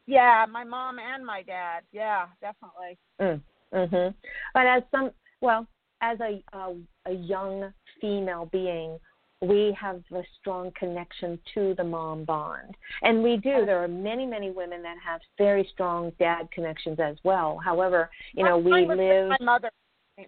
Yeah, 0.06 0.46
my 0.50 0.64
mom 0.64 0.98
and 0.98 1.24
my 1.24 1.42
dad. 1.42 1.80
Yeah, 1.92 2.26
definitely. 2.40 2.98
Mm, 3.20 3.40
mhm. 3.72 4.14
But 4.54 4.66
as 4.66 4.82
some 4.90 5.10
well, 5.40 5.66
as 6.00 6.18
a, 6.20 6.42
a 6.56 6.74
a 7.06 7.12
young 7.12 7.72
female 8.00 8.48
being 8.52 8.98
we 9.42 9.76
have 9.78 10.02
a 10.14 10.22
strong 10.40 10.72
connection 10.78 11.38
to 11.54 11.74
the 11.76 11.84
mom 11.84 12.24
bond. 12.24 12.74
And 13.02 13.22
we 13.22 13.36
do. 13.36 13.64
There 13.66 13.82
are 13.82 13.88
many, 13.88 14.24
many 14.24 14.50
women 14.50 14.82
that 14.82 14.96
have 15.04 15.20
very 15.36 15.68
strong 15.72 16.12
dad 16.18 16.50
connections 16.52 16.98
as 17.00 17.16
well. 17.22 17.60
However, 17.62 18.10
you 18.32 18.44
know, 18.44 18.56
we 18.56 18.70
Mine 18.70 18.96
live. 18.96 19.28
my 19.28 19.36
mother. 19.40 19.70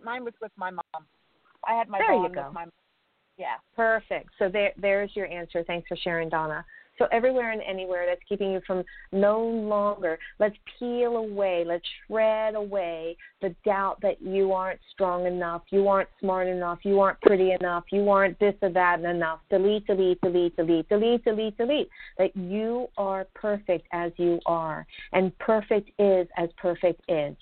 Mine 0.04 0.24
was 0.24 0.34
with 0.42 0.52
my 0.56 0.70
mom. 0.70 1.06
I 1.66 1.74
had 1.74 1.88
my 1.88 1.98
there 1.98 2.12
bond 2.12 2.28
you 2.28 2.34
go. 2.34 2.44
with 2.46 2.54
my. 2.54 2.66
Yeah. 3.38 3.56
Perfect. 3.74 4.30
So 4.38 4.48
there, 4.48 4.72
there's 4.76 5.10
your 5.14 5.26
answer. 5.26 5.64
Thanks 5.64 5.88
for 5.88 5.96
sharing, 5.96 6.28
Donna. 6.28 6.64
So 6.98 7.06
everywhere 7.12 7.52
and 7.52 7.62
anywhere 7.62 8.06
that's 8.06 8.20
keeping 8.28 8.52
you 8.52 8.60
from 8.66 8.82
no 9.12 9.40
longer, 9.40 10.18
let's 10.38 10.56
peel 10.78 11.16
away, 11.16 11.64
let's 11.66 11.84
shred 12.06 12.54
away 12.54 13.16
the 13.40 13.54
doubt 13.64 14.00
that 14.02 14.20
you 14.20 14.52
aren't 14.52 14.80
strong 14.92 15.26
enough, 15.26 15.62
you 15.70 15.86
aren't 15.86 16.08
smart 16.20 16.48
enough, 16.48 16.80
you 16.82 17.00
aren't 17.00 17.20
pretty 17.20 17.52
enough, 17.52 17.84
you 17.92 18.08
aren't 18.08 18.38
this 18.40 18.54
or 18.62 18.70
that 18.70 19.00
enough. 19.00 19.40
Delete, 19.48 19.86
delete, 19.86 20.20
delete, 20.20 20.56
delete, 20.56 20.88
delete, 20.88 21.24
delete, 21.24 21.56
delete. 21.56 21.88
That 22.18 22.36
you 22.36 22.88
are 22.96 23.26
perfect 23.34 23.86
as 23.92 24.12
you 24.16 24.40
are. 24.46 24.86
And 25.12 25.36
perfect 25.38 25.90
is 25.98 26.26
as 26.36 26.48
perfect 26.56 27.00
is. 27.08 27.36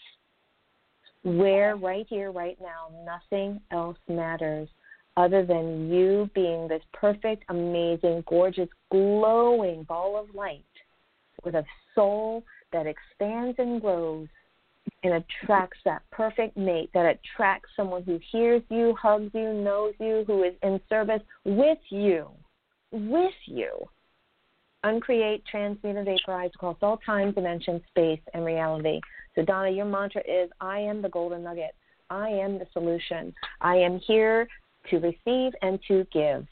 Where 1.24 1.76
right 1.76 2.06
here, 2.08 2.30
right 2.30 2.58
now, 2.60 2.90
nothing 3.04 3.60
else 3.72 3.96
matters 4.08 4.68
other 5.16 5.44
than 5.44 5.90
you 5.90 6.30
being 6.34 6.68
this 6.68 6.82
perfect, 6.92 7.44
amazing, 7.48 8.22
gorgeous, 8.26 8.68
glowing 8.90 9.82
ball 9.84 10.18
of 10.18 10.34
light 10.34 10.64
with 11.44 11.54
a 11.54 11.64
soul 11.94 12.44
that 12.72 12.86
expands 12.86 13.56
and 13.58 13.80
grows 13.80 14.28
and 15.02 15.14
attracts 15.14 15.78
that 15.84 16.02
perfect 16.10 16.56
mate, 16.56 16.90
that 16.94 17.16
attracts 17.18 17.70
someone 17.76 18.02
who 18.02 18.20
hears 18.30 18.62
you, 18.68 18.94
hugs 19.00 19.30
you, 19.34 19.52
knows 19.52 19.94
you, 19.98 20.24
who 20.26 20.42
is 20.42 20.54
in 20.62 20.80
service 20.88 21.22
with 21.44 21.78
you, 21.88 22.28
with 22.92 23.34
you. 23.46 23.70
Uncreate, 24.84 25.44
transmute, 25.46 25.96
and 25.96 26.06
vaporize 26.06 26.50
across 26.54 26.76
all 26.82 26.98
time, 26.98 27.32
dimension, 27.32 27.82
space, 27.88 28.20
and 28.34 28.44
reality. 28.44 29.00
So, 29.34 29.42
Donna, 29.42 29.70
your 29.70 29.86
mantra 29.86 30.22
is 30.28 30.50
I 30.60 30.78
am 30.78 31.02
the 31.02 31.08
golden 31.08 31.42
nugget. 31.42 31.74
I 32.08 32.28
am 32.28 32.58
the 32.58 32.66
solution. 32.72 33.34
I 33.60 33.76
am 33.76 33.98
here 33.98 34.46
to 34.90 34.98
receive 34.98 35.52
and 35.62 35.78
to 35.88 36.06
give. 36.12 36.46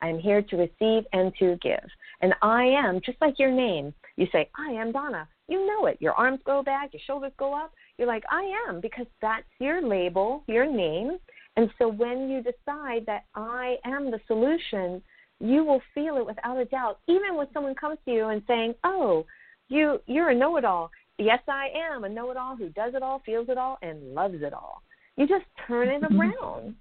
I 0.00 0.08
am 0.08 0.18
here 0.18 0.42
to 0.42 0.56
receive 0.56 1.04
and 1.12 1.32
to 1.38 1.56
give. 1.62 1.88
And 2.20 2.34
I 2.42 2.64
am, 2.64 3.00
just 3.04 3.18
like 3.20 3.38
your 3.38 3.50
name, 3.50 3.94
you 4.16 4.26
say, 4.32 4.48
I 4.58 4.72
am 4.72 4.92
Donna. 4.92 5.28
You 5.48 5.66
know 5.66 5.86
it. 5.86 5.98
Your 6.00 6.12
arms 6.12 6.40
go 6.44 6.62
back, 6.62 6.92
your 6.92 7.02
shoulders 7.06 7.32
go 7.38 7.54
up. 7.54 7.72
You're 7.98 8.08
like, 8.08 8.24
I 8.30 8.50
am, 8.68 8.80
because 8.80 9.06
that's 9.20 9.46
your 9.58 9.86
label, 9.86 10.44
your 10.46 10.70
name. 10.70 11.18
And 11.56 11.70
so 11.78 11.88
when 11.88 12.28
you 12.28 12.42
decide 12.42 13.04
that 13.06 13.24
I 13.34 13.76
am 13.84 14.10
the 14.10 14.20
solution, 14.26 15.02
you 15.40 15.64
will 15.64 15.82
feel 15.94 16.16
it 16.16 16.26
without 16.26 16.56
a 16.56 16.64
doubt. 16.64 17.00
Even 17.08 17.36
when 17.36 17.48
someone 17.52 17.74
comes 17.74 17.98
to 18.04 18.12
you 18.12 18.28
and 18.28 18.42
saying, 18.46 18.74
Oh, 18.84 19.26
you 19.68 20.00
you're 20.06 20.30
a 20.30 20.34
know 20.34 20.56
it 20.56 20.64
all. 20.64 20.90
Yes, 21.18 21.40
I 21.48 21.68
am 21.94 22.04
a 22.04 22.08
know 22.08 22.30
it 22.30 22.36
all 22.36 22.56
who 22.56 22.68
does 22.70 22.94
it 22.94 23.02
all, 23.02 23.22
feels 23.26 23.48
it 23.48 23.58
all, 23.58 23.78
and 23.82 24.14
loves 24.14 24.40
it 24.40 24.52
all. 24.52 24.82
You 25.16 25.26
just 25.26 25.44
turn 25.66 25.88
it 25.88 26.02
mm-hmm. 26.02 26.20
around. 26.20 26.74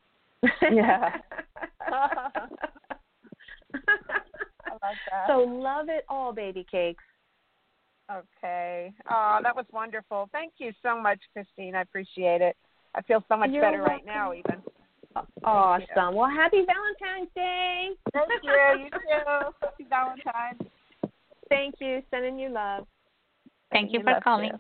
Yeah. 0.72 1.18
I 1.90 2.40
like 4.82 4.98
that. 5.10 5.28
So 5.28 5.40
love 5.40 5.88
it 5.90 6.06
all, 6.10 6.34
baby 6.34 6.66
cakes. 6.70 7.04
Okay. 8.12 8.94
Oh, 9.10 9.40
that 9.42 9.56
was 9.56 9.66
wonderful. 9.72 10.30
Thank 10.32 10.54
you 10.58 10.72
so 10.84 11.00
much, 11.00 11.20
Christine. 11.34 11.76
I 11.76 11.82
appreciate 11.82 12.42
it. 12.42 12.58
I 12.94 13.02
feel 13.04 13.24
so 13.30 13.38
much 13.38 13.52
You're 13.52 13.62
better 13.62 13.78
welcome. 13.78 13.96
right 13.96 14.06
now, 14.06 14.34
even. 14.34 14.62
Awesome. 15.44 16.16
Well, 16.16 16.30
happy 16.30 16.64
Valentine's 16.66 17.30
Day. 17.36 17.90
Thank 18.14 18.30
you. 18.44 18.52
You 18.84 18.90
too. 18.90 19.52
Happy 19.62 19.86
Valentine's. 19.90 20.62
Thank 21.50 21.76
you. 21.80 22.02
Sending 22.12 22.40
you 22.40 22.50
love. 22.50 22.86
Thank 23.72 23.94
you 23.94 24.00
We 24.00 24.06
for 24.06 24.20
calling. 24.22 24.52
you. 24.52 24.60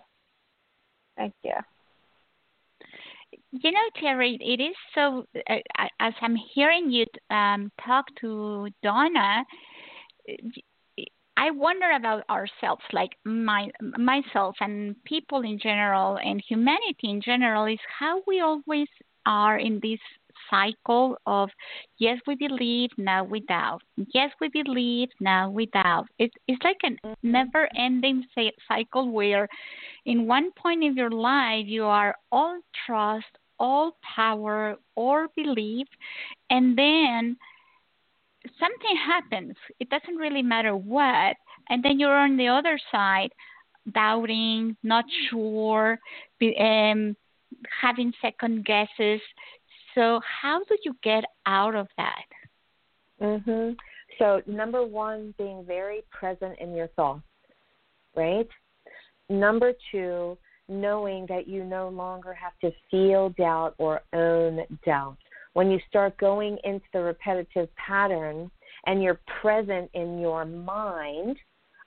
Thank 1.17 1.33
you. 1.43 1.53
You 3.51 3.71
know, 3.71 3.89
Terrie, 4.01 4.37
it 4.39 4.61
is 4.61 4.75
so. 4.95 5.25
Uh, 5.49 5.57
as 5.99 6.13
I'm 6.21 6.37
hearing 6.53 6.89
you 6.89 7.05
um, 7.29 7.69
talk 7.85 8.05
to 8.21 8.69
Donna, 8.81 9.43
I 11.35 11.51
wonder 11.51 11.91
about 11.91 12.23
ourselves, 12.29 12.83
like 12.93 13.11
my 13.25 13.69
myself 13.97 14.55
and 14.61 14.95
people 15.03 15.41
in 15.41 15.59
general, 15.59 16.17
and 16.17 16.41
humanity 16.47 17.09
in 17.09 17.21
general, 17.21 17.65
is 17.65 17.79
how 17.99 18.21
we 18.25 18.39
always 18.39 18.87
are 19.25 19.57
in 19.57 19.79
this 19.83 19.99
cycle 20.49 21.17
of 21.25 21.49
yes 21.99 22.17
we 22.25 22.35
believe 22.35 22.89
now 22.97 23.23
we 23.23 23.41
doubt 23.41 23.81
yes 24.13 24.31
we 24.39 24.49
believe 24.49 25.09
now 25.19 25.49
we 25.49 25.67
doubt 25.67 26.07
it's 26.17 26.33
it's 26.47 26.63
like 26.63 26.77
a 26.83 27.15
never 27.21 27.69
ending 27.77 28.23
cycle 28.67 29.11
where 29.11 29.47
in 30.05 30.25
one 30.27 30.51
point 30.53 30.83
of 30.83 30.95
your 30.95 31.11
life 31.11 31.65
you 31.67 31.83
are 31.83 32.15
all 32.31 32.59
trust 32.85 33.27
all 33.61 33.97
power 34.15 34.75
or 34.95 35.27
belief 35.35 35.87
and 36.49 36.77
then 36.77 37.37
something 38.59 38.95
happens 39.05 39.55
it 39.79 39.89
doesn't 39.89 40.15
really 40.15 40.41
matter 40.41 40.75
what 40.75 41.35
and 41.69 41.83
then 41.83 41.99
you're 41.99 42.21
on 42.27 42.35
the 42.37 42.47
other 42.47 42.79
side 42.91 43.29
doubting 43.93 44.75
not 44.83 45.05
sure 45.29 45.99
um, 46.59 47.15
having 47.81 48.11
second 48.21 48.65
guesses 48.65 49.21
so 49.93 50.19
how 50.41 50.59
do 50.67 50.75
you 50.83 50.95
get 51.03 51.23
out 51.45 51.75
of 51.75 51.87
that 51.97 52.25
Mhm. 53.21 53.77
So 54.17 54.41
number 54.45 54.83
1 54.83 55.35
being 55.37 55.63
very 55.65 56.01
present 56.11 56.57
in 56.59 56.75
your 56.75 56.87
thoughts, 56.89 57.23
right? 58.15 58.49
Number 59.29 59.73
2, 59.91 60.37
knowing 60.71 61.25
that 61.27 61.47
you 61.47 61.63
no 61.63 61.89
longer 61.89 62.33
have 62.33 62.53
to 62.61 62.71
feel 62.89 63.29
doubt 63.37 63.75
or 63.77 64.01
own 64.13 64.61
doubt. 64.85 65.17
When 65.53 65.69
you 65.69 65.79
start 65.89 66.17
going 66.17 66.57
into 66.63 66.85
the 66.93 67.01
repetitive 67.01 67.69
pattern 67.75 68.49
and 68.85 69.03
you're 69.03 69.19
present 69.41 69.89
in 69.93 70.19
your 70.19 70.45
mind 70.45 71.37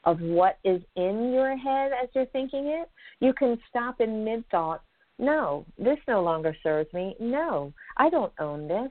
of 0.05 0.21
what 0.21 0.59
is 0.65 0.83
in 0.97 1.33
your 1.33 1.57
head 1.57 1.93
as 1.93 2.11
you're 2.15 2.27
thinking 2.27 2.67
it, 2.67 2.91
you 3.21 3.33
can 3.33 3.59
stop 3.71 4.01
in 4.01 4.25
mid 4.25 4.45
thought. 4.51 4.83
No, 5.19 5.65
this 5.79 5.99
no 6.07 6.23
longer 6.23 6.55
serves 6.63 6.93
me. 6.93 7.17
No, 7.19 7.73
I 7.97 8.11
don't 8.11 8.33
own 8.39 8.69
this. 8.69 8.91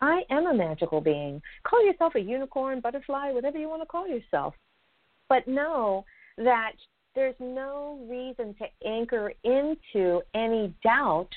I 0.00 0.22
am 0.30 0.46
a 0.46 0.54
magical 0.54 1.00
being. 1.00 1.42
Call 1.64 1.84
yourself 1.84 2.14
a 2.14 2.20
unicorn, 2.20 2.80
butterfly, 2.80 3.30
whatever 3.32 3.58
you 3.58 3.68
want 3.68 3.82
to 3.82 3.86
call 3.86 4.08
yourself. 4.08 4.54
But 5.28 5.46
know 5.48 6.04
that 6.38 6.72
there's 7.14 7.34
no 7.38 7.98
reason 8.08 8.54
to 8.58 8.88
anchor 8.88 9.32
into 9.44 10.20
any 10.34 10.74
doubt 10.82 11.28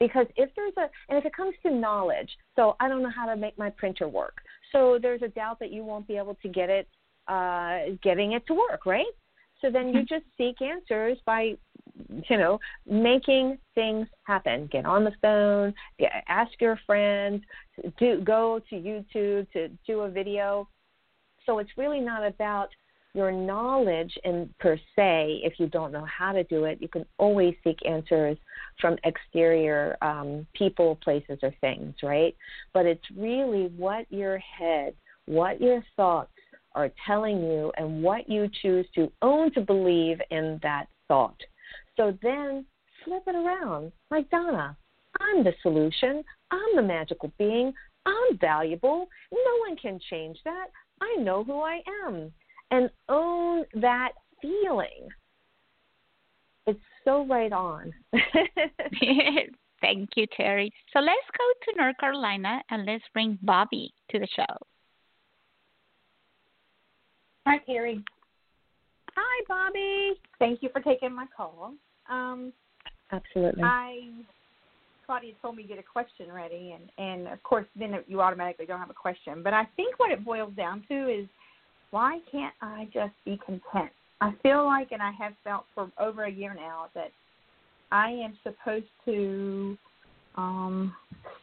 because 0.00 0.26
if 0.36 0.50
there's 0.54 0.74
a, 0.76 0.88
and 1.08 1.18
if 1.18 1.24
it 1.24 1.34
comes 1.34 1.54
to 1.64 1.70
knowledge, 1.70 2.30
so 2.56 2.76
I 2.80 2.88
don't 2.88 3.02
know 3.02 3.10
how 3.14 3.26
to 3.26 3.36
make 3.36 3.58
my 3.58 3.70
printer 3.70 4.08
work. 4.08 4.36
So 4.72 4.98
there's 5.00 5.22
a 5.22 5.28
doubt 5.28 5.58
that 5.60 5.72
you 5.72 5.84
won't 5.84 6.06
be 6.06 6.16
able 6.16 6.36
to 6.36 6.48
get 6.48 6.70
it, 6.70 6.88
uh, 7.26 7.96
getting 8.02 8.32
it 8.32 8.46
to 8.46 8.54
work, 8.54 8.86
right? 8.86 9.06
So 9.60 9.70
then 9.70 9.88
you 9.88 10.04
just 10.04 10.24
seek 10.36 10.62
answers 10.62 11.18
by, 11.26 11.54
you 12.28 12.36
know, 12.36 12.60
making 12.88 13.58
things 13.74 14.06
happen. 14.22 14.68
Get 14.70 14.86
on 14.86 15.02
the 15.02 15.12
phone, 15.20 15.74
get, 15.98 16.12
ask 16.28 16.52
your 16.60 16.78
friends, 16.86 17.42
do 17.98 18.20
go 18.20 18.60
to 18.70 18.76
YouTube 18.76 19.50
to 19.52 19.68
do 19.84 20.02
a 20.02 20.10
video. 20.10 20.68
So 21.44 21.58
it's 21.58 21.70
really 21.76 21.98
not 21.98 22.24
about 22.24 22.68
your 23.14 23.32
knowledge 23.32 24.16
in 24.24 24.48
per 24.60 24.76
se. 24.94 25.40
If 25.42 25.54
you 25.58 25.66
don't 25.66 25.92
know 25.92 26.06
how 26.06 26.32
to 26.32 26.44
do 26.44 26.64
it, 26.64 26.80
you 26.80 26.88
can 26.88 27.04
always 27.18 27.54
seek 27.64 27.78
answers 27.86 28.36
from 28.80 28.96
exterior 29.04 29.96
um, 30.02 30.46
people, 30.54 30.96
places, 31.02 31.38
or 31.42 31.52
things, 31.60 31.94
right? 32.02 32.36
But 32.72 32.86
it's 32.86 33.04
really 33.16 33.72
what 33.76 34.06
your 34.10 34.38
head, 34.38 34.94
what 35.26 35.60
your 35.60 35.82
thoughts 35.96 36.30
are 36.74 36.90
telling 37.06 37.42
you, 37.42 37.72
and 37.76 38.02
what 38.02 38.28
you 38.28 38.48
choose 38.62 38.86
to 38.94 39.10
own 39.22 39.52
to 39.54 39.60
believe 39.60 40.18
in 40.30 40.60
that 40.62 40.86
thought. 41.08 41.40
So 41.96 42.16
then 42.22 42.64
flip 43.04 43.24
it 43.26 43.34
around, 43.34 43.92
like 44.10 44.30
Donna. 44.30 44.76
I'm 45.20 45.42
the 45.42 45.54
solution. 45.62 46.22
I'm 46.50 46.76
the 46.76 46.82
magical 46.82 47.32
being. 47.38 47.72
I'm 48.06 48.38
valuable. 48.38 49.08
No 49.32 49.56
one 49.66 49.76
can 49.76 49.98
change 50.08 50.38
that. 50.44 50.66
I 51.00 51.16
know 51.20 51.42
who 51.42 51.60
I 51.60 51.80
am. 52.04 52.32
And 52.70 52.90
own 53.08 53.64
that 53.74 54.12
feeling. 54.42 55.08
It's 56.66 56.80
so 57.04 57.26
right 57.26 57.52
on. 57.52 57.92
Thank 59.80 60.10
you, 60.16 60.26
Terrie. 60.38 60.70
So 60.92 60.98
let's 61.00 61.18
go 61.36 61.72
to 61.72 61.78
North 61.78 61.96
Carolina 61.98 62.60
and 62.70 62.84
let's 62.84 63.04
bring 63.14 63.38
Bobby 63.42 63.92
to 64.10 64.18
the 64.18 64.28
show. 64.34 64.56
Hi, 67.46 67.58
Terrie. 67.66 68.02
Hi, 69.16 69.44
Bobby. 69.48 70.20
Thank 70.38 70.62
you 70.62 70.68
for 70.72 70.80
taking 70.80 71.14
my 71.14 71.26
call. 71.34 71.72
Um, 72.10 72.52
Absolutely. 73.10 73.62
I 73.62 74.10
Claudia 75.06 75.32
told 75.40 75.56
me 75.56 75.62
to 75.62 75.68
get 75.68 75.78
a 75.78 75.82
question 75.82 76.30
ready, 76.30 76.76
and 76.76 76.90
and 76.98 77.32
of 77.32 77.42
course 77.42 77.64
then 77.74 77.94
you 78.06 78.20
automatically 78.20 78.66
don't 78.66 78.78
have 78.78 78.90
a 78.90 78.94
question. 78.94 79.42
But 79.42 79.54
I 79.54 79.66
think 79.76 79.98
what 79.98 80.10
it 80.10 80.22
boils 80.22 80.52
down 80.54 80.84
to 80.88 81.08
is 81.08 81.26
why 81.90 82.20
can't 82.30 82.54
I 82.60 82.88
just 82.92 83.12
be 83.24 83.38
content? 83.44 83.90
I 84.20 84.32
feel 84.42 84.64
like, 84.64 84.92
and 84.92 85.02
I 85.02 85.12
have 85.12 85.32
felt 85.44 85.64
for 85.74 85.90
over 85.98 86.24
a 86.24 86.30
year 86.30 86.54
now 86.54 86.86
that 86.94 87.12
I 87.92 88.10
am 88.10 88.36
supposed 88.42 88.86
to 89.04 89.78
um, 90.36 90.94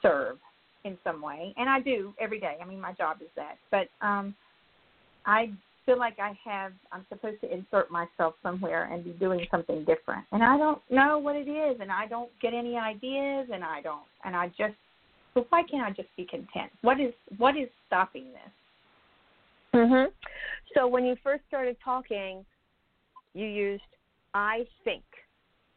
serve 0.01 0.38
in 0.84 0.97
some 1.03 1.21
way, 1.21 1.53
and 1.58 1.69
I 1.69 1.79
do 1.79 2.13
every 2.19 2.39
day. 2.39 2.58
I 2.62 2.65
mean, 2.65 2.79
my 2.79 2.93
job 2.93 3.17
is 3.21 3.29
that, 3.36 3.58
but 3.71 3.88
um, 4.05 4.36
I 5.25 5.51
feel 5.86 5.97
like 5.99 6.17
I 6.19 6.38
have 6.43 6.73
I'm 6.91 7.05
supposed 7.10 7.41
to 7.41 7.53
insert 7.53 7.91
myself 7.91 8.36
somewhere 8.41 8.89
and 8.91 9.03
be 9.03 9.12
doing 9.12 9.45
something 9.51 9.86
different. 9.86 10.25
And 10.31 10.43
I 10.43 10.58
don't 10.58 10.81
know 10.89 11.19
what 11.19 11.36
it 11.36 11.47
is 11.47 11.77
and 11.79 11.91
I 11.91 12.08
don't 12.08 12.29
get 12.41 12.53
any 12.53 12.77
ideas 12.77 13.49
and 13.53 13.63
I 13.63 13.81
don't 13.81 14.03
and 14.23 14.36
I 14.36 14.47
just 14.49 14.73
But 15.34 15.45
why 15.49 15.63
can't 15.69 15.84
I 15.84 15.91
just 15.91 16.10
be 16.17 16.25
content? 16.25 16.71
What 16.81 16.99
is 16.99 17.13
what 17.38 17.55
is 17.55 17.69
stopping 17.88 18.25
this? 18.25 18.51
Mhm. 19.75 20.07
So 20.73 20.88
when 20.88 21.05
you 21.05 21.15
first 21.23 21.43
started 21.47 21.77
talking, 21.83 22.45
you 23.33 23.45
used 23.45 23.83
I 24.33 24.65
think. 24.83 25.03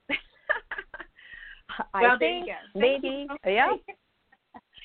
I 1.95 2.03
well, 2.03 2.19
think. 2.19 2.49
Maybe 2.75 3.27
you. 3.31 3.37
yeah. 3.47 3.75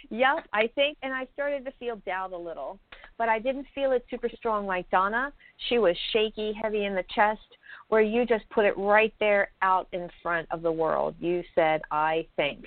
yep, 0.09 0.45
I 0.53 0.67
think, 0.75 0.97
and 1.01 1.13
I 1.13 1.27
started 1.33 1.65
to 1.65 1.71
feel 1.79 1.95
doubt 2.05 2.33
a 2.33 2.37
little, 2.37 2.79
but 3.17 3.29
I 3.29 3.39
didn't 3.39 3.65
feel 3.73 3.91
it 3.93 4.05
super 4.11 4.29
strong 4.35 4.67
like 4.67 4.89
Donna. 4.91 5.33
She 5.69 5.79
was 5.79 5.95
shaky, 6.11 6.53
heavy 6.61 6.85
in 6.85 6.93
the 6.93 7.03
chest, 7.15 7.39
where 7.89 8.01
you 8.01 8.25
just 8.25 8.47
put 8.49 8.65
it 8.65 8.77
right 8.77 9.13
there 9.19 9.49
out 9.63 9.87
in 9.91 10.07
front 10.21 10.47
of 10.51 10.61
the 10.61 10.71
world. 10.71 11.15
You 11.19 11.43
said, 11.55 11.81
I 11.91 12.27
think. 12.35 12.65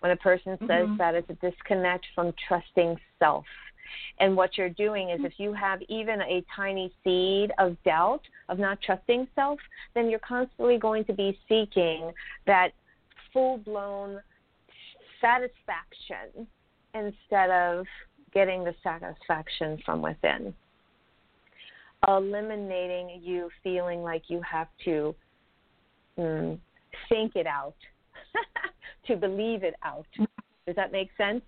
When 0.00 0.12
a 0.12 0.16
person 0.16 0.56
says 0.60 0.86
Mm-hmm. 0.86 0.96
that, 0.98 1.14
it's 1.16 1.28
a 1.30 1.34
disconnect 1.34 2.06
from 2.14 2.32
trusting 2.46 2.96
self. 3.18 3.44
And 4.20 4.36
what 4.36 4.56
you're 4.58 4.68
doing 4.68 5.10
is 5.10 5.20
if 5.24 5.34
you 5.38 5.52
have 5.52 5.80
even 5.88 6.20
a 6.22 6.44
tiny 6.54 6.92
seed 7.04 7.52
of 7.58 7.76
doubt, 7.84 8.22
of 8.48 8.58
not 8.58 8.80
trusting 8.82 9.28
self, 9.34 9.58
then 9.94 10.08
you're 10.08 10.18
constantly 10.20 10.78
going 10.78 11.04
to 11.06 11.12
be 11.12 11.38
seeking 11.48 12.12
that 12.46 12.70
full 13.32 13.58
blown 13.58 14.20
satisfaction 15.20 16.46
instead 16.94 17.50
of 17.50 17.86
getting 18.32 18.64
the 18.64 18.74
satisfaction 18.82 19.78
from 19.84 20.02
within. 20.02 20.54
Eliminating 22.06 23.20
you 23.22 23.50
feeling 23.62 24.02
like 24.02 24.22
you 24.28 24.40
have 24.42 24.68
to 24.84 25.14
mm, 26.18 26.58
think 27.08 27.34
it 27.34 27.46
out, 27.46 27.74
to 29.06 29.16
believe 29.16 29.64
it 29.64 29.74
out. 29.84 30.06
Does 30.66 30.76
that 30.76 30.92
make 30.92 31.08
sense? 31.16 31.42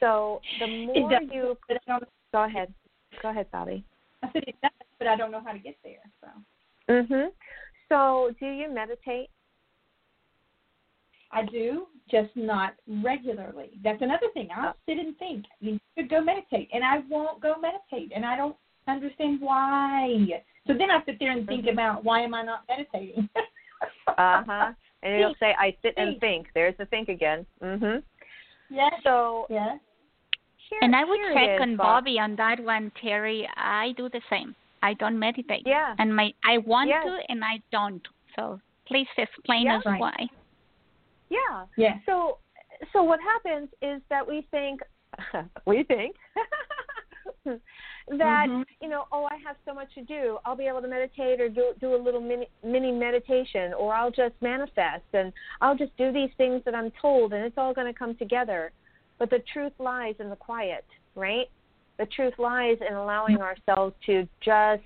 So 0.00 0.40
the 0.60 0.66
more 0.66 1.10
does, 1.10 1.22
you 1.32 1.56
but 1.68 1.78
I 1.86 1.98
don't, 1.98 2.04
go 2.32 2.44
ahead, 2.44 2.72
go 3.22 3.30
ahead, 3.30 3.46
Bobby. 3.52 3.84
I 4.22 4.30
said 4.32 4.44
it 4.46 4.56
does, 4.62 4.70
but 4.98 5.08
I 5.08 5.16
don't 5.16 5.30
know 5.30 5.42
how 5.44 5.52
to 5.52 5.58
get 5.58 5.76
there. 5.82 6.02
So 6.20 6.28
Mhm. 6.92 7.30
So 7.88 8.34
do 8.40 8.46
you 8.46 8.68
meditate? 8.70 9.30
I 11.30 11.44
do, 11.44 11.88
just 12.08 12.34
not 12.36 12.74
regularly. 12.86 13.70
That's 13.82 14.00
another 14.02 14.28
thing. 14.34 14.48
I'll 14.54 14.76
sit 14.86 14.98
and 14.98 15.16
think. 15.18 15.46
You 15.60 15.80
should 15.96 16.08
go 16.08 16.20
meditate, 16.20 16.68
and 16.72 16.84
I 16.84 16.98
won't 17.10 17.40
go 17.40 17.56
meditate, 17.60 18.12
and 18.14 18.24
I 18.24 18.36
don't 18.36 18.56
understand 18.86 19.40
why. 19.40 20.16
So 20.66 20.74
then 20.74 20.90
I 20.90 21.04
sit 21.04 21.18
there 21.18 21.32
and 21.32 21.46
think 21.46 21.66
about 21.66 22.04
why 22.04 22.20
am 22.20 22.34
I 22.34 22.42
not 22.42 22.64
meditating? 22.68 23.28
Uh 24.16 24.44
huh. 24.46 24.72
And 25.02 25.20
you'll 25.20 25.34
say, 25.40 25.54
"I 25.58 25.76
sit 25.82 25.94
and 25.96 26.10
Think. 26.10 26.20
think." 26.20 26.46
There's 26.54 26.76
the 26.78 26.86
think 26.86 27.08
again. 27.08 27.44
Mhm. 27.62 28.02
Yes. 28.70 28.92
So 29.02 29.46
Yes. 29.50 29.78
here, 30.56 30.78
And 30.82 30.96
I 30.96 31.04
would 31.04 31.20
check 31.34 31.56
is, 31.56 31.60
on 31.60 31.76
Bobby 31.76 32.18
on 32.18 32.36
that 32.36 32.60
one, 32.60 32.90
Terrie. 33.02 33.46
I 33.56 33.92
do 33.96 34.08
the 34.08 34.20
same. 34.30 34.54
I 34.82 34.94
don't 34.94 35.18
meditate. 35.18 35.62
Yeah. 35.66 35.94
And 35.98 36.14
my 36.14 36.32
I 36.44 36.58
want 36.58 36.88
Yes. 36.88 37.04
to 37.04 37.30
and 37.30 37.44
I 37.44 37.60
don't. 37.70 38.06
So 38.36 38.60
please 38.86 39.08
explain 39.16 39.66
Yeah. 39.66 39.78
us 39.78 39.84
Right. 39.86 40.00
why. 40.00 40.28
Yeah. 41.30 41.66
Yeah. 41.76 41.98
So 42.06 42.38
so 42.92 43.02
what 43.02 43.20
happens 43.20 43.70
is 43.80 44.02
that 44.10 44.26
we 44.26 44.42
think 44.50 44.82
we 45.66 45.84
think 45.84 46.16
that 48.08 48.48
Mhm. 48.48 48.64
you 48.80 48.88
know 48.88 49.06
oh 49.12 49.24
I 49.24 49.36
have 49.36 49.56
so 49.64 49.72
much 49.72 49.92
to 49.94 50.02
do. 50.02 50.38
I'll 50.44 50.56
be 50.56 50.66
able 50.66 50.82
to 50.82 50.88
meditate 50.88 51.40
or 51.40 51.48
do 51.48 51.72
do 51.80 51.94
a 51.94 51.96
little 51.96 52.20
mini 52.20 52.48
mini 52.62 52.92
meditation 52.92 53.72
or 53.74 53.94
I'll 53.94 54.10
just 54.10 54.34
manifest 54.42 55.04
and 55.12 55.32
I'll 55.60 55.76
just 55.76 55.96
do 55.96 56.12
these 56.12 56.30
things 56.36 56.62
that 56.64 56.74
I'm 56.74 56.90
told 57.00 57.32
and 57.32 57.44
it's 57.44 57.56
all 57.56 57.72
going 57.72 57.86
to 57.92 57.98
come 57.98 58.14
together. 58.16 58.72
But 59.18 59.30
the 59.30 59.38
truth 59.52 59.72
lies 59.78 60.16
in 60.18 60.28
the 60.28 60.36
quiet 60.36 60.84
right? 61.14 61.48
The 61.96 62.06
truth 62.06 62.34
lies 62.38 62.76
in 62.86 62.94
allowing 62.94 63.40
ourselves 63.40 63.94
to 64.06 64.28
just 64.40 64.82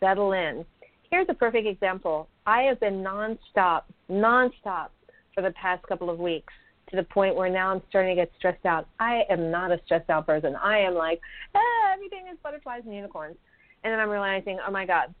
settle 0.00 0.32
in. 0.32 0.64
Here's 1.10 1.26
a 1.28 1.34
perfect 1.34 1.66
example. 1.66 2.28
I 2.46 2.62
have 2.62 2.80
been 2.80 3.02
nonstop 3.02 3.82
nonstop 4.10 4.88
for 5.34 5.42
the 5.42 5.50
past 5.52 5.82
couple 5.86 6.10
of 6.10 6.18
weeks 6.18 6.52
to 6.90 6.96
the 6.96 7.02
point 7.02 7.34
where 7.34 7.48
now 7.48 7.70
I'm 7.72 7.82
starting 7.88 8.16
to 8.16 8.22
get 8.22 8.32
stressed 8.38 8.66
out. 8.66 8.86
I 9.00 9.22
am 9.30 9.50
not 9.50 9.72
a 9.72 9.80
stressed 9.84 10.10
out 10.10 10.26
person. 10.26 10.56
I 10.56 10.78
am 10.78 10.94
like, 10.94 11.20
ah, 11.54 11.92
everything 11.94 12.26
is 12.30 12.38
butterflies 12.42 12.82
and 12.84 12.94
unicorns. 12.94 13.36
And 13.82 13.92
then 13.92 14.00
I'm 14.00 14.08
realizing, 14.08 14.58
oh 14.66 14.70
my 14.70 14.86
God. 14.86 15.14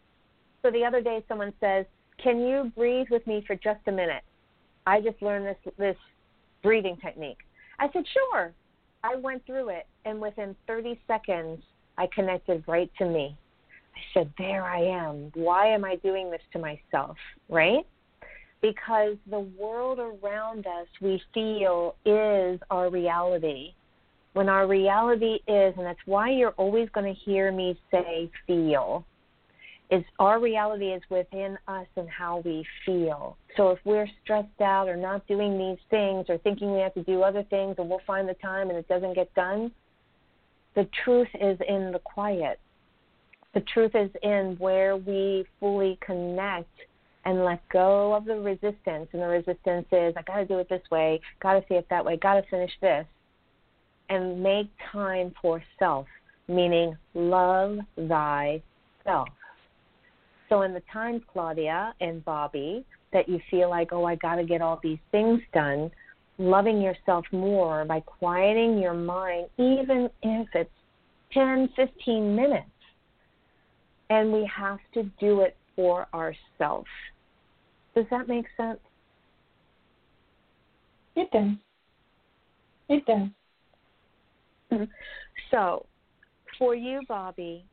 So 0.62 0.70
the 0.70 0.84
other 0.84 1.02
day 1.02 1.24
someone 1.28 1.52
says, 1.60 1.84
Can 2.22 2.40
you 2.40 2.72
breathe 2.76 3.08
with 3.10 3.26
me 3.26 3.44
for 3.46 3.54
just 3.54 3.80
a 3.86 3.92
minute? 3.92 4.22
I 4.86 5.00
just 5.00 5.20
learned 5.22 5.46
this 5.46 5.74
this 5.78 5.96
breathing 6.62 6.96
technique. 7.02 7.38
I 7.78 7.88
said, 7.92 8.04
Sure. 8.12 8.52
I 9.02 9.16
went 9.16 9.44
through 9.44 9.68
it 9.68 9.86
and 10.06 10.20
within 10.20 10.56
thirty 10.66 10.98
seconds 11.06 11.62
I 11.98 12.08
connected 12.14 12.64
right 12.66 12.90
to 12.98 13.04
me. 13.04 13.36
I 13.94 14.00
said, 14.14 14.32
There 14.38 14.64
I 14.64 14.80
am. 14.80 15.30
Why 15.34 15.66
am 15.66 15.84
I 15.84 15.96
doing 15.96 16.30
this 16.30 16.40
to 16.54 16.58
myself? 16.58 17.16
Right? 17.50 17.86
Because 18.64 19.16
the 19.28 19.40
world 19.40 19.98
around 19.98 20.66
us 20.66 20.86
we 21.02 21.20
feel 21.34 21.96
is 22.06 22.58
our 22.70 22.88
reality. 22.88 23.74
When 24.32 24.48
our 24.48 24.66
reality 24.66 25.34
is, 25.46 25.74
and 25.76 25.84
that's 25.84 26.00
why 26.06 26.30
you're 26.30 26.54
always 26.56 26.88
going 26.94 27.14
to 27.14 27.20
hear 27.20 27.52
me 27.52 27.78
say 27.90 28.30
feel, 28.46 29.04
is 29.90 30.02
our 30.18 30.40
reality 30.40 30.86
is 30.86 31.02
within 31.10 31.58
us 31.68 31.86
and 31.96 32.08
how 32.08 32.40
we 32.42 32.64
feel. 32.86 33.36
So 33.58 33.68
if 33.68 33.80
we're 33.84 34.08
stressed 34.22 34.62
out 34.62 34.88
or 34.88 34.96
not 34.96 35.26
doing 35.26 35.58
these 35.58 35.84
things 35.90 36.24
or 36.30 36.38
thinking 36.38 36.72
we 36.72 36.80
have 36.80 36.94
to 36.94 37.02
do 37.02 37.22
other 37.22 37.42
things 37.50 37.74
and 37.76 37.86
we'll 37.86 38.00
find 38.06 38.26
the 38.26 38.34
time 38.34 38.70
and 38.70 38.78
it 38.78 38.88
doesn't 38.88 39.14
get 39.14 39.32
done, 39.34 39.72
the 40.74 40.88
truth 41.04 41.28
is 41.38 41.58
in 41.68 41.92
the 41.92 42.00
quiet. 42.02 42.58
The 43.52 43.60
truth 43.60 43.92
is 43.94 44.10
in 44.22 44.56
where 44.58 44.96
we 44.96 45.44
fully 45.60 45.98
connect 46.00 46.70
and 47.24 47.44
let 47.44 47.66
go 47.70 48.14
of 48.14 48.24
the 48.24 48.34
resistance. 48.34 49.08
And 49.12 49.22
the 49.22 49.26
resistance 49.26 49.86
is, 49.92 50.14
I 50.16 50.22
got 50.26 50.36
to 50.36 50.46
do 50.46 50.58
it 50.58 50.68
this 50.68 50.82
way, 50.90 51.20
got 51.42 51.54
to 51.54 51.64
see 51.68 51.74
it 51.74 51.86
that 51.90 52.04
way, 52.04 52.16
got 52.16 52.34
to 52.34 52.42
finish 52.50 52.72
this. 52.80 53.06
And 54.10 54.42
make 54.42 54.68
time 54.92 55.32
for 55.40 55.62
self, 55.78 56.06
meaning 56.46 56.94
love 57.14 57.78
thyself. 57.96 59.28
So, 60.50 60.60
in 60.62 60.74
the 60.74 60.82
times, 60.92 61.22
Claudia 61.32 61.94
and 62.02 62.22
Bobby, 62.22 62.84
that 63.14 63.30
you 63.30 63.40
feel 63.50 63.70
like, 63.70 63.92
oh, 63.92 64.04
I 64.04 64.16
got 64.16 64.36
to 64.36 64.44
get 64.44 64.60
all 64.60 64.78
these 64.82 64.98
things 65.10 65.40
done, 65.54 65.90
loving 66.36 66.82
yourself 66.82 67.24
more 67.32 67.86
by 67.86 68.00
quieting 68.00 68.78
your 68.78 68.92
mind, 68.92 69.46
even 69.56 70.10
if 70.22 70.48
it's 70.54 70.70
10, 71.32 71.70
15 71.76 72.36
minutes. 72.36 72.66
And 74.10 74.30
we 74.30 74.48
have 74.54 74.80
to 74.92 75.04
do 75.18 75.40
it 75.40 75.56
for 75.74 76.06
ourselves. 76.12 76.86
Does 77.94 78.06
that 78.10 78.28
make 78.28 78.46
sense? 78.56 78.80
It 81.16 81.30
does. 81.30 81.50
It 82.88 83.06
does. 83.06 84.88
So, 85.50 85.86
for 86.58 86.74
you, 86.74 87.02
Bobby, 87.08 87.64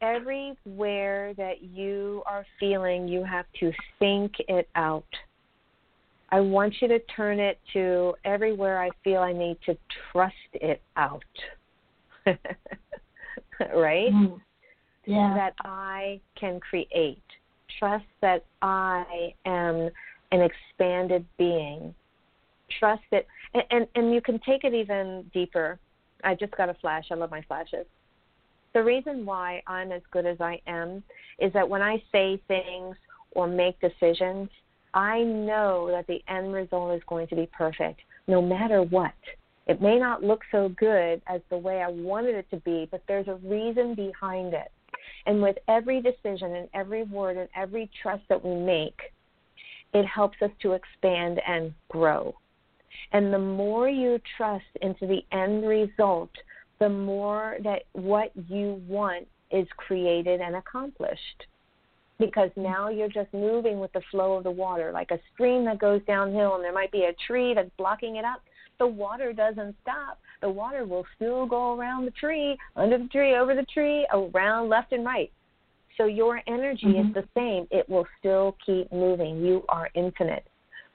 everywhere 0.00 1.34
that 1.34 1.62
you 1.62 2.22
are 2.26 2.46
feeling 2.58 3.06
you 3.06 3.24
have 3.24 3.46
to 3.60 3.72
think 3.98 4.32
it 4.48 4.68
out. 4.74 5.04
I 6.30 6.40
want 6.40 6.74
you 6.80 6.88
to 6.88 6.98
turn 7.14 7.38
it 7.38 7.58
to 7.74 8.14
everywhere 8.24 8.82
I 8.82 8.90
feel 9.02 9.20
I 9.20 9.32
need 9.32 9.58
to 9.66 9.76
trust 10.10 10.34
it 10.54 10.82
out. 10.96 11.22
right? 12.26 14.12
Mm. 14.12 14.40
Yeah. 15.06 15.34
that 15.34 15.54
I 15.60 16.20
can 16.38 16.60
create. 16.60 17.22
Trust 17.78 18.04
that 18.20 18.44
I 18.62 19.34
am 19.44 19.90
an 20.32 20.40
expanded 20.40 21.24
being. 21.38 21.94
Trust 22.78 23.02
that, 23.10 23.26
and, 23.52 23.62
and, 23.70 23.86
and 23.94 24.14
you 24.14 24.20
can 24.20 24.40
take 24.40 24.64
it 24.64 24.74
even 24.74 25.24
deeper. 25.32 25.78
I 26.22 26.34
just 26.34 26.56
got 26.56 26.68
a 26.68 26.74
flash. 26.74 27.04
I 27.10 27.14
love 27.14 27.30
my 27.30 27.42
flashes. 27.42 27.86
The 28.72 28.82
reason 28.82 29.24
why 29.24 29.62
I'm 29.66 29.92
as 29.92 30.02
good 30.10 30.26
as 30.26 30.40
I 30.40 30.60
am 30.66 31.02
is 31.38 31.52
that 31.52 31.68
when 31.68 31.82
I 31.82 32.02
say 32.10 32.40
things 32.48 32.96
or 33.32 33.46
make 33.46 33.78
decisions, 33.80 34.48
I 34.94 35.22
know 35.22 35.88
that 35.90 36.06
the 36.06 36.22
end 36.28 36.52
result 36.52 36.94
is 36.94 37.02
going 37.08 37.28
to 37.28 37.36
be 37.36 37.48
perfect 37.56 38.00
no 38.26 38.40
matter 38.40 38.82
what. 38.82 39.12
It 39.66 39.80
may 39.80 39.98
not 39.98 40.22
look 40.22 40.42
so 40.50 40.70
good 40.70 41.22
as 41.26 41.40
the 41.50 41.56
way 41.56 41.82
I 41.82 41.88
wanted 41.88 42.34
it 42.34 42.50
to 42.50 42.58
be, 42.58 42.88
but 42.90 43.02
there's 43.08 43.28
a 43.28 43.36
reason 43.36 43.94
behind 43.94 44.54
it. 44.54 44.70
And 45.26 45.40
with 45.40 45.56
every 45.68 46.00
decision 46.00 46.54
and 46.54 46.68
every 46.74 47.04
word 47.04 47.36
and 47.36 47.48
every 47.56 47.90
trust 48.02 48.22
that 48.28 48.44
we 48.44 48.54
make, 48.54 49.00
it 49.94 50.04
helps 50.04 50.36
us 50.42 50.50
to 50.62 50.72
expand 50.72 51.40
and 51.46 51.72
grow. 51.88 52.34
And 53.12 53.32
the 53.32 53.38
more 53.38 53.88
you 53.88 54.20
trust 54.36 54.64
into 54.82 55.06
the 55.06 55.24
end 55.32 55.66
result, 55.66 56.30
the 56.80 56.88
more 56.88 57.56
that 57.62 57.84
what 57.92 58.32
you 58.48 58.82
want 58.88 59.26
is 59.50 59.66
created 59.76 60.40
and 60.40 60.56
accomplished. 60.56 61.46
Because 62.18 62.50
now 62.56 62.90
you're 62.90 63.08
just 63.08 63.32
moving 63.32 63.80
with 63.80 63.92
the 63.92 64.02
flow 64.10 64.34
of 64.34 64.44
the 64.44 64.50
water, 64.50 64.92
like 64.92 65.10
a 65.10 65.18
stream 65.32 65.64
that 65.64 65.78
goes 65.78 66.00
downhill, 66.06 66.54
and 66.54 66.64
there 66.64 66.72
might 66.72 66.92
be 66.92 67.04
a 67.04 67.14
tree 67.26 67.54
that's 67.54 67.70
blocking 67.76 68.16
it 68.16 68.24
up. 68.24 68.42
The 68.78 68.86
water 68.86 69.32
doesn't 69.32 69.76
stop. 69.82 70.18
The 70.40 70.48
water 70.50 70.84
will 70.84 71.06
still 71.16 71.46
go 71.46 71.74
around 71.76 72.04
the 72.04 72.10
tree, 72.12 72.56
under 72.76 72.98
the 72.98 73.08
tree, 73.08 73.34
over 73.34 73.54
the 73.54 73.64
tree, 73.64 74.06
around 74.12 74.68
left 74.68 74.92
and 74.92 75.04
right. 75.04 75.30
So 75.96 76.06
your 76.06 76.42
energy 76.46 76.86
Mhm. 76.86 77.08
is 77.08 77.14
the 77.14 77.28
same. 77.34 77.66
It 77.70 77.88
will 77.88 78.06
still 78.18 78.56
keep 78.64 78.90
moving. 78.92 79.44
You 79.44 79.64
are 79.68 79.90
infinite. 79.94 80.46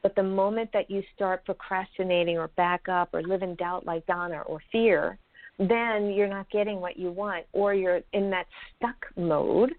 But 0.02 0.16
the 0.16 0.24
moment 0.24 0.72
that 0.72 0.90
you 0.90 1.04
start 1.16 1.46
procrastinating 1.46 2.38
or 2.38 2.48
back 2.50 2.88
up 2.88 3.14
or 3.14 3.22
live 3.22 3.44
in 3.44 3.56
doubt 3.56 3.86
like 3.86 4.06
Donna 4.06 4.42
or 4.46 4.60
fear, 4.72 5.18
then 5.58 6.12
you're 6.12 6.28
not 6.28 6.50
getting 6.50 6.80
what 6.80 6.98
you 6.98 7.12
want 7.12 7.46
or 7.52 7.74
you're 7.74 8.02
in 8.14 8.30
that 8.30 8.48
stuck 8.76 9.06
mode 9.18 9.76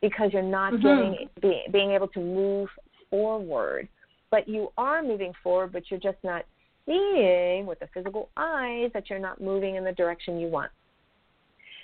because 0.00 0.32
you're 0.32 0.42
not 0.42 0.72
mm-hmm. 0.72 0.82
getting 0.82 1.28
be, 1.40 1.62
being 1.72 1.90
able 1.90 2.08
to 2.08 2.20
move 2.20 2.68
forward. 3.10 3.88
But 4.30 4.48
you 4.48 4.72
are 4.76 5.02
moving 5.02 5.32
forward, 5.42 5.72
but 5.72 5.90
you're 5.90 6.00
just 6.00 6.18
not 6.22 6.44
seeing 6.86 7.66
with 7.66 7.80
the 7.80 7.88
physical 7.92 8.28
eyes 8.36 8.90
that 8.94 9.10
you're 9.10 9.18
not 9.18 9.40
moving 9.40 9.76
in 9.76 9.84
the 9.84 9.92
direction 9.92 10.38
you 10.38 10.48
want. 10.48 10.70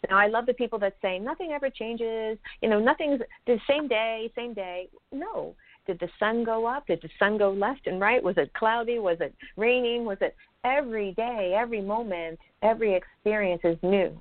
Now, 0.09 0.19
I 0.19 0.27
love 0.27 0.47
the 0.47 0.55
people 0.55 0.79
that 0.81 0.97
say 1.01 1.19
nothing 1.19 1.53
ever 1.53 1.71
changes. 1.71 2.39
You 2.61 2.69
know, 2.69 2.81
nothing's 2.81 3.21
the 3.47 3.59
same 3.69 3.87
day, 3.87 4.33
same 4.35 4.55
day. 4.55 4.89
No. 5.13 5.55
Did 5.87 5.99
the 6.01 6.09
sun 6.19 6.45
go 6.45 6.67
up? 6.67 6.87
Did 6.87 7.03
the 7.03 7.09
sun 7.19 7.39
go 7.39 7.53
left 7.53 7.87
and 7.87 8.01
right? 8.01 8.23
Was 8.23 8.37
it 8.37 8.53
cloudy? 8.55 8.99
Was 8.99 9.19
it 9.21 9.35
raining? 9.57 10.05
Was 10.05 10.19
it 10.21 10.35
every 10.65 11.13
day, 11.13 11.57
every 11.57 11.81
moment, 11.81 12.39
every 12.63 12.95
experience 12.95 13.63
is 13.65 13.77
new. 13.83 14.21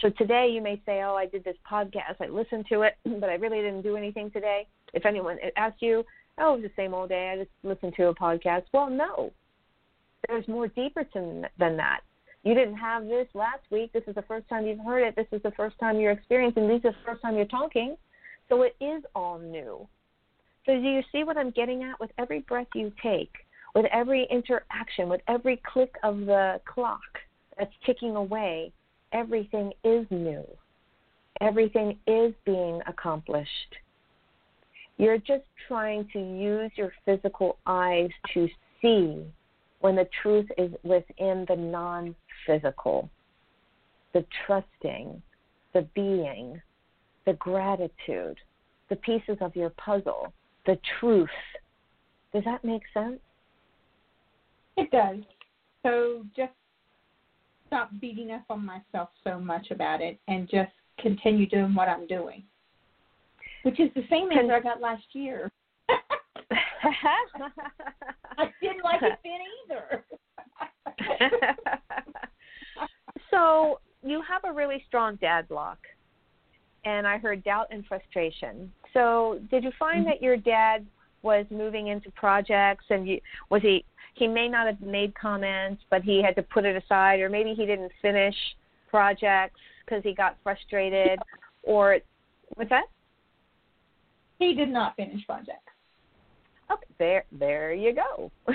So 0.00 0.10
today 0.10 0.48
you 0.52 0.60
may 0.60 0.80
say, 0.84 1.02
"Oh, 1.02 1.14
I 1.14 1.26
did 1.26 1.42
this 1.42 1.56
podcast. 1.68 2.20
I 2.20 2.26
listened 2.26 2.66
to 2.68 2.82
it, 2.82 2.96
but 3.20 3.30
I 3.30 3.34
really 3.34 3.58
didn't 3.62 3.82
do 3.82 3.96
anything 3.96 4.30
today." 4.30 4.66
If 4.92 5.06
anyone 5.06 5.38
asked 5.56 5.82
you, 5.82 6.04
"Oh, 6.38 6.54
it 6.54 6.60
was 6.60 6.70
the 6.70 6.82
same 6.82 6.94
old 6.94 7.08
day. 7.08 7.30
I 7.30 7.36
just 7.38 7.50
listened 7.62 7.94
to 7.96 8.08
a 8.08 8.14
podcast." 8.14 8.64
Well, 8.72 8.90
no. 8.90 9.32
There's 10.28 10.46
more 10.48 10.68
deeper 10.68 11.04
to, 11.04 11.42
than 11.58 11.76
that 11.76 12.00
you 12.46 12.54
didn't 12.54 12.76
have 12.76 13.08
this 13.08 13.26
last 13.34 13.62
week. 13.72 13.92
This 13.92 14.04
is 14.06 14.14
the 14.14 14.22
first 14.22 14.48
time 14.48 14.66
you've 14.66 14.78
heard 14.78 15.02
it. 15.02 15.16
This 15.16 15.26
is 15.32 15.42
the 15.42 15.50
first 15.56 15.76
time 15.80 15.98
you're 15.98 16.12
experiencing. 16.12 16.68
This 16.68 16.76
is 16.76 16.82
the 16.82 16.94
first 17.04 17.20
time 17.20 17.34
you're 17.34 17.44
talking. 17.44 17.96
So 18.48 18.62
it 18.62 18.76
is 18.80 19.02
all 19.16 19.40
new. 19.40 19.88
So 20.64 20.72
do 20.74 20.80
you 20.80 21.02
see 21.10 21.24
what 21.24 21.36
I'm 21.36 21.50
getting 21.50 21.82
at? 21.82 21.98
With 21.98 22.12
every 22.18 22.40
breath 22.40 22.68
you 22.72 22.92
take, 23.02 23.32
with 23.74 23.86
every 23.92 24.28
interaction, 24.30 25.08
with 25.08 25.22
every 25.26 25.60
click 25.66 25.92
of 26.04 26.20
the 26.20 26.60
clock 26.72 27.00
that's 27.58 27.72
ticking 27.84 28.14
away, 28.14 28.72
everything 29.12 29.72
is 29.82 30.06
new. 30.10 30.44
Everything 31.40 31.98
is 32.06 32.32
being 32.44 32.80
accomplished. 32.86 33.50
You're 34.98 35.18
just 35.18 35.44
trying 35.66 36.08
to 36.12 36.20
use 36.20 36.70
your 36.76 36.92
physical 37.04 37.58
eyes 37.66 38.10
to 38.34 38.46
see 38.80 39.24
when 39.80 39.96
the 39.96 40.08
truth 40.22 40.46
is 40.58 40.72
within 40.82 41.44
the 41.48 41.56
non 41.56 42.14
physical, 42.46 43.10
the 44.14 44.24
trusting, 44.46 45.20
the 45.74 45.82
being, 45.94 46.60
the 47.26 47.34
gratitude, 47.34 48.38
the 48.88 48.96
pieces 48.96 49.36
of 49.40 49.54
your 49.54 49.70
puzzle, 49.70 50.32
the 50.64 50.78
truth. 50.98 51.28
Does 52.32 52.44
that 52.44 52.64
make 52.64 52.82
sense? 52.94 53.18
It 54.76 54.90
does. 54.90 55.18
So 55.82 56.24
just 56.36 56.52
stop 57.66 57.90
beating 58.00 58.30
up 58.30 58.44
on 58.50 58.64
myself 58.64 59.10
so 59.24 59.38
much 59.38 59.70
about 59.70 60.00
it 60.00 60.18
and 60.28 60.48
just 60.48 60.72
continue 60.98 61.46
doing 61.46 61.74
what 61.74 61.88
I'm 61.88 62.06
doing. 62.06 62.42
Which 63.62 63.80
is 63.80 63.90
the 63.94 64.04
same 64.08 64.30
answer 64.30 64.54
I 64.54 64.60
got 64.60 64.80
last 64.80 65.04
year. 65.12 65.50
I 66.82 68.50
didn't 68.60 68.84
like 68.84 69.02
it 69.02 69.18
then 69.24 69.40
either. 69.64 70.04
so 73.30 73.80
you 74.02 74.22
have 74.22 74.44
a 74.44 74.52
really 74.52 74.84
strong 74.86 75.16
dad 75.16 75.48
block, 75.48 75.78
and 76.84 77.06
I 77.06 77.18
heard 77.18 77.44
doubt 77.44 77.68
and 77.70 77.84
frustration. 77.86 78.72
So 78.92 79.40
did 79.50 79.64
you 79.64 79.72
find 79.78 80.00
mm-hmm. 80.00 80.10
that 80.10 80.22
your 80.22 80.36
dad 80.36 80.86
was 81.22 81.46
moving 81.50 81.88
into 81.88 82.10
projects, 82.12 82.84
and 82.90 83.06
you, 83.06 83.20
was 83.50 83.62
he? 83.62 83.84
He 84.14 84.26
may 84.26 84.48
not 84.48 84.66
have 84.66 84.80
made 84.80 85.14
comments, 85.14 85.82
but 85.90 86.02
he 86.02 86.22
had 86.22 86.34
to 86.36 86.42
put 86.42 86.64
it 86.64 86.82
aside, 86.82 87.20
or 87.20 87.28
maybe 87.28 87.52
he 87.52 87.66
didn't 87.66 87.92
finish 88.00 88.34
projects 88.88 89.60
because 89.84 90.02
he 90.02 90.14
got 90.14 90.38
frustrated, 90.42 91.18
or 91.62 91.98
what's 92.54 92.70
that? 92.70 92.84
He 94.38 94.54
did 94.54 94.70
not 94.70 94.96
finish 94.96 95.26
projects. 95.26 95.72
Okay, 96.70 96.86
there, 96.98 97.24
there 97.32 97.72
you 97.72 97.94
go. 97.94 98.30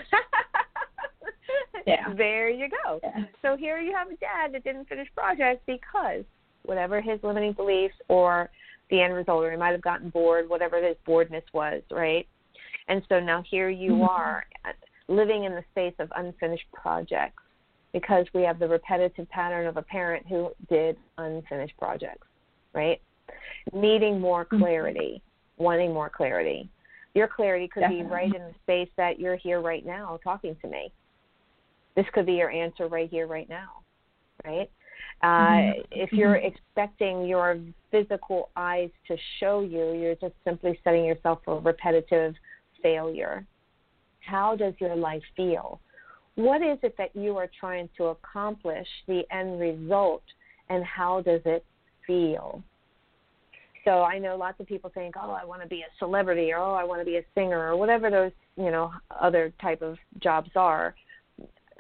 yeah. 1.88 2.14
There 2.16 2.50
you 2.50 2.68
go. 2.84 3.00
Yeah. 3.04 3.24
So 3.42 3.58
here 3.58 3.80
you 3.80 3.94
have 3.94 4.08
a 4.08 4.16
dad 4.16 4.54
that 4.54 4.64
didn't 4.64 4.88
finish 4.88 5.08
projects 5.16 5.62
because 5.66 6.24
whatever 6.64 7.02
his 7.02 7.20
limiting 7.24 7.54
beliefs 7.54 7.96
or 8.08 8.50
the 8.90 9.02
end 9.02 9.14
result, 9.14 9.44
or 9.44 9.52
he 9.52 9.58
might 9.58 9.72
have 9.72 9.82
gotten 9.82 10.10
bored, 10.10 10.50
whatever 10.50 10.86
his 10.86 10.98
boredness 11.06 11.44
was, 11.54 11.82
right? 11.90 12.28
And 12.88 13.02
so 13.08 13.20
now 13.20 13.44
here 13.50 13.70
you 13.70 13.92
mm-hmm. 13.92 14.04
are 14.04 14.46
living 15.08 15.46
in 15.46 15.54
the 15.54 15.64
space 15.72 15.94
of 16.00 16.12
unfinished 16.16 16.66
projects 16.74 17.42
because 17.94 18.26
we 18.34 18.42
have 18.44 18.60
the 18.60 18.68
repetitive 18.68 19.30
pattern 19.30 19.68
of 19.68 19.78
a 19.78 19.82
parent 19.82 20.26
who 20.28 20.52
did 20.70 20.98
unfinished 21.18 21.78
projects, 21.78 22.28
right? 22.74 23.02
Needing 23.74 24.20
more 24.20 24.46
mm-hmm. 24.46 24.60
clarity, 24.60 25.22
mm-hmm. 25.22 25.64
wanting 25.64 25.94
more 25.94 26.10
clarity. 26.10 26.70
Your 27.14 27.28
clarity 27.28 27.68
could 27.68 27.82
Definitely. 27.82 28.06
be 28.06 28.10
right 28.10 28.36
in 28.36 28.42
the 28.42 28.54
space 28.64 28.90
that 28.98 29.20
you're 29.20 29.36
here 29.36 29.62
right 29.62 29.86
now 29.86 30.20
talking 30.24 30.56
to 30.62 30.68
me. 30.68 30.92
This 31.96 32.06
could 32.14 32.26
be 32.26 32.34
your 32.34 32.50
answer 32.50 32.88
right 32.88 33.10
here, 33.10 33.28
right 33.28 33.50
now, 33.50 33.82
right? 34.46 34.70
Uh, 35.22 35.28
mm-hmm. 35.28 35.82
If 35.92 36.14
you're 36.14 36.38
expecting 36.38 37.26
your 37.26 37.60
physical 37.92 38.50
eyes 38.56 38.90
to 39.08 39.18
show 39.40 39.62
you, 39.62 39.94
you're 39.94 40.16
just 40.16 40.34
simply 40.46 40.80
setting 40.84 41.06
yourself 41.06 41.40
for 41.44 41.60
repetitive 41.60 42.34
failure. 42.82 43.46
How 44.22 44.56
does 44.56 44.74
your 44.80 44.96
life 44.96 45.24
feel? 45.36 45.82
What 46.36 46.62
is 46.62 46.78
it 46.82 46.96
that 46.98 47.16
you 47.16 47.36
are 47.38 47.50
trying 47.60 47.90
to 47.98 48.06
accomplish, 48.06 48.88
the 49.08 49.24
end 49.32 49.60
result, 49.60 50.24
and 50.70 50.84
how 50.86 51.22
does 51.22 51.42
it 51.46 51.66
feel? 52.08 52.64
So 53.84 54.04
I 54.04 54.20
know 54.20 54.36
lots 54.36 54.60
of 54.60 54.68
people 54.68 54.92
think, 54.94 55.16
"Oh, 55.18 55.32
I 55.32 55.44
want 55.44 55.62
to 55.62 55.68
be 55.68 55.82
a 55.82 55.88
celebrity," 55.98 56.54
or 56.54 56.58
"Oh, 56.58 56.74
I 56.74 56.84
want 56.84 57.02
to 57.02 57.06
be 57.06 57.18
a 57.18 57.24
singer," 57.34 57.72
or 57.72 57.76
whatever 57.76 58.10
those 58.10 58.32
you 58.56 58.72
know 58.72 58.94
other 59.10 59.52
type 59.62 59.82
of 59.82 59.98
jobs 60.20 60.52
are. 60.56 60.96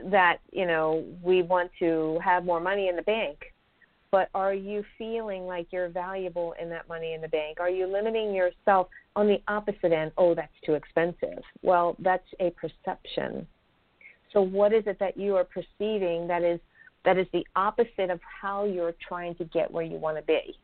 That 0.05 0.39
you 0.51 0.65
know 0.65 1.05
we 1.21 1.43
want 1.43 1.71
to 1.79 2.19
have 2.23 2.43
more 2.43 2.59
money 2.59 2.87
in 2.87 2.95
the 2.95 3.03
bank, 3.03 3.53
but 4.09 4.29
are 4.33 4.53
you 4.53 4.83
feeling 4.97 5.45
like 5.45 5.67
you're 5.71 5.89
valuable 5.89 6.53
in 6.59 6.69
that 6.69 6.87
money 6.89 7.13
in 7.13 7.21
the 7.21 7.27
bank? 7.27 7.59
Are 7.59 7.69
you 7.69 7.85
limiting 7.85 8.33
yourself 8.33 8.87
on 9.15 9.27
the 9.27 9.41
opposite 9.47 9.91
end? 9.91 10.11
Oh, 10.17 10.33
that's 10.33 10.53
too 10.65 10.73
expensive. 10.73 11.43
Well, 11.61 11.95
that's 11.99 12.27
a 12.39 12.49
perception. 12.51 13.47
So 14.33 14.41
what 14.41 14.73
is 14.73 14.87
it 14.87 14.97
that 14.99 15.17
you 15.17 15.35
are 15.35 15.43
perceiving 15.43 16.27
that 16.27 16.41
is 16.41 16.59
that 17.03 17.17
is 17.17 17.27
the 17.33 17.45
opposite 17.55 18.09
of 18.09 18.19
how 18.21 18.65
you're 18.65 18.93
trying 19.07 19.35
to 19.35 19.43
get 19.45 19.69
where 19.71 19.83
you 19.83 19.97
want 19.97 20.17
to 20.17 20.23
be? 20.23 20.55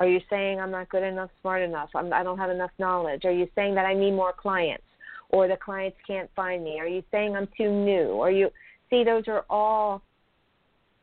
Are 0.00 0.08
you 0.08 0.20
saying 0.30 0.58
I'm 0.58 0.70
not 0.70 0.88
good 0.88 1.02
enough, 1.02 1.30
smart 1.42 1.62
enough? 1.62 1.90
I'm, 1.94 2.12
I 2.12 2.22
don't 2.22 2.38
have 2.38 2.50
enough 2.50 2.70
knowledge? 2.78 3.26
Are 3.26 3.32
you 3.32 3.46
saying 3.54 3.74
that 3.74 3.84
I 3.84 3.92
need 3.92 4.12
more 4.12 4.32
clients 4.32 4.84
or 5.28 5.46
the 5.46 5.56
clients 5.56 5.98
can't 6.06 6.30
find 6.34 6.64
me? 6.64 6.80
Are 6.80 6.88
you 6.88 7.02
saying 7.10 7.36
I'm 7.36 7.48
too 7.56 7.70
new? 7.70 8.18
Are 8.20 8.30
you 8.30 8.48
see 8.88 9.04
those 9.04 9.24
are 9.28 9.44
all 9.50 10.02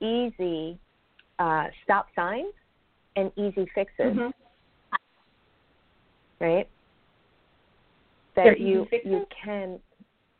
easy 0.01 0.79
uh, 1.37 1.65
stop 1.83 2.07
signs 2.15 2.53
and 3.15 3.31
easy 3.37 3.67
fixes, 3.75 4.17
mm-hmm. 4.17 4.29
right? 6.43 6.67
That 8.35 8.43
They're 8.43 8.57
you 8.57 8.87
you 9.05 9.27
can 9.43 9.79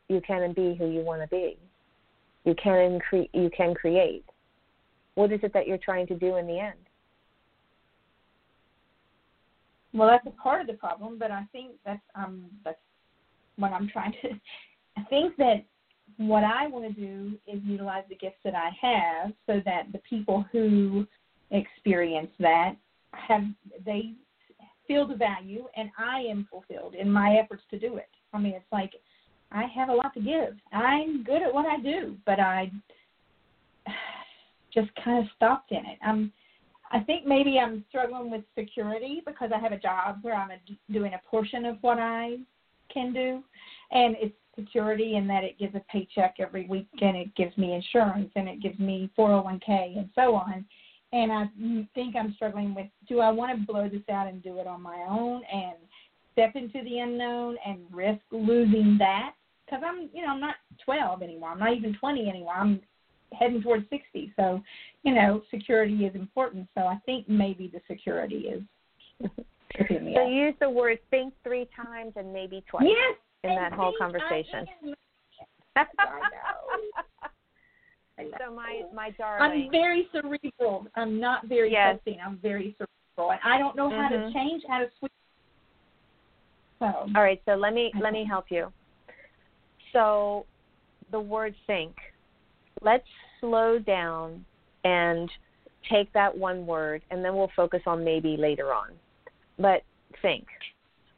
you 0.08 0.20
can 0.26 0.52
be 0.52 0.74
who 0.76 0.90
you 0.90 1.00
want 1.00 1.22
to 1.22 1.28
be. 1.28 1.56
You 2.44 2.54
can 2.60 2.98
cre- 3.08 3.30
you 3.32 3.50
can 3.56 3.74
create. 3.74 4.24
What 5.14 5.32
is 5.32 5.40
it 5.44 5.52
that 5.52 5.68
you're 5.68 5.78
trying 5.78 6.08
to 6.08 6.14
do 6.14 6.36
in 6.36 6.46
the 6.46 6.58
end? 6.58 6.78
Well, 9.92 10.08
that's 10.08 10.26
a 10.26 10.42
part 10.42 10.60
of 10.60 10.66
the 10.66 10.74
problem, 10.74 11.18
but 11.18 11.30
I 11.30 11.44
think 11.52 11.72
that's 11.84 12.00
um 12.14 12.44
that's 12.64 12.78
what 13.56 13.72
I'm 13.72 13.88
trying 13.88 14.12
to. 14.22 14.28
I 14.96 15.02
think 15.04 15.36
that 15.36 15.64
what 16.16 16.44
I 16.44 16.66
want 16.66 16.84
to 16.94 17.00
do 17.00 17.38
is 17.46 17.60
utilize 17.64 18.04
the 18.08 18.16
gifts 18.16 18.38
that 18.44 18.54
I 18.54 18.70
have, 18.80 19.32
so 19.46 19.60
that 19.64 19.84
the 19.92 20.00
people 20.08 20.44
who 20.52 21.04
experience 21.50 22.30
that 22.38 22.74
have 23.12 23.42
they 23.84 24.12
feel 24.86 25.06
the 25.06 25.14
value, 25.14 25.66
and 25.76 25.90
I 25.98 26.20
am 26.20 26.46
fulfilled 26.50 26.94
in 26.94 27.10
my 27.10 27.36
efforts 27.36 27.62
to 27.70 27.78
do 27.78 27.96
it. 27.96 28.08
I 28.32 28.38
mean, 28.38 28.54
it's 28.54 28.64
like 28.72 28.92
I 29.52 29.64
have 29.74 29.88
a 29.88 29.94
lot 29.94 30.12
to 30.14 30.20
give. 30.20 30.56
I'm 30.72 31.22
good 31.24 31.42
at 31.42 31.52
what 31.52 31.66
I 31.66 31.78
do, 31.80 32.16
but 32.26 32.40
I 32.40 32.70
just 34.74 34.88
kind 35.02 35.18
of 35.18 35.30
stopped 35.36 35.72
in 35.72 35.78
it. 35.78 35.98
I'm 36.02 36.32
I 36.90 37.00
think 37.00 37.26
maybe 37.26 37.58
I'm 37.58 37.84
struggling 37.88 38.30
with 38.30 38.42
security 38.58 39.22
because 39.26 39.50
I 39.54 39.58
have 39.58 39.72
a 39.72 39.78
job 39.78 40.18
where 40.22 40.34
I'm 40.34 40.50
a, 40.50 40.92
doing 40.92 41.12
a 41.14 41.28
portion 41.28 41.64
of 41.64 41.76
what 41.82 41.98
I 41.98 42.36
can 42.92 43.12
do, 43.12 43.42
and 43.90 44.16
it's 44.18 44.34
security 44.58 45.16
in 45.16 45.26
that 45.28 45.44
it 45.44 45.58
gives 45.58 45.74
a 45.74 45.82
paycheck 45.90 46.36
every 46.38 46.66
week 46.66 46.88
and 47.00 47.16
it 47.16 47.34
gives 47.36 47.56
me 47.56 47.74
insurance 47.74 48.30
and 48.34 48.48
it 48.48 48.60
gives 48.60 48.78
me 48.78 49.10
401k 49.16 49.98
and 49.98 50.08
so 50.14 50.34
on. 50.34 50.64
And 51.12 51.32
I 51.32 51.48
think 51.94 52.16
I'm 52.16 52.34
struggling 52.34 52.74
with 52.74 52.86
do 53.08 53.20
I 53.20 53.30
want 53.30 53.58
to 53.58 53.66
blow 53.66 53.88
this 53.88 54.02
out 54.10 54.26
and 54.26 54.42
do 54.42 54.58
it 54.58 54.66
on 54.66 54.82
my 54.82 55.06
own 55.08 55.42
and 55.52 55.76
step 56.32 56.54
into 56.54 56.82
the 56.84 56.98
unknown 56.98 57.56
and 57.64 57.78
risk 57.90 58.20
losing 58.30 58.96
that 58.98 59.32
because 59.64 59.82
I'm, 59.86 60.08
you 60.12 60.22
know, 60.22 60.32
I'm 60.32 60.40
not 60.40 60.56
12 60.84 61.22
anymore. 61.22 61.50
I'm 61.50 61.58
not 61.58 61.74
even 61.74 61.96
20 61.98 62.28
anymore. 62.28 62.54
I'm 62.54 62.80
heading 63.32 63.62
towards 63.62 63.88
60. 63.90 64.32
So, 64.36 64.62
you 65.02 65.14
know, 65.14 65.42
security 65.50 66.04
is 66.04 66.14
important. 66.14 66.68
So 66.74 66.82
I 66.82 66.98
think 67.06 67.28
maybe 67.28 67.70
the 67.72 67.80
security 67.88 68.48
is. 68.48 68.62
so 69.78 70.28
use 70.28 70.54
the 70.60 70.70
word 70.70 70.98
think 71.10 71.34
three 71.42 71.68
times 71.74 72.12
and 72.16 72.32
maybe 72.32 72.64
twice 72.68 72.84
yes, 72.86 73.16
in 73.44 73.54
that 73.54 73.72
whole 73.72 73.92
conversation. 73.98 74.66
I 75.76 75.84
know. 78.24 78.30
so 78.46 78.54
my 78.54 78.82
my 78.94 79.10
darling. 79.10 79.64
I'm 79.64 79.70
very 79.70 80.08
cerebral. 80.10 80.86
I'm 80.96 81.20
not 81.20 81.46
very 81.46 81.70
yes. 81.70 81.96
testing. 81.96 82.18
I'm 82.24 82.38
very 82.38 82.76
cerebral, 82.78 83.30
and 83.30 83.40
I 83.44 83.58
don't 83.58 83.76
know 83.76 83.90
how 83.90 84.08
mm-hmm. 84.10 84.28
to 84.28 84.32
change 84.32 84.62
how 84.68 84.78
to 84.78 84.86
switch. 84.98 85.12
So. 86.80 86.86
All 86.86 87.22
right. 87.22 87.40
So 87.44 87.52
let 87.52 87.74
me 87.74 87.92
let 88.00 88.12
me 88.12 88.24
help 88.28 88.46
you. 88.48 88.72
So 89.92 90.46
the 91.12 91.20
word 91.20 91.54
think. 91.66 91.94
Let's 92.82 93.06
slow 93.40 93.78
down 93.78 94.44
and 94.84 95.30
take 95.90 96.12
that 96.12 96.36
one 96.36 96.66
word, 96.66 97.02
and 97.10 97.24
then 97.24 97.34
we'll 97.34 97.50
focus 97.56 97.82
on 97.86 98.04
maybe 98.04 98.36
later 98.36 98.72
on. 98.72 98.90
But 99.58 99.82
think. 100.22 100.46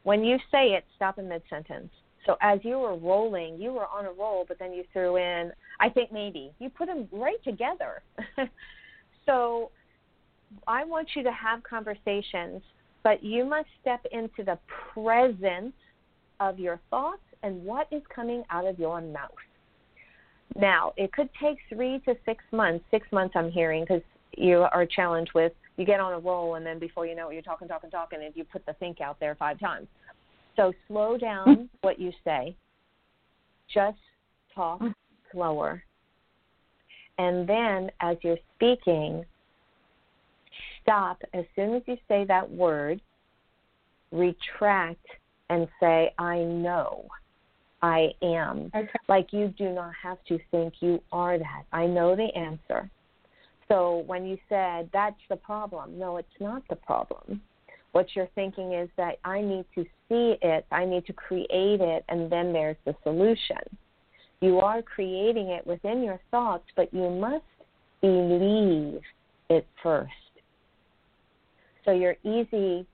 When 0.03 0.25
you 0.25 0.39
say 0.51 0.69
it, 0.69 0.85
stop 0.97 1.19
in 1.19 1.29
mid 1.29 1.43
sentence. 1.51 1.91
So 2.27 2.37
as 2.41 2.61
you 2.63 2.79
were 2.79 2.97
rolling, 2.97 3.61
you 3.61 3.73
were 3.73 3.87
on 3.87 4.07
a 4.07 4.13
roll, 4.13 4.45
but 4.47 4.59
then 4.59 4.73
you 4.73 4.85
threw 4.93 5.17
in, 5.17 5.53
I 5.79 5.89
think 5.89 6.13
maybe. 6.13 6.53
You 6.59 6.69
put 6.69 6.87
them 6.87 7.09
right 7.13 7.43
together. 7.45 8.03
so 9.27 9.71
I 10.67 10.85
want 10.85 11.09
you 11.15 11.23
to 11.23 11.33
have 11.33 11.63
conversations, 11.63 12.63
but 13.03 13.23
you 13.25 13.45
must 13.45 13.69
step 13.81 14.05
into 14.13 14.45
the 14.45 14.59
presence 14.93 15.73
of 16.41 16.59
your 16.59 16.81
thoughts 16.91 17.23
and 17.43 17.65
what 17.65 17.87
is 17.91 18.03
coming 18.15 18.43
out 18.51 18.67
of 18.67 18.79
your 18.79 19.01
mouth. 19.01 19.31
Now, 20.57 20.93
it 20.97 21.13
could 21.13 21.29
take 21.41 21.59
three 21.69 22.01
to 22.07 22.15
six 22.25 22.43
months. 22.53 22.85
Six 22.91 23.07
months, 23.13 23.35
I'm 23.37 23.51
hearing, 23.51 23.85
because 23.85 24.03
you 24.37 24.67
are 24.73 24.87
challenged 24.87 25.33
with 25.35 25.53
you 25.81 25.87
get 25.87 25.99
on 25.99 26.13
a 26.13 26.19
roll, 26.19 26.57
and 26.57 26.67
then 26.67 26.79
before 26.79 27.07
you 27.07 27.17
know 27.17 27.31
it, 27.31 27.33
you're 27.33 27.43
talking, 27.43 27.67
talking, 27.67 27.91
talking, 27.91 28.23
and 28.23 28.37
you 28.37 28.45
put 28.45 28.67
the 28.67 28.75
think 28.75 29.01
out 29.01 29.19
there 29.19 29.35
five 29.35 29.59
times. 29.59 29.89
So 30.55 30.75
slow 30.87 31.17
down 31.17 31.71
what 31.81 31.99
you 31.99 32.13
say. 32.23 32.55
Just 33.73 33.97
talk 34.55 34.83
slower. 35.33 35.83
And 37.17 37.49
then 37.49 37.91
as 38.01 38.19
you're 38.23 38.37
speaking, 38.57 39.25
stop 40.83 41.23
as 41.33 41.47
soon 41.57 41.75
as 41.75 41.83
you 41.87 41.97
say 42.09 42.25
that 42.27 42.51
word, 42.51 43.01
retract 44.13 45.07
and 45.49 45.67
say, 45.81 46.13
I 46.19 46.41
know. 46.41 47.07
I 47.83 48.09
am. 48.23 48.71
Okay. 48.75 48.89
Like 49.09 49.33
you 49.33 49.49
do 49.57 49.71
not 49.71 49.93
have 50.03 50.19
to 50.29 50.39
think 50.51 50.75
you 50.81 51.03
are 51.13 51.39
that. 51.39 51.65
I 51.73 51.87
know 51.87 52.15
the 52.15 52.29
answer. 52.37 52.91
So 53.69 54.05
when 54.07 54.27
you 54.27 54.37
said 54.49 54.91
that's 54.93 55.21
the 55.29 55.37
problem, 55.37 55.99
no, 55.99 56.17
it's 56.17 56.29
not 56.41 56.63
the 56.69 56.77
problem. 56.77 57.41
What 57.93 58.07
you're 58.15 58.29
thinking 58.35 58.73
is 58.73 58.89
that 58.97 59.19
I 59.25 59.41
need 59.41 59.65
to 59.75 59.85
see 60.09 60.37
it, 60.43 60.67
I 60.71 60.85
need 60.85 61.07
to 61.07 61.13
create 61.13 61.81
it, 61.81 62.05
and 62.09 62.31
then 62.31 62.53
there's 62.53 62.77
the 62.85 62.95
solution. 63.03 63.59
You 64.41 64.59
are 64.59 64.81
creating 64.83 65.49
it 65.49 65.67
within 65.67 66.03
your 66.03 66.21
thoughts, 66.31 66.65
but 66.77 66.93
you 66.95 67.11
must 67.11 67.45
believe 68.01 69.01
it 69.49 69.67
first. 69.83 70.13
So 71.85 71.93
your 71.93 72.17
easy 72.25 72.87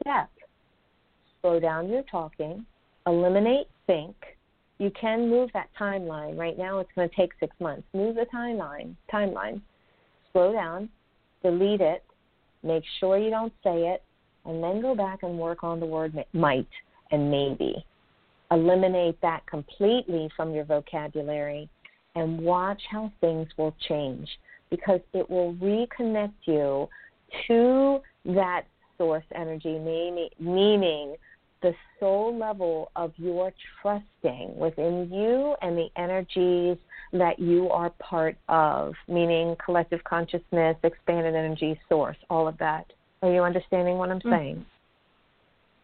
step 0.00 0.30
slow 1.40 1.60
down 1.60 1.88
your 1.88 2.02
talking, 2.10 2.64
eliminate 3.06 3.68
think. 3.88 4.14
You 4.78 4.92
can 4.92 5.28
move 5.28 5.50
that 5.54 5.70
timeline. 5.80 6.38
Right 6.38 6.56
now 6.56 6.78
it's 6.78 6.90
going 6.94 7.08
to 7.08 7.16
take 7.16 7.32
6 7.40 7.52
months. 7.58 7.82
Move 7.92 8.14
the 8.14 8.26
timeline, 8.32 8.94
timeline. 9.12 9.60
Slow 10.32 10.52
down, 10.52 10.88
delete 11.42 11.80
it, 11.80 12.04
make 12.62 12.84
sure 13.00 13.18
you 13.18 13.30
don't 13.30 13.52
say 13.64 13.88
it, 13.88 14.04
and 14.44 14.62
then 14.62 14.80
go 14.80 14.94
back 14.94 15.24
and 15.24 15.36
work 15.36 15.64
on 15.64 15.80
the 15.80 15.86
word 15.86 16.14
might 16.32 16.68
and 17.10 17.28
maybe. 17.28 17.84
Eliminate 18.50 19.20
that 19.20 19.44
completely 19.46 20.28
from 20.36 20.54
your 20.54 20.64
vocabulary 20.64 21.68
and 22.14 22.40
watch 22.40 22.80
how 22.90 23.10
things 23.20 23.48
will 23.56 23.74
change 23.88 24.28
because 24.70 25.00
it 25.12 25.28
will 25.28 25.54
reconnect 25.54 26.32
you 26.44 26.88
to 27.46 27.98
that 28.26 28.62
source 28.96 29.24
energy, 29.34 29.78
meaning 30.38 31.16
the 31.62 31.74
soul 31.98 32.36
level 32.36 32.90
of 32.96 33.12
your 33.16 33.52
trusting 33.80 34.56
within 34.56 35.08
you 35.12 35.56
and 35.62 35.76
the 35.76 35.88
energies 35.96 36.76
that 37.12 37.38
you 37.38 37.68
are 37.70 37.90
part 37.98 38.36
of, 38.48 38.94
meaning 39.08 39.56
collective 39.64 40.02
consciousness, 40.04 40.76
expanded 40.84 41.34
energy 41.34 41.78
source, 41.88 42.16
all 42.30 42.46
of 42.46 42.56
that. 42.58 42.84
Are 43.22 43.32
you 43.32 43.42
understanding 43.42 43.96
what 43.96 44.10
I'm 44.10 44.20
mm-hmm. 44.20 44.30
saying? 44.30 44.66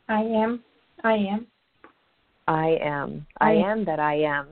I 0.09 0.21
am. 0.21 0.63
I 1.03 1.15
am. 1.15 1.47
I 2.47 2.77
am. 2.83 3.27
I, 3.41 3.51
I 3.51 3.53
am 3.53 3.85
that 3.85 3.99
I 3.99 4.15
am. 4.15 4.47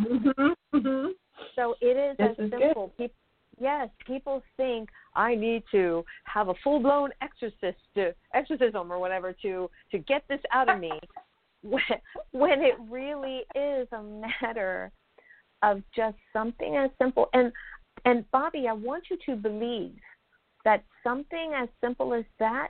mm-hmm. 0.00 0.76
Mm-hmm. 0.76 1.08
So 1.54 1.74
it 1.80 1.96
is 1.96 2.16
this 2.18 2.28
as 2.38 2.44
is 2.44 2.50
simple. 2.50 2.92
People, 2.96 3.14
yes, 3.60 3.88
people 4.06 4.42
think 4.56 4.88
I 5.14 5.34
need 5.34 5.64
to 5.72 6.04
have 6.24 6.48
a 6.48 6.54
full 6.62 6.80
blown 6.80 7.10
exorcist 7.22 7.78
to, 7.94 8.14
exorcism 8.34 8.92
or 8.92 8.98
whatever 8.98 9.34
to 9.42 9.70
to 9.90 9.98
get 9.98 10.24
this 10.28 10.40
out 10.52 10.68
of 10.68 10.80
me. 10.80 10.92
when, 11.62 11.82
when 12.30 12.60
it 12.60 12.74
really 12.88 13.42
is 13.54 13.88
a 13.92 14.02
matter 14.02 14.92
of 15.62 15.82
just 15.94 16.16
something 16.32 16.76
as 16.76 16.90
simple 16.98 17.28
and 17.32 17.52
and 18.04 18.30
Bobby, 18.30 18.66
I 18.68 18.72
want 18.72 19.04
you 19.10 19.18
to 19.26 19.34
believe 19.34 19.96
that 20.64 20.84
something 21.02 21.52
as 21.56 21.68
simple 21.80 22.14
as 22.14 22.24
that 22.38 22.68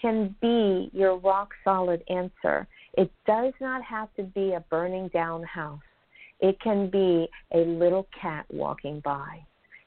can 0.00 0.34
be 0.40 0.90
your 0.92 1.16
rock 1.18 1.50
solid 1.64 2.02
answer. 2.08 2.66
It 2.94 3.10
does 3.26 3.54
not 3.60 3.82
have 3.82 4.12
to 4.14 4.22
be 4.22 4.52
a 4.52 4.64
burning 4.70 5.08
down 5.08 5.42
house. 5.44 5.80
It 6.40 6.60
can 6.60 6.90
be 6.90 7.28
a 7.54 7.58
little 7.58 8.06
cat 8.20 8.46
walking 8.50 9.00
by. 9.00 9.44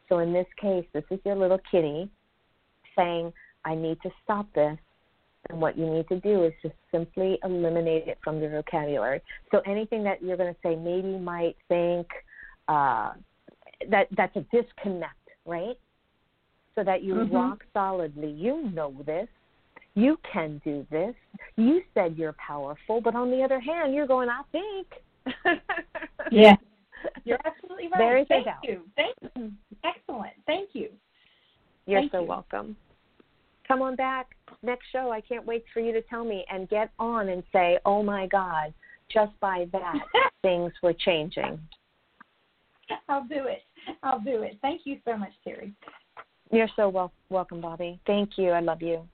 So 0.09 0.19
in 0.19 0.33
this 0.33 0.47
case, 0.59 0.85
this 0.93 1.03
is 1.09 1.19
your 1.25 1.35
little 1.35 1.59
kitty 1.69 2.09
saying, 2.95 3.33
I 3.63 3.75
need 3.75 4.01
to 4.03 4.09
stop 4.23 4.47
this. 4.53 4.77
And 5.49 5.61
what 5.61 5.77
you 5.77 5.85
need 5.85 6.07
to 6.09 6.19
do 6.19 6.43
is 6.43 6.53
just 6.61 6.75
simply 6.91 7.37
eliminate 7.43 8.07
it 8.07 8.17
from 8.23 8.39
your 8.39 8.49
vocabulary. 8.49 9.21
So 9.51 9.61
anything 9.65 10.03
that 10.03 10.23
you're 10.23 10.37
going 10.37 10.53
to 10.53 10.59
say, 10.63 10.75
maybe, 10.75 11.17
might, 11.19 11.55
think, 11.67 12.07
uh, 12.67 13.11
that 13.89 14.07
that's 14.17 14.35
a 14.35 14.41
disconnect, 14.51 15.13
right? 15.45 15.77
So 16.73 16.83
that 16.83 17.03
you 17.03 17.13
mm-hmm. 17.13 17.35
rock 17.35 17.63
solidly. 17.73 18.31
You 18.31 18.69
know 18.73 18.95
this. 19.05 19.27
You 19.93 20.17
can 20.31 20.61
do 20.65 20.85
this. 20.91 21.13
You 21.57 21.81
said 21.93 22.15
you're 22.17 22.33
powerful, 22.33 22.99
but 22.99 23.15
on 23.15 23.29
the 23.29 23.41
other 23.43 23.59
hand, 23.59 23.93
you're 23.93 24.07
going, 24.07 24.29
I 24.29 24.41
think. 24.51 24.87
yeah. 26.31 26.55
You're 27.23 27.39
absolutely 27.45 27.87
right. 27.87 27.97
There 27.99 28.17
is 28.17 28.27
Thank 28.27 28.47
you. 28.63 28.81
Thank 28.95 29.15
you. 29.35 29.51
Excellent. 29.86 30.33
Thank 30.47 30.69
you. 30.73 30.89
You're 31.86 32.01
Thank 32.01 32.11
so 32.11 32.21
you. 32.21 32.27
welcome. 32.27 32.75
Come 33.67 33.81
on 33.81 33.95
back 33.95 34.27
next 34.61 34.86
show. 34.91 35.11
I 35.11 35.21
can't 35.21 35.45
wait 35.45 35.63
for 35.73 35.79
you 35.79 35.91
to 35.91 36.01
tell 36.03 36.23
me 36.23 36.45
and 36.51 36.69
get 36.69 36.91
on 36.99 37.29
and 37.29 37.43
say, 37.51 37.79
"Oh 37.86 38.03
my 38.03 38.27
God, 38.27 38.73
just 39.11 39.38
by 39.39 39.67
that 39.71 39.99
things 40.41 40.71
were 40.81 40.93
changing." 40.93 41.59
I'll 43.09 43.27
do 43.27 43.45
it. 43.45 43.63
I'll 44.03 44.19
do 44.19 44.43
it. 44.43 44.57
Thank 44.61 44.81
you 44.86 44.99
so 45.05 45.17
much, 45.17 45.31
Terrie. 45.45 45.73
You're 46.51 46.69
so 46.75 46.89
wel- 46.89 47.13
welcome, 47.29 47.61
Bobby. 47.61 47.99
Thank 48.05 48.38
you. 48.38 48.51
I 48.51 48.59
love 48.59 48.81
you. 48.81 49.07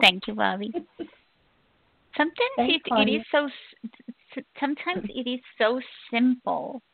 Thank 0.00 0.26
you, 0.26 0.34
Bobby. 0.34 0.72
Sometimes 2.16 2.36
Thanks, 2.56 2.74
it, 2.86 3.08
it 3.08 3.12
is 3.12 3.22
so. 3.30 3.48
Sometimes 4.58 5.04
it 5.08 5.28
is 5.28 5.40
so 5.58 5.80
simple, 6.10 6.82
but 6.82 6.89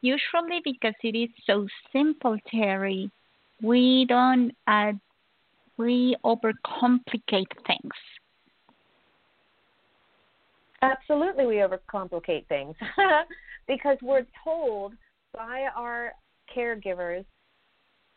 usually 0.00 0.60
because 0.64 0.94
it 1.02 1.16
is 1.16 1.30
so 1.46 1.66
simple, 1.92 2.36
Terrie, 2.52 3.10
we 3.62 4.06
don't 4.08 4.52
uh, 4.66 4.92
we 5.76 6.16
overcomplicate 6.24 7.50
things. 7.66 7.92
Absolutely, 10.82 11.46
we 11.46 11.56
overcomplicate 11.56 12.46
things 12.48 12.74
because 13.68 13.98
we're 14.02 14.26
told 14.42 14.94
by 15.34 15.68
our 15.76 16.12
caregivers, 16.54 17.24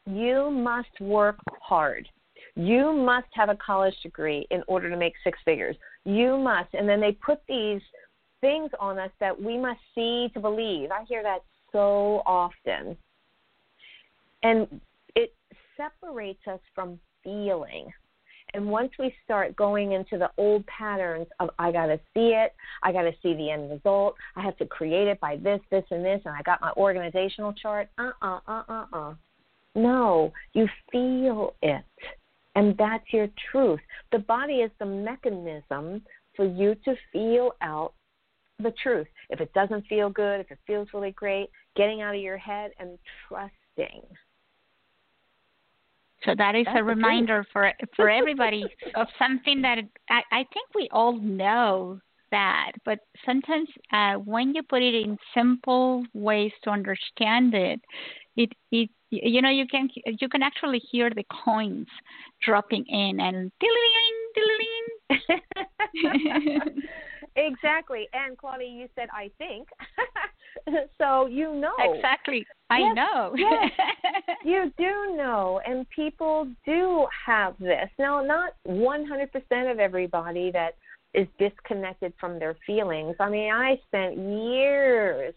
you 0.05 0.49
must 0.49 0.99
work 0.99 1.38
hard. 1.61 2.07
You 2.55 2.93
must 2.93 3.28
have 3.34 3.49
a 3.49 3.55
college 3.55 3.95
degree 4.03 4.45
in 4.51 4.64
order 4.68 4.89
to 4.89 4.97
make 4.97 5.14
six 5.24 5.39
figures. 5.45 5.76
You 6.05 6.38
must. 6.38 6.74
And 6.74 6.88
then 6.88 6.99
they 7.01 7.14
put 7.14 7.39
these 7.47 7.82
things 8.41 8.70
on 8.80 8.99
us 8.99 9.11
that 9.20 9.41
we 9.41 9.57
must 9.57 9.80
see 9.95 10.30
to 10.34 10.39
believe. 10.39 10.91
I 10.91 11.03
hear 11.07 11.24
that 11.24 11.39
so 11.74 12.24
often. 12.26 12.95
And 14.43 14.80
it 15.15 15.34
separates 15.76 16.47
us 16.47 16.59
from 16.74 16.99
feeling. 17.24 17.91
And 18.53 18.67
once 18.67 18.91
we 18.99 19.13
start 19.26 19.55
going 19.55 19.93
into 19.93 20.17
the 20.17 20.30
old 20.38 20.65
patterns 20.67 21.28
of 21.39 21.49
I 21.57 21.71
got 21.71 21.88
to 21.88 21.99
see 22.13 22.34
it, 22.36 22.53
I 22.84 22.91
got 22.91 23.01
to 23.01 23.11
see 23.24 23.34
the 23.34 23.49
end 23.49 23.71
result, 23.71 24.15
I 24.36 24.41
have 24.41 24.55
to 24.57 24.65
create 24.65 25.07
it 25.07 25.19
by 25.19 25.38
this, 25.38 25.59
this, 25.71 25.84
and 25.89 26.05
this, 26.05 26.21
and 26.26 26.36
I 26.36 26.41
got 26.43 26.61
my 26.61 26.71
organizational 26.78 27.53
chart. 27.53 27.89
Uh 27.97 28.11
uh 28.21 28.39
uh 28.47 28.63
uh 28.69 28.86
uh. 28.93 29.13
No, 29.76 30.32
you 30.53 30.67
feel 30.91 31.55
it. 31.63 31.84
And 32.55 32.78
that's 32.78 33.05
your 33.11 33.28
truth. 33.51 33.80
The 34.11 34.19
body 34.19 34.57
is 34.57 34.69
the 34.78 34.86
mechanism 34.86 36.03
for 36.36 36.45
you 36.45 36.76
to 36.86 36.95
feel 37.11 37.53
out 37.61 37.93
the 38.60 38.74
truth. 38.82 39.08
If 39.30 39.41
it 39.41 39.54
doesn't 39.54 39.86
feel 39.88 40.10
good, 40.10 40.39
if 40.39 40.51
it 40.51 40.60
feels 40.66 40.88
really 40.93 41.12
great, 41.12 41.49
getting 41.76 42.01
out 42.01 42.16
of 42.16 42.22
your 42.22 42.38
head 42.38 42.72
and 42.80 42.97
trusting. 43.28 44.04
So 46.26 46.34
that 46.38 46.56
is 46.56 46.66
That's 46.66 46.80
a 46.80 46.84
reminder 46.84 47.45
for 47.51 47.72
for 47.95 48.10
everybody 48.22 48.66
of 48.95 49.08
something 49.20 49.62
that 49.62 49.80
I, 50.10 50.22
I 50.32 50.45
think 50.54 50.68
we 50.74 50.88
all 50.91 51.18
know 51.18 51.99
that, 52.32 52.72
but 52.84 52.99
sometimes 53.26 53.70
uh, 53.91 54.16
when 54.16 54.56
you 54.56 54.64
put 54.64 54.82
it 54.82 54.95
in 54.95 55.18
simple 55.36 56.04
ways 56.14 56.51
to 56.64 56.70
understand 56.70 57.54
it, 57.54 57.80
it 58.36 58.49
it 58.72 58.89
you 59.10 59.41
know 59.41 59.49
you 59.49 59.68
can 59.68 59.89
you 60.20 60.30
can 60.30 60.41
actually 60.41 60.82
hear 60.91 61.10
the 61.10 61.24
coins 61.45 61.88
dropping 62.43 62.86
in 62.88 63.20
and 63.20 63.51
ding 63.60 63.70
ding 64.36 64.88
exactly. 67.36 68.07
And 68.14 68.38
Claudia, 68.38 68.68
you 68.68 68.88
said 68.95 69.09
I 69.14 69.30
think, 69.38 69.68
so 70.97 71.28
you 71.28 71.55
know 71.55 71.74
exactly. 71.80 72.45
I 72.70 72.80
yes, 72.80 72.95
know. 72.95 73.34
yes. 73.36 73.72
you 74.45 74.72
do 74.78 75.16
know, 75.16 75.61
and 75.66 75.88
people 75.89 76.47
do 76.66 77.05
have 77.26 77.55
this. 77.59 77.89
Now, 77.99 78.24
not 78.24 78.53
100% 78.68 79.72
of 79.72 79.80
everybody 79.80 80.51
that 80.51 80.76
is 81.14 81.28
disconnected 81.38 82.14
from 82.20 82.39
their 82.39 82.55
feelings. 82.66 83.16
I 83.20 83.30
mean, 83.30 83.51
I 83.51 83.80
spent 83.88 84.18
years 84.18 85.36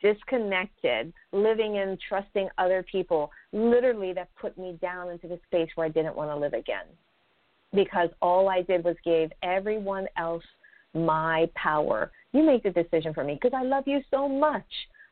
disconnected, 0.00 1.12
living 1.32 1.78
and 1.78 1.98
trusting 2.08 2.48
other 2.58 2.84
people, 2.90 3.30
literally 3.52 4.12
that 4.12 4.28
put 4.40 4.56
me 4.56 4.78
down 4.80 5.10
into 5.10 5.26
the 5.26 5.40
space 5.46 5.68
where 5.74 5.86
I 5.86 5.90
didn't 5.90 6.16
want 6.16 6.30
to 6.30 6.36
live 6.36 6.52
again. 6.52 6.86
Because 7.74 8.08
all 8.22 8.48
I 8.48 8.62
did 8.62 8.84
was 8.84 8.96
gave 9.04 9.30
everyone 9.42 10.06
else 10.16 10.44
my 10.94 11.48
power. 11.54 12.10
You 12.32 12.42
make 12.42 12.62
the 12.62 12.70
decision 12.70 13.14
for 13.14 13.24
me 13.24 13.34
because 13.34 13.56
I 13.56 13.62
love 13.62 13.84
you 13.86 14.00
so 14.10 14.28
much. 14.28 14.64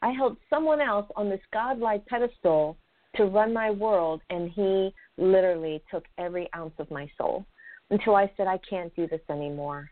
I 0.03 0.11
held 0.11 0.37
someone 0.51 0.81
else 0.81 1.07
on 1.17 1.29
this 1.29 1.41
godlike 1.53 2.05
pedestal 2.07 2.77
to 3.17 3.25
run 3.25 3.53
my 3.53 3.71
world, 3.71 4.21
and 4.31 4.51
he 4.51 4.93
literally 5.17 5.83
took 5.91 6.05
every 6.19 6.49
ounce 6.55 6.75
of 6.79 6.91
my 6.91 7.11
soul 7.17 7.47
until 7.91 8.15
I 8.15 8.31
said, 8.37 8.47
I 8.47 8.59
can't 8.69 8.95
do 8.95 9.07
this 9.07 9.21
anymore. 9.31 9.91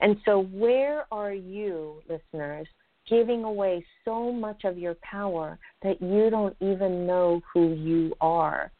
And 0.00 0.16
so, 0.24 0.44
where 0.44 1.06
are 1.10 1.32
you, 1.32 2.02
listeners, 2.08 2.66
giving 3.08 3.44
away 3.44 3.84
so 4.04 4.32
much 4.32 4.64
of 4.64 4.76
your 4.76 4.96
power 4.96 5.58
that 5.82 6.02
you 6.02 6.30
don't 6.30 6.56
even 6.60 7.06
know 7.06 7.40
who 7.52 7.72
you 7.74 8.14
are? 8.20 8.70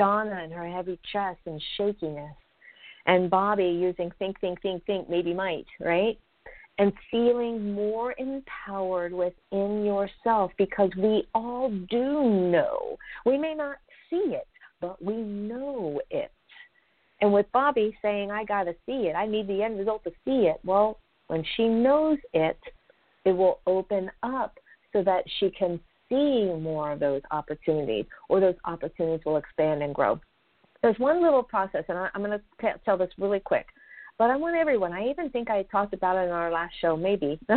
Donna 0.00 0.40
and 0.42 0.50
her 0.50 0.66
heavy 0.66 0.98
chest 1.12 1.40
and 1.44 1.62
shakiness, 1.76 2.34
and 3.04 3.28
Bobby 3.28 3.66
using 3.66 4.10
think, 4.18 4.40
think, 4.40 4.62
think, 4.62 4.82
think, 4.86 5.10
maybe 5.10 5.34
might, 5.34 5.66
right? 5.78 6.18
And 6.78 6.90
feeling 7.10 7.74
more 7.74 8.14
empowered 8.16 9.12
within 9.12 9.84
yourself 9.84 10.52
because 10.56 10.88
we 10.96 11.28
all 11.34 11.68
do 11.90 12.30
know. 12.50 12.96
We 13.26 13.36
may 13.36 13.54
not 13.54 13.76
see 14.08 14.34
it, 14.34 14.48
but 14.80 15.04
we 15.04 15.16
know 15.16 16.00
it. 16.08 16.32
And 17.20 17.30
with 17.30 17.44
Bobby 17.52 17.94
saying, 18.00 18.30
I 18.30 18.44
got 18.44 18.64
to 18.64 18.74
see 18.86 19.08
it, 19.08 19.14
I 19.14 19.26
need 19.26 19.48
the 19.48 19.62
end 19.62 19.78
result 19.78 20.02
to 20.04 20.12
see 20.24 20.46
it, 20.46 20.60
well, 20.64 20.98
when 21.26 21.44
she 21.56 21.68
knows 21.68 22.16
it, 22.32 22.58
it 23.26 23.32
will 23.32 23.60
open 23.66 24.10
up 24.22 24.54
so 24.94 25.02
that 25.04 25.24
she 25.38 25.50
can 25.50 25.78
see 26.10 26.52
more 26.60 26.92
of 26.92 27.00
those 27.00 27.22
opportunities 27.30 28.04
or 28.28 28.40
those 28.40 28.56
opportunities 28.66 29.24
will 29.24 29.38
expand 29.38 29.82
and 29.82 29.94
grow. 29.94 30.20
There's 30.82 30.98
one 30.98 31.22
little 31.22 31.42
process, 31.42 31.84
and 31.88 31.96
I, 31.96 32.08
I'm 32.14 32.22
going 32.22 32.38
to 32.38 32.74
tell 32.84 32.98
this 32.98 33.10
really 33.18 33.40
quick, 33.40 33.66
but 34.18 34.28
I 34.28 34.36
want 34.36 34.54
everyone, 34.54 34.92
I 34.92 35.08
even 35.08 35.30
think 35.30 35.48
I 35.48 35.62
talked 35.64 35.94
about 35.94 36.16
it 36.16 36.26
in 36.26 36.30
our 36.30 36.52
last 36.52 36.74
show, 36.80 36.94
maybe. 36.94 37.38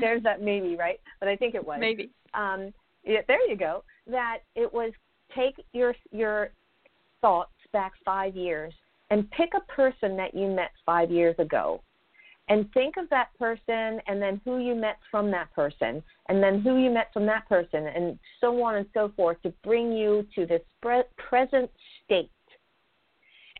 There's 0.00 0.22
that 0.22 0.42
maybe, 0.42 0.76
right? 0.76 1.00
But 1.20 1.30
I 1.30 1.36
think 1.36 1.54
it 1.54 1.66
was. 1.66 1.78
Maybe. 1.80 2.10
Um, 2.34 2.74
yeah, 3.04 3.20
there 3.26 3.48
you 3.48 3.56
go. 3.56 3.84
That 4.06 4.40
it 4.54 4.70
was 4.70 4.92
take 5.34 5.54
your 5.72 5.94
your 6.10 6.50
thoughts 7.22 7.52
back 7.72 7.92
five 8.04 8.36
years 8.36 8.72
and 9.10 9.30
pick 9.30 9.50
a 9.56 9.72
person 9.72 10.16
that 10.16 10.34
you 10.34 10.46
met 10.48 10.70
five 10.84 11.10
years 11.10 11.34
ago 11.38 11.80
and 12.48 12.70
think 12.72 12.96
of 12.96 13.08
that 13.10 13.28
person 13.38 14.00
and 14.06 14.20
then 14.20 14.40
who 14.44 14.58
you 14.58 14.74
met 14.74 14.98
from 15.10 15.30
that 15.30 15.52
person 15.54 16.02
and 16.28 16.42
then 16.42 16.60
who 16.60 16.78
you 16.78 16.90
met 16.90 17.12
from 17.12 17.26
that 17.26 17.48
person 17.48 17.86
and 17.86 18.18
so 18.40 18.62
on 18.62 18.76
and 18.76 18.86
so 18.94 19.12
forth 19.16 19.40
to 19.42 19.52
bring 19.62 19.92
you 19.92 20.26
to 20.34 20.46
this 20.46 20.62
pre- 20.80 21.02
present 21.16 21.70
state. 22.04 22.30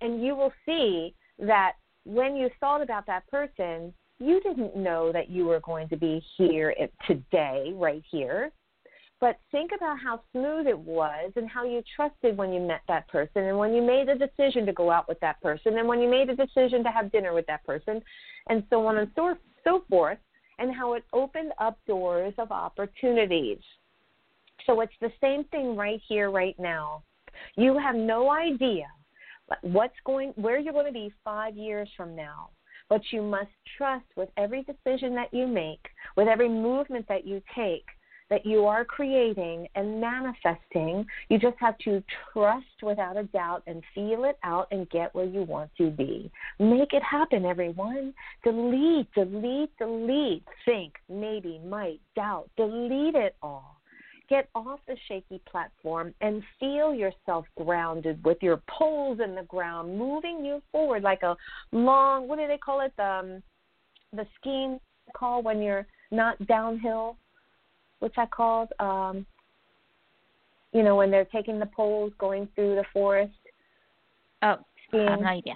And 0.01 0.25
you 0.25 0.35
will 0.35 0.53
see 0.65 1.15
that 1.39 1.73
when 2.05 2.37
you 2.37 2.49
thought 2.61 2.83
about 2.83 3.07
that 3.07 3.29
person, 3.31 3.93
you 4.19 4.41
didn't 4.41 4.77
know 4.77 5.13
that 5.13 5.29
you 5.31 5.45
were 5.45 5.61
going 5.61 5.89
to 5.89 5.97
be 5.97 6.23
here 6.37 6.75
today, 7.07 7.73
right 7.75 8.03
here. 8.11 8.51
But 9.21 9.39
think 9.51 9.73
about 9.77 9.99
how 9.99 10.21
smooth 10.33 10.69
it 10.69 10.79
was 10.79 11.33
and 11.35 11.49
how 11.49 11.65
you 11.65 11.83
trusted 11.97 12.37
when 12.37 12.53
you 12.53 12.61
met 12.61 12.83
that 12.87 13.09
person 13.09 13.45
and 13.45 13.59
when 13.59 13.73
you 13.75 13.83
made 13.83 14.07
the 14.07 14.15
decision 14.15 14.65
to 14.67 14.73
go 14.73 14.91
out 14.91 15.09
with 15.09 15.19
that 15.21 15.41
person 15.43 15.77
and 15.77 15.89
when 15.89 16.01
you 16.01 16.09
made 16.09 16.29
the 16.29 16.37
decision 16.37 16.85
to 16.85 16.91
have 16.91 17.11
dinner 17.11 17.35
with 17.35 17.47
that 17.47 17.65
person 17.67 18.01
and 18.49 18.63
so 18.71 18.87
on 18.87 18.99
and 18.99 19.11
so, 19.17 19.35
so 19.65 19.83
forth 19.91 20.19
and 20.61 20.75
how 20.75 20.95
it 20.95 21.05
opened 21.13 21.53
up 21.59 21.79
doors 21.87 22.35
of 22.39 22.53
opportunities. 22.53 23.59
So 24.67 24.81
it's 24.83 24.93
the 25.01 25.13
same 25.21 25.45
thing 25.45 25.77
right 25.77 26.01
here, 26.09 26.31
right 26.31 26.57
now. 26.59 27.03
You 27.57 27.77
have 27.79 27.97
no 27.97 28.31
idea 28.31 28.87
what's 29.63 29.95
going, 30.05 30.33
where 30.37 30.59
you're 30.59 30.73
going 30.73 30.87
to 30.87 30.93
be 30.93 31.13
five 31.25 31.57
years 31.57 31.89
from 31.97 32.15
now. 32.15 32.51
But 32.89 33.03
you 33.11 33.23
must 33.23 33.51
trust 33.77 34.07
with 34.17 34.31
every 34.37 34.63
decision 34.65 35.15
that 35.15 35.33
you 35.33 35.47
make, 35.47 35.85
with 36.17 36.27
every 36.27 36.49
movement 36.49 37.07
that 37.09 37.27
you 37.27 37.43
take, 37.55 37.85
that 38.31 38.45
you 38.45 38.67
are 38.67 38.85
creating 38.85 39.67
and 39.75 40.01
manifesting. 40.01 41.07
You 41.29 41.39
just 41.39 41.57
have 41.59 41.79
to 41.79 42.03
trust 42.33 42.67
without 42.83 43.17
a 43.17 43.25
doubt 43.25 43.63
and 43.67 43.83
feel 43.95 44.25
it 44.25 44.39
out 44.45 44.69
and 44.71 44.89
get 44.91 45.15
where 45.15 45.25
you 45.25 45.43
want 45.43 45.71
to 45.79 45.91
be. 45.91 46.31
Make 46.59 46.93
it 46.93 47.03
happen, 47.03 47.45
everyone. 47.45 48.13
Delete, 48.45 49.13
delete, 49.15 49.77
delete. 49.79 50.45
Think, 50.65 50.95
maybe, 51.09 51.61
might, 51.67 52.01
doubt. 52.15 52.51
Delete 52.57 53.15
it 53.15 53.37
all. 53.43 53.77
Get 54.29 54.51
off 54.55 54.81
the 54.87 54.97
shaky 55.09 55.41
platform 55.51 56.13
and 56.21 56.43
feel 56.61 56.95
yourself 56.95 57.47
grounded 57.57 58.23
with 58.25 58.37
your 58.43 58.61
poles 58.69 59.21
in 59.25 59.35
the 59.35 59.45
ground, 59.45 59.97
moving 59.97 60.45
you 60.45 60.61
forward 60.71 61.03
like 61.03 61.23
a 61.23 61.35
long, 61.73 62.29
what 62.29 62.39
do 62.39 62.47
they 62.47 62.59
call 62.59 62.81
it? 62.83 62.93
The, 62.99 63.05
um, 63.05 63.43
the 64.13 64.27
skiing 64.39 64.81
call 65.15 65.43
when 65.43 65.63
you're 65.63 65.87
not 66.11 66.47
downhill 66.47 67.17
what's 68.01 68.17
that 68.17 68.31
called? 68.31 68.69
Um, 68.79 69.27
you 70.73 70.83
know, 70.83 70.97
when 70.97 71.11
they're 71.11 71.25
taking 71.27 71.59
the 71.59 71.67
poles 71.67 72.13
going 72.19 72.49
through 72.55 72.77
the 72.77 72.85
forest. 72.93 73.33
Oh, 74.43 74.57
skiing. 74.89 75.09
I 75.09 75.11
have 75.13 75.21
no 75.21 75.27
idea. 75.27 75.55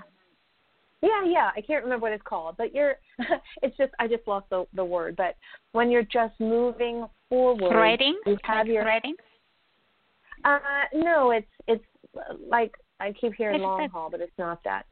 Yeah, 1.02 1.24
yeah, 1.26 1.50
I 1.56 1.60
can't 1.60 1.82
remember 1.82 2.04
what 2.04 2.12
it's 2.12 2.22
called, 2.24 2.56
but 2.56 2.72
you're. 2.74 2.94
it's 3.62 3.76
just 3.76 3.92
I 3.98 4.06
just 4.06 4.26
lost 4.26 4.48
the 4.50 4.64
the 4.74 4.84
word. 4.84 5.16
But 5.16 5.36
when 5.72 5.90
you're 5.90 6.04
just 6.04 6.34
moving 6.38 7.06
forward, 7.28 7.72
threading. 7.72 8.18
You 8.24 8.38
have 8.44 8.66
like 8.66 8.74
your 8.74 8.84
threading. 8.84 9.16
Uh, 10.44 10.58
no, 10.94 11.32
it's 11.32 11.46
it's 11.66 11.84
like 12.48 12.72
I 13.00 13.12
keep 13.20 13.34
hearing 13.34 13.62
long 13.62 13.88
haul, 13.88 14.10
but 14.10 14.20
it's 14.20 14.32
not 14.38 14.62
that. 14.64 14.86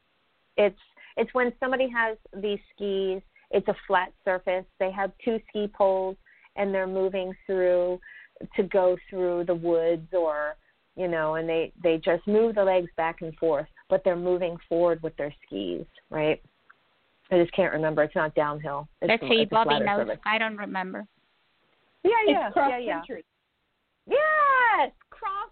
It's 0.56 0.78
it's 1.16 1.32
when 1.32 1.52
somebody 1.60 1.88
has 1.88 2.16
these 2.42 2.58
skis. 2.74 3.22
It's 3.52 3.68
a 3.68 3.76
flat 3.86 4.12
surface. 4.24 4.64
They 4.78 4.90
have 4.92 5.12
two 5.24 5.38
ski 5.48 5.68
poles 5.76 6.16
and 6.56 6.74
they're 6.74 6.86
moving 6.86 7.32
through 7.46 8.00
to 8.56 8.62
go 8.64 8.96
through 9.08 9.44
the 9.44 9.54
woods 9.54 10.08
or 10.12 10.56
you 10.96 11.08
know 11.08 11.34
and 11.34 11.48
they 11.48 11.72
they 11.82 11.98
just 11.98 12.26
move 12.26 12.54
the 12.54 12.64
legs 12.64 12.88
back 12.96 13.22
and 13.22 13.34
forth 13.36 13.66
but 13.88 14.02
they're 14.04 14.16
moving 14.16 14.56
forward 14.68 15.02
with 15.02 15.16
their 15.16 15.34
skis 15.46 15.84
right? 16.10 16.40
I 17.32 17.38
just 17.38 17.52
can't 17.52 17.72
remember. 17.72 18.02
It's 18.02 18.16
not 18.16 18.34
downhill. 18.34 18.88
It's 19.00 19.08
let's 19.08 19.22
see 19.22 19.46
bobby 19.48 19.78
knows. 19.78 19.98
service. 20.00 20.18
i 20.26 20.36
don't 20.38 20.56
remember. 20.56 21.06
Yeah 22.02 22.10
yeah 22.26 22.46
it's 22.46 22.54
cross 22.54 22.72
yeah, 22.80 22.94
country 22.94 23.24
yeah. 24.06 24.16
yes! 24.16 24.92
Cross 25.10 25.50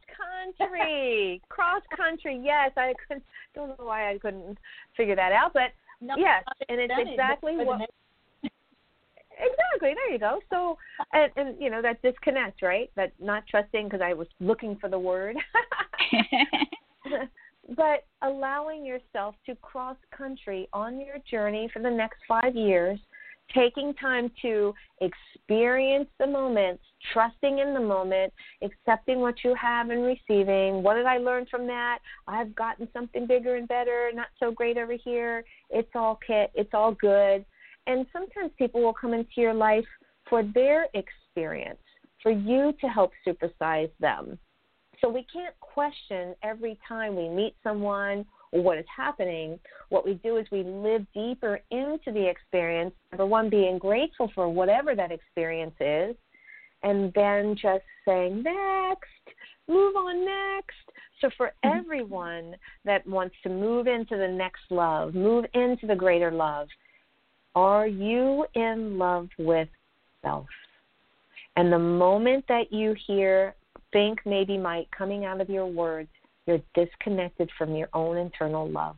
country 0.59 1.41
cross 1.49 1.83
country 1.97 2.41
yes. 2.43 2.73
I 2.77 2.95
couldn't 3.07 3.25
don't 3.55 3.69
know 3.69 3.85
why 3.85 4.11
i 4.11 4.19
couldn't 4.19 4.59
figure 4.97 5.17
that 5.17 5.33
out 5.33 5.53
but 5.53 5.71
no, 6.01 6.15
yes 6.17 6.45
and 6.69 6.81
it's 6.81 6.93
exactly 6.97 7.57
what 7.57 7.81
exactly 9.39 9.95
there 9.95 10.12
you 10.12 10.18
go 10.18 10.41
so 10.51 10.76
and, 11.12 11.30
and 11.36 11.61
you 11.61 11.70
know 11.70 11.80
that 11.80 12.01
disconnect 12.03 12.62
right 12.62 12.91
that 12.97 13.12
not 13.20 13.45
trusting 13.47 13.84
because 13.84 14.01
i 14.01 14.12
was 14.12 14.26
looking 14.41 14.76
for 14.76 14.89
the 14.89 14.99
word 14.99 15.36
but 17.76 18.05
allowing 18.22 18.84
yourself 18.84 19.34
to 19.47 19.55
cross 19.57 19.97
country 20.16 20.68
on 20.72 21.01
your 21.01 21.16
journey 21.30 21.68
for 21.72 21.80
the 21.80 21.91
next 21.91 22.18
five 22.26 22.55
years, 22.55 22.99
taking 23.55 23.95
time 23.95 24.30
to 24.43 24.74
experience 25.01 26.09
the 26.18 26.26
moments, 26.26 26.82
trusting 27.12 27.59
in 27.59 27.72
the 27.72 27.80
moment, 27.80 28.32
accepting 28.62 29.20
what 29.20 29.43
you 29.43 29.55
have 29.55 29.91
and 29.91 30.05
receiving. 30.05 30.82
What 30.82 30.95
did 30.95 31.07
I 31.07 31.18
learn 31.18 31.47
from 31.51 31.66
that? 31.66 31.99
I've 32.26 32.55
gotten 32.55 32.89
something 32.93 33.26
bigger 33.26 33.57
and 33.57 33.68
better, 33.68 34.11
not 34.14 34.28
so 34.39 34.51
great 34.51 34.76
over 34.76 34.95
here. 35.03 35.45
It's 35.70 35.91
all 35.95 36.18
kit, 36.26 36.51
it's 36.55 36.74
all 36.74 36.93
good. 36.93 37.45
And 37.89 38.07
sometimes 38.12 38.53
people 38.59 38.82
will 38.82 38.93
come 38.93 39.14
into 39.14 39.28
your 39.39 39.55
life 39.55 39.86
for 40.28 40.43
their 40.43 40.86
experience, 40.93 41.80
for 42.22 42.30
you 42.30 42.74
to 42.82 42.86
help 42.86 43.12
supersize 43.26 43.91
them. 43.99 44.39
So 45.01 45.09
we 45.09 45.26
can't 45.32 45.59
question 45.61 46.34
every 46.43 46.78
time 46.86 47.16
we 47.16 47.28
meet 47.28 47.55
someone 47.62 48.26
or 48.53 48.62
what 48.62 48.78
is 48.78 48.84
happening. 48.95 49.59
What 49.89 50.05
we 50.05 50.14
do 50.14 50.36
is 50.36 50.47
we 50.53 50.64
live 50.64 51.07
deeper 51.14 51.61
into 51.70 52.12
the 52.12 52.28
experience, 52.28 52.95
number 53.11 53.26
one, 53.26 53.49
being 53.49 53.78
grateful 53.78 54.30
for 54.34 54.49
whatever 54.51 54.95
that 54.95 55.11
experience 55.11 55.74
is, 55.80 56.14
and 56.82 57.11
then 57.14 57.57
just 57.57 57.84
saying, 58.05 58.43
next, 58.43 59.36
move 59.66 59.97
on 59.97 60.26
next. 60.26 60.76
So, 61.20 61.30
for 61.36 61.53
mm-hmm. 61.64 61.78
everyone 61.78 62.55
that 62.84 63.07
wants 63.07 63.34
to 63.45 63.49
move 63.49 63.86
into 63.86 64.16
the 64.16 64.28
next 64.28 64.62
love, 64.70 65.14
move 65.14 65.47
into 65.55 65.86
the 65.86 65.97
greater 65.97 66.30
love, 66.30 66.68
are 67.59 67.89
you 67.89 68.47
in 68.55 68.99
love 68.99 69.29
with 69.37 69.69
self? 70.23 70.47
And 71.57 71.73
the 71.73 71.79
moment 71.79 72.45
that 72.49 72.73
you 72.73 72.95
hear 73.07 73.55
think, 73.93 74.21
maybe, 74.25 74.57
might 74.57 74.89
coming 74.97 75.25
out 75.25 75.41
of 75.41 75.51
your 75.51 75.67
words, 75.67 76.09
you're 76.47 76.61
disconnected 76.75 77.51
from 77.59 77.75
your 77.75 77.89
own 77.95 78.17
internal 78.17 78.71
love. 78.71 78.97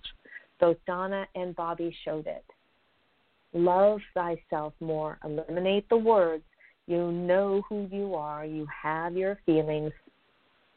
Both 0.61 0.77
Donna 0.87 1.27
and 1.35 1.57
Bobby 1.57 1.97
showed 2.05 2.27
it. 2.27 2.45
Love 3.55 4.01
thyself 4.13 4.75
more. 4.81 5.19
Eliminate 5.25 5.89
the 5.89 5.97
words. 5.97 6.45
You 6.87 7.11
know 7.11 7.63
who 7.69 7.89
you 7.91 8.15
are. 8.15 8.45
You 8.45 8.67
have 8.83 9.17
your 9.17 9.39
feelings 9.47 9.93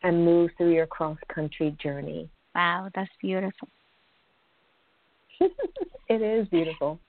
and 0.03 0.23
move 0.23 0.51
through 0.57 0.73
your 0.73 0.87
cross 0.87 1.17
country 1.33 1.75
journey. 1.83 2.29
Wow, 2.55 2.89
that's 2.95 3.11
beautiful. 3.19 3.67
it 6.09 6.21
is 6.21 6.47
beautiful. 6.47 6.99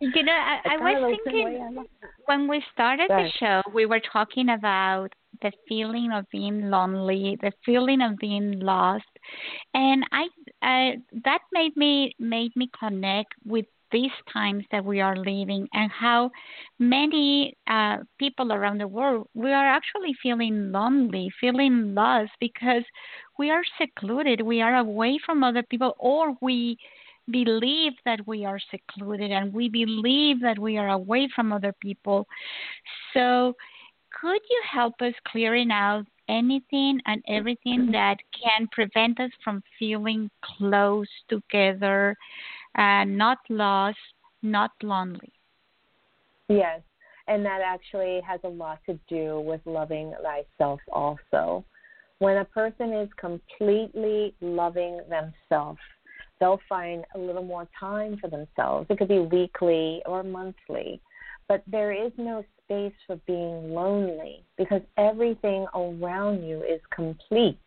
you 0.00 0.22
know, 0.22 0.32
I, 0.32 0.60
I 0.64 0.76
was 0.76 1.18
thinking 1.24 1.86
when 2.26 2.48
we 2.48 2.62
started 2.72 3.08
the 3.08 3.30
show, 3.38 3.62
we 3.72 3.86
were 3.86 4.00
talking 4.12 4.50
about 4.50 5.08
the 5.42 5.52
feeling 5.68 6.10
of 6.12 6.24
being 6.30 6.70
lonely, 6.70 7.38
the 7.40 7.52
feeling 7.64 8.00
of 8.00 8.16
being 8.18 8.58
lost, 8.60 9.04
and 9.74 10.04
I 10.12 10.24
uh, 10.62 10.96
that 11.24 11.40
made 11.52 11.76
me 11.76 12.14
made 12.18 12.54
me 12.56 12.70
connect 12.78 13.34
with 13.44 13.66
these 13.92 14.10
times 14.32 14.64
that 14.72 14.84
we 14.84 15.00
are 15.00 15.16
living 15.16 15.68
and 15.72 15.90
how 15.90 16.30
many 16.78 17.56
uh, 17.68 17.98
people 18.18 18.52
around 18.52 18.78
the 18.78 18.88
world 18.88 19.28
we 19.34 19.52
are 19.52 19.66
actually 19.66 20.14
feeling 20.22 20.72
lonely, 20.72 21.30
feeling 21.40 21.94
lost 21.94 22.32
because 22.40 22.82
we 23.38 23.50
are 23.50 23.62
secluded, 23.80 24.40
we 24.40 24.60
are 24.60 24.76
away 24.76 25.18
from 25.24 25.44
other 25.44 25.62
people, 25.62 25.94
or 25.98 26.34
we 26.40 26.76
believe 27.30 27.92
that 28.04 28.20
we 28.26 28.44
are 28.44 28.60
secluded 28.70 29.30
and 29.30 29.52
we 29.52 29.68
believe 29.68 30.40
that 30.40 30.58
we 30.58 30.78
are 30.78 30.90
away 30.90 31.28
from 31.34 31.52
other 31.52 31.74
people. 31.80 32.26
So, 33.12 33.54
could 34.20 34.40
you 34.50 34.62
help 34.70 34.94
us 35.02 35.12
clearing 35.28 35.70
out 35.70 36.06
anything 36.28 37.00
and 37.06 37.22
everything 37.28 37.90
that 37.92 38.16
can 38.32 38.66
prevent 38.72 39.20
us 39.20 39.30
from 39.44 39.62
feeling 39.78 40.30
close 40.42 41.08
together, 41.28 42.16
uh, 42.76 43.04
not 43.04 43.38
lost, 43.48 43.98
not 44.42 44.70
lonely? 44.82 45.32
Yes, 46.48 46.80
and 47.26 47.44
that 47.44 47.60
actually 47.60 48.20
has 48.26 48.40
a 48.44 48.48
lot 48.48 48.78
to 48.86 48.98
do 49.08 49.40
with 49.40 49.60
loving 49.64 50.14
thyself 50.22 50.80
also. 50.92 51.64
When 52.18 52.38
a 52.38 52.44
person 52.44 52.92
is 52.92 53.08
completely 53.18 54.34
loving 54.40 55.00
themselves, 55.10 55.80
they'll 56.38 56.60
find 56.68 57.04
a 57.14 57.18
little 57.18 57.42
more 57.42 57.68
time 57.78 58.16
for 58.18 58.28
themselves. 58.28 58.86
It 58.88 58.98
could 58.98 59.08
be 59.08 59.18
weekly 59.18 60.02
or 60.06 60.22
monthly, 60.22 61.00
but 61.48 61.62
there 61.66 61.92
is 61.92 62.12
no 62.16 62.44
space 62.64 62.94
for 63.06 63.16
being 63.26 63.74
lonely 63.74 64.44
because 64.56 64.82
everything 64.96 65.66
around 65.74 66.42
you 66.42 66.62
is 66.62 66.80
complete. 66.94 67.58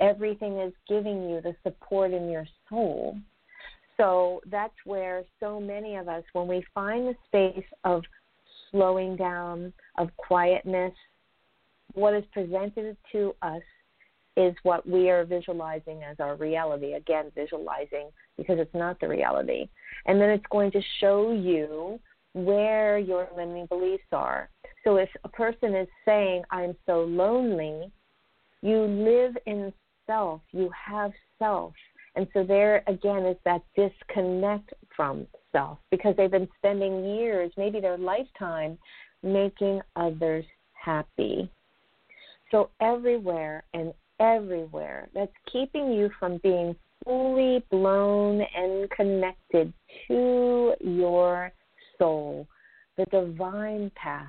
Everything 0.00 0.58
is 0.58 0.72
giving 0.88 1.28
you 1.28 1.40
the 1.40 1.54
support 1.62 2.12
in 2.12 2.30
your 2.30 2.46
soul. 2.68 3.16
So 3.96 4.40
that's 4.50 4.74
where 4.84 5.24
so 5.40 5.60
many 5.60 5.96
of 5.96 6.08
us, 6.08 6.24
when 6.32 6.48
we 6.48 6.64
find 6.74 7.06
the 7.06 7.14
space 7.26 7.64
of 7.84 8.02
slowing 8.70 9.16
down, 9.16 9.72
of 9.98 10.08
quietness, 10.16 10.92
what 11.94 12.14
is 12.14 12.24
presented 12.32 12.96
to 13.12 13.34
us 13.42 13.62
is 14.36 14.54
what 14.64 14.88
we 14.88 15.10
are 15.10 15.24
visualizing 15.24 16.02
as 16.02 16.16
our 16.18 16.34
reality. 16.34 16.94
Again, 16.94 17.30
visualizing 17.36 18.08
because 18.36 18.58
it's 18.58 18.74
not 18.74 18.98
the 19.00 19.08
reality. 19.08 19.68
And 20.06 20.20
then 20.20 20.30
it's 20.30 20.46
going 20.50 20.72
to 20.72 20.80
show 21.00 21.32
you 21.32 22.00
where 22.32 22.98
your 22.98 23.28
limiting 23.36 23.66
beliefs 23.66 24.02
are. 24.10 24.50
So 24.82 24.96
if 24.96 25.08
a 25.22 25.28
person 25.28 25.74
is 25.74 25.86
saying, 26.04 26.42
I'm 26.50 26.74
so 26.84 27.02
lonely, 27.02 27.92
you 28.60 28.80
live 28.80 29.36
in 29.46 29.72
self, 30.06 30.40
you 30.52 30.68
have 30.70 31.12
self. 31.38 31.74
And 32.16 32.28
so 32.32 32.44
there 32.44 32.82
again 32.86 33.24
is 33.26 33.36
that 33.44 33.62
disconnect 33.76 34.72
from 34.96 35.26
self 35.52 35.78
because 35.90 36.14
they've 36.16 36.30
been 36.30 36.48
spending 36.58 37.04
years, 37.16 37.52
maybe 37.56 37.80
their 37.80 37.98
lifetime, 37.98 38.78
making 39.22 39.80
others 39.96 40.44
happy. 40.72 41.50
So 42.50 42.70
everywhere 42.80 43.64
and 43.74 43.92
everywhere 44.20 45.08
that's 45.14 45.32
keeping 45.50 45.92
you 45.92 46.10
from 46.20 46.38
being 46.42 46.76
fully 47.04 47.64
blown 47.70 48.40
and 48.56 48.88
connected 48.90 49.72
to 50.08 50.74
your 50.80 51.52
soul, 51.98 52.46
the 52.96 53.04
divine 53.06 53.90
path, 53.96 54.26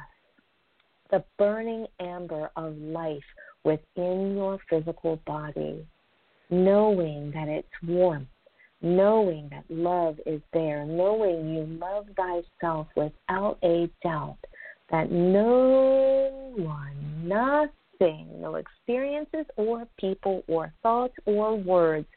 the 1.12 1.24
burning 1.38 1.86
amber 2.00 2.50
of 2.56 2.76
life 2.78 3.24
within 3.64 4.36
your 4.36 4.60
physical 4.70 5.20
body, 5.26 5.86
knowing 6.50 7.32
that 7.32 7.48
it's 7.48 7.68
warmth, 7.84 8.28
knowing 8.82 9.50
that 9.50 9.64
love 9.70 10.20
is 10.26 10.42
there, 10.54 10.86
knowing 10.86 11.54
you 11.54 11.66
love 11.80 12.06
thyself 12.16 12.88
without 12.96 13.58
a 13.64 13.90
doubt, 14.04 14.38
that 14.92 15.12
no 15.12 16.54
one, 16.56 17.28
nothing, 17.28 18.28
no 18.40 18.56
experiences 18.56 19.46
or 19.56 19.88
people 20.00 20.44
or 20.48 20.72
thoughts 20.84 21.16
or 21.26 21.56
words 21.56 22.08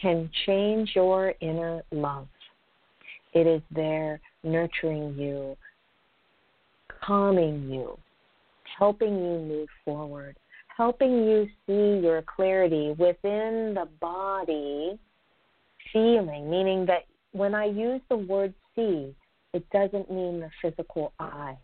can 0.00 0.30
change 0.46 0.92
your 0.94 1.34
inner 1.40 1.82
love. 1.90 2.28
It 3.34 3.46
is 3.46 3.62
there 3.74 4.20
nurturing 4.42 5.14
you, 5.18 5.56
calming 7.04 7.68
you, 7.68 7.98
helping 8.78 9.14
you 9.16 9.40
move 9.40 9.68
forward, 9.84 10.36
helping 10.76 11.24
you 11.24 11.46
see 11.66 12.04
your 12.04 12.22
clarity 12.22 12.94
within 12.98 13.74
the 13.74 13.88
body 14.00 14.98
feeling, 15.92 16.50
meaning 16.50 16.86
that 16.86 17.04
when 17.32 17.54
I 17.54 17.66
use 17.66 18.00
the 18.08 18.16
word 18.16 18.54
see, 18.74 19.14
it 19.52 19.68
doesn't 19.70 20.10
mean 20.10 20.40
the 20.40 20.50
physical 20.60 21.12
eye. 21.20 21.56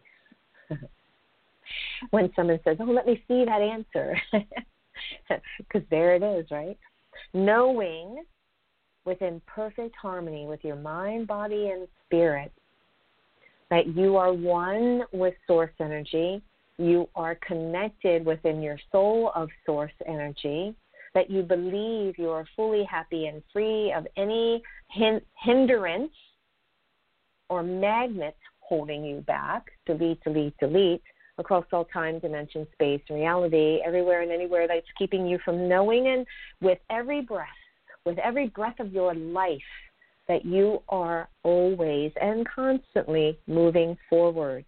when 2.10 2.30
someone 2.36 2.60
says, 2.64 2.76
"Oh, 2.80 2.84
let 2.84 3.06
me 3.06 3.22
see 3.26 3.44
that 3.44 3.60
answer," 3.60 4.16
because 5.58 5.82
there 5.90 6.14
it 6.14 6.22
is, 6.22 6.50
right? 6.50 6.78
Knowing 7.34 8.24
within 9.04 9.40
perfect 9.46 9.96
harmony 9.96 10.46
with 10.46 10.62
your 10.62 10.76
mind, 10.76 11.26
body, 11.26 11.70
and 11.70 11.88
spirit 12.06 12.52
that 13.70 13.86
you 13.96 14.16
are 14.16 14.32
one 14.32 15.02
with 15.12 15.34
source 15.46 15.70
energy, 15.80 16.42
you 16.80 17.08
are 17.14 17.34
connected 17.46 18.24
within 18.24 18.62
your 18.62 18.78
soul 18.90 19.32
of 19.34 19.48
source 19.66 19.92
energy, 20.06 20.74
that 21.14 21.30
you 21.30 21.42
believe 21.42 22.18
you 22.18 22.30
are 22.30 22.46
fully 22.56 22.84
happy 22.84 23.26
and 23.26 23.42
free 23.52 23.92
of 23.92 24.06
any 24.16 24.62
hindrance 25.44 26.12
or 27.48 27.62
magnets 27.62 28.38
holding 28.60 29.04
you 29.04 29.20
back, 29.22 29.66
delete, 29.86 30.22
delete, 30.22 30.56
delete, 30.58 31.02
across 31.38 31.64
all 31.72 31.86
time, 31.86 32.18
dimension, 32.20 32.66
space, 32.72 33.00
and 33.08 33.18
reality, 33.18 33.80
everywhere 33.84 34.22
and 34.22 34.30
anywhere 34.30 34.68
that's 34.68 34.86
keeping 34.96 35.26
you 35.26 35.38
from 35.44 35.68
knowing 35.68 36.06
and 36.06 36.26
with 36.60 36.78
every 36.90 37.22
breath, 37.22 37.48
with 38.04 38.18
every 38.18 38.48
breath 38.48 38.78
of 38.78 38.92
your 38.92 39.14
life, 39.14 39.58
that 40.28 40.44
you 40.44 40.80
are 40.88 41.28
always 41.42 42.12
and 42.20 42.46
constantly 42.46 43.36
moving 43.48 43.98
forward, 44.08 44.64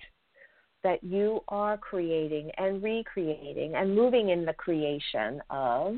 that 0.83 1.03
you 1.03 1.41
are 1.49 1.77
creating 1.79 2.51
and 2.59 2.83
recreating 2.83 3.75
and 3.75 3.95
moving 3.95 4.31
in 4.31 4.45
the 4.45 4.53
creation 4.53 5.41
of 5.51 5.95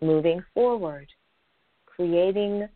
moving 0.00 0.42
forward, 0.54 1.08
creating 1.86 2.68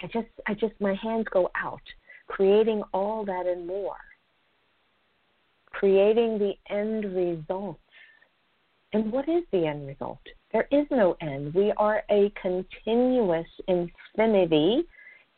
I 0.00 0.06
just 0.06 0.28
I 0.46 0.54
just 0.54 0.74
my 0.80 0.94
hands 0.94 1.26
go 1.30 1.50
out, 1.54 1.82
creating 2.28 2.82
all 2.92 3.24
that 3.24 3.46
and 3.46 3.66
more. 3.66 3.96
Creating 5.66 6.38
the 6.38 6.54
end 6.72 7.04
results. 7.14 7.80
And 8.92 9.12
what 9.12 9.28
is 9.28 9.42
the 9.52 9.66
end 9.66 9.86
result? 9.86 10.20
There 10.52 10.66
is 10.70 10.86
no 10.90 11.16
end. 11.20 11.52
We 11.52 11.72
are 11.76 12.02
a 12.10 12.32
continuous 12.40 13.46
infinity, 13.66 14.84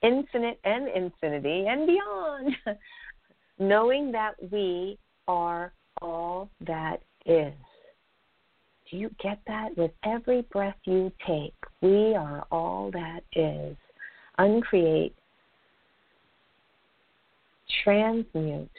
infinite 0.03 0.61
and 0.65 0.89
infinity 0.89 1.67
and 1.67 1.87
beyond. 1.87 2.57
Knowing 3.61 4.11
that 4.11 4.33
we 4.51 4.99
are 5.29 5.73
all 6.01 6.49
that 6.67 7.03
is. 7.27 7.53
Do 8.91 8.97
you 8.97 9.11
get 9.23 9.39
that? 9.47 9.77
With 9.77 9.93
every 10.05 10.43
breath 10.51 10.77
you 10.85 11.13
take, 11.27 11.55
we 11.83 12.15
are 12.15 12.45
all 12.51 12.91
that 12.93 13.21
is. 13.37 13.77
Uncreate, 14.39 15.15
transmute, 17.85 18.71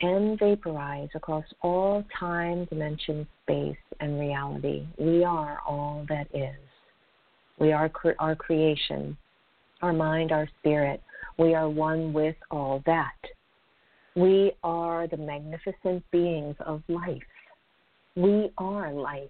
and 0.00 0.38
vaporize 0.38 1.08
across 1.14 1.44
all 1.62 2.04
time, 2.18 2.66
dimension, 2.66 3.26
space, 3.44 3.76
and 4.00 4.18
reality. 4.18 4.84
We 4.98 5.24
are 5.24 5.60
all 5.66 6.04
that 6.08 6.26
is. 6.34 6.56
We 7.58 7.72
are 7.72 7.88
cre- 7.88 8.18
our 8.18 8.34
creation, 8.34 9.16
our 9.80 9.92
mind, 9.92 10.32
our 10.32 10.48
spirit. 10.58 11.00
We 11.38 11.54
are 11.54 11.70
one 11.70 12.12
with 12.12 12.36
all 12.50 12.82
that. 12.84 13.14
We 14.16 14.52
are 14.64 15.06
the 15.06 15.18
magnificent 15.18 16.02
beings 16.10 16.56
of 16.60 16.82
life. 16.88 17.22
We 18.16 18.50
are 18.56 18.90
life. 18.90 19.28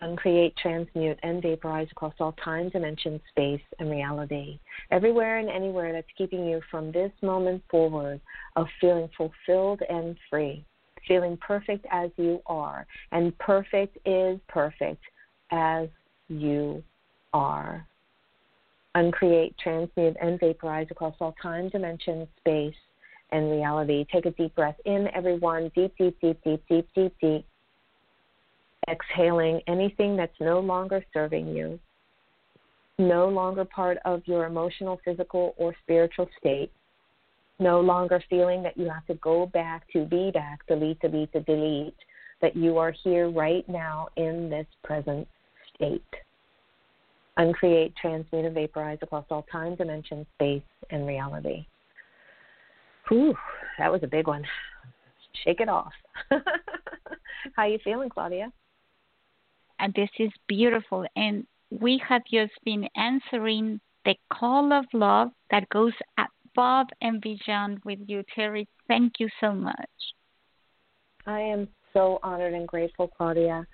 Uncreate, 0.00 0.56
transmute, 0.56 1.18
and 1.22 1.42
vaporize 1.42 1.88
across 1.92 2.14
all 2.20 2.32
time, 2.42 2.70
dimension, 2.70 3.20
space, 3.28 3.60
and 3.78 3.90
reality. 3.90 4.58
Everywhere 4.90 5.38
and 5.38 5.50
anywhere 5.50 5.92
that's 5.92 6.06
keeping 6.16 6.46
you 6.46 6.62
from 6.70 6.90
this 6.90 7.12
moment 7.20 7.62
forward 7.70 8.18
of 8.56 8.66
feeling 8.80 9.10
fulfilled 9.14 9.82
and 9.90 10.16
free, 10.30 10.64
feeling 11.06 11.36
perfect 11.36 11.84
as 11.90 12.10
you 12.16 12.40
are. 12.46 12.86
And 13.12 13.36
perfect 13.38 13.98
is 14.06 14.40
perfect 14.48 15.02
as 15.50 15.88
you 16.28 16.82
are. 17.34 17.86
Uncreate, 18.94 19.54
transmute, 19.58 20.16
and 20.18 20.40
vaporize 20.40 20.86
across 20.90 21.14
all 21.20 21.34
time, 21.42 21.68
dimension, 21.68 22.26
space, 22.38 22.74
and 23.32 23.50
reality. 23.50 24.06
Take 24.12 24.26
a 24.26 24.30
deep 24.30 24.54
breath 24.54 24.76
in, 24.84 25.08
everyone. 25.14 25.70
Deep, 25.74 25.94
deep, 25.98 26.16
deep, 26.20 26.38
deep, 26.44 26.62
deep, 26.68 26.88
deep, 26.94 27.14
deep. 27.20 27.44
Exhaling 28.88 29.60
anything 29.66 30.16
that's 30.16 30.40
no 30.40 30.60
longer 30.60 31.04
serving 31.12 31.48
you, 31.48 31.78
no 32.98 33.28
longer 33.28 33.64
part 33.64 33.98
of 34.04 34.22
your 34.26 34.46
emotional, 34.46 35.00
physical, 35.04 35.54
or 35.58 35.74
spiritual 35.82 36.28
state, 36.38 36.72
no 37.58 37.80
longer 37.80 38.22
feeling 38.30 38.62
that 38.62 38.76
you 38.76 38.88
have 38.88 39.04
to 39.06 39.14
go 39.14 39.46
back 39.46 39.82
to 39.92 40.04
be 40.04 40.30
back, 40.30 40.66
delete, 40.66 41.00
delete, 41.00 41.32
delete, 41.44 41.94
that 42.40 42.56
you 42.56 42.78
are 42.78 42.92
here 43.04 43.30
right 43.30 43.68
now 43.68 44.08
in 44.16 44.48
this 44.48 44.66
present 44.84 45.26
state. 45.74 46.02
Uncreate, 47.36 47.94
transmute, 48.00 48.46
and 48.46 48.54
vaporize 48.54 48.98
across 49.02 49.24
all 49.30 49.44
time, 49.50 49.74
dimension, 49.74 50.26
space, 50.34 50.62
and 50.90 51.06
reality. 51.06 51.66
Whew, 53.08 53.34
that 53.78 53.90
was 53.90 54.02
a 54.02 54.06
big 54.06 54.26
one. 54.26 54.44
Shake 55.44 55.60
it 55.60 55.68
off. 55.68 55.92
How 56.30 57.62
are 57.62 57.68
you 57.68 57.78
feeling, 57.82 58.08
Claudia? 58.08 58.52
And 59.78 59.94
this 59.94 60.10
is 60.18 60.30
beautiful. 60.48 61.06
And 61.16 61.46
we 61.70 62.02
have 62.08 62.22
just 62.30 62.52
been 62.64 62.88
answering 62.96 63.80
the 64.04 64.14
call 64.32 64.72
of 64.72 64.84
love 64.92 65.30
that 65.50 65.68
goes 65.68 65.92
above 66.18 66.86
and 67.00 67.20
beyond 67.20 67.78
with 67.84 67.98
you, 68.06 68.24
Terrie. 68.36 68.66
Thank 68.88 69.14
you 69.18 69.28
so 69.40 69.52
much. 69.52 69.74
I 71.26 71.40
am 71.40 71.68
so 71.92 72.18
honored 72.22 72.54
and 72.54 72.66
grateful, 72.66 73.08
Claudia. 73.08 73.66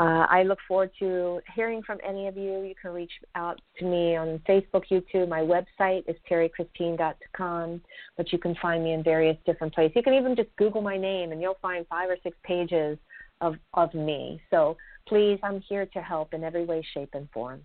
Uh, 0.00 0.24
I 0.30 0.44
look 0.44 0.58
forward 0.66 0.92
to 0.98 1.42
hearing 1.54 1.82
from 1.82 1.98
any 2.02 2.26
of 2.26 2.34
you. 2.34 2.62
You 2.62 2.74
can 2.80 2.92
reach 2.92 3.12
out 3.34 3.60
to 3.78 3.84
me 3.84 4.16
on 4.16 4.40
Facebook, 4.48 4.84
YouTube. 4.90 5.28
My 5.28 5.42
website 5.42 6.08
is 6.08 6.16
terriechristine.com, 6.28 7.82
but 8.16 8.32
you 8.32 8.38
can 8.38 8.54
find 8.62 8.82
me 8.82 8.94
in 8.94 9.02
various 9.04 9.36
different 9.44 9.74
places. 9.74 9.92
You 9.96 10.02
can 10.02 10.14
even 10.14 10.34
just 10.34 10.48
Google 10.56 10.80
my 10.80 10.96
name, 10.96 11.32
and 11.32 11.42
you'll 11.42 11.58
find 11.60 11.86
five 11.86 12.08
or 12.08 12.16
six 12.22 12.34
pages 12.44 12.96
of, 13.42 13.56
of 13.74 13.92
me. 13.92 14.40
So 14.48 14.78
please, 15.06 15.38
I'm 15.42 15.60
here 15.68 15.84
to 15.84 16.00
help 16.00 16.32
in 16.32 16.44
every 16.44 16.64
way, 16.64 16.82
shape, 16.94 17.10
and 17.12 17.28
form. 17.30 17.60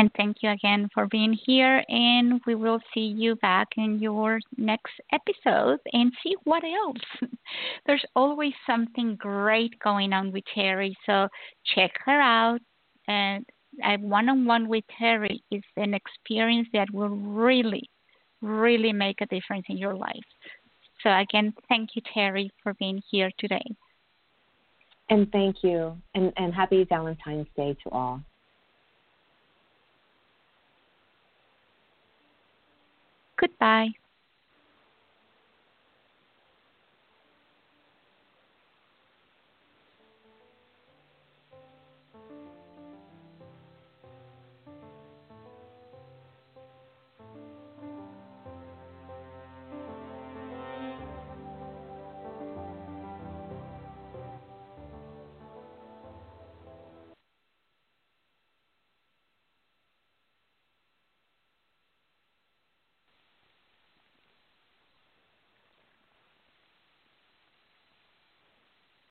And 0.00 0.10
thank 0.16 0.38
you 0.40 0.48
again 0.48 0.88
for 0.94 1.06
being 1.08 1.38
here. 1.44 1.84
And 1.90 2.40
we 2.46 2.54
will 2.54 2.80
see 2.94 3.02
you 3.02 3.36
back 3.36 3.68
in 3.76 3.98
your 3.98 4.40
next 4.56 4.94
episode 5.12 5.78
and 5.92 6.10
see 6.22 6.36
what 6.44 6.62
else. 6.64 7.30
There's 7.86 8.04
always 8.16 8.54
something 8.66 9.16
great 9.16 9.78
going 9.80 10.14
on 10.14 10.32
with 10.32 10.44
Terrie. 10.56 10.94
So 11.04 11.28
check 11.74 11.90
her 12.06 12.18
out. 12.18 12.60
And 13.08 13.44
a 13.84 13.98
one 13.98 14.30
on 14.30 14.46
one 14.46 14.68
with 14.68 14.84
Terrie 14.98 15.42
is 15.50 15.62
an 15.76 15.92
experience 15.92 16.68
that 16.72 16.88
will 16.94 17.10
really, 17.10 17.90
really 18.40 18.94
make 18.94 19.20
a 19.20 19.26
difference 19.26 19.66
in 19.68 19.76
your 19.76 19.94
life. 19.94 20.30
So, 21.02 21.10
again, 21.10 21.52
thank 21.68 21.90
you, 21.94 22.00
Terrie, 22.16 22.48
for 22.62 22.72
being 22.78 23.02
here 23.10 23.30
today. 23.38 23.64
And 25.10 25.30
thank 25.30 25.56
you. 25.62 25.94
And, 26.14 26.32
and 26.38 26.54
happy 26.54 26.86
Valentine's 26.88 27.48
Day 27.54 27.76
to 27.84 27.90
all. 27.90 28.22
Goodbye. 33.40 33.99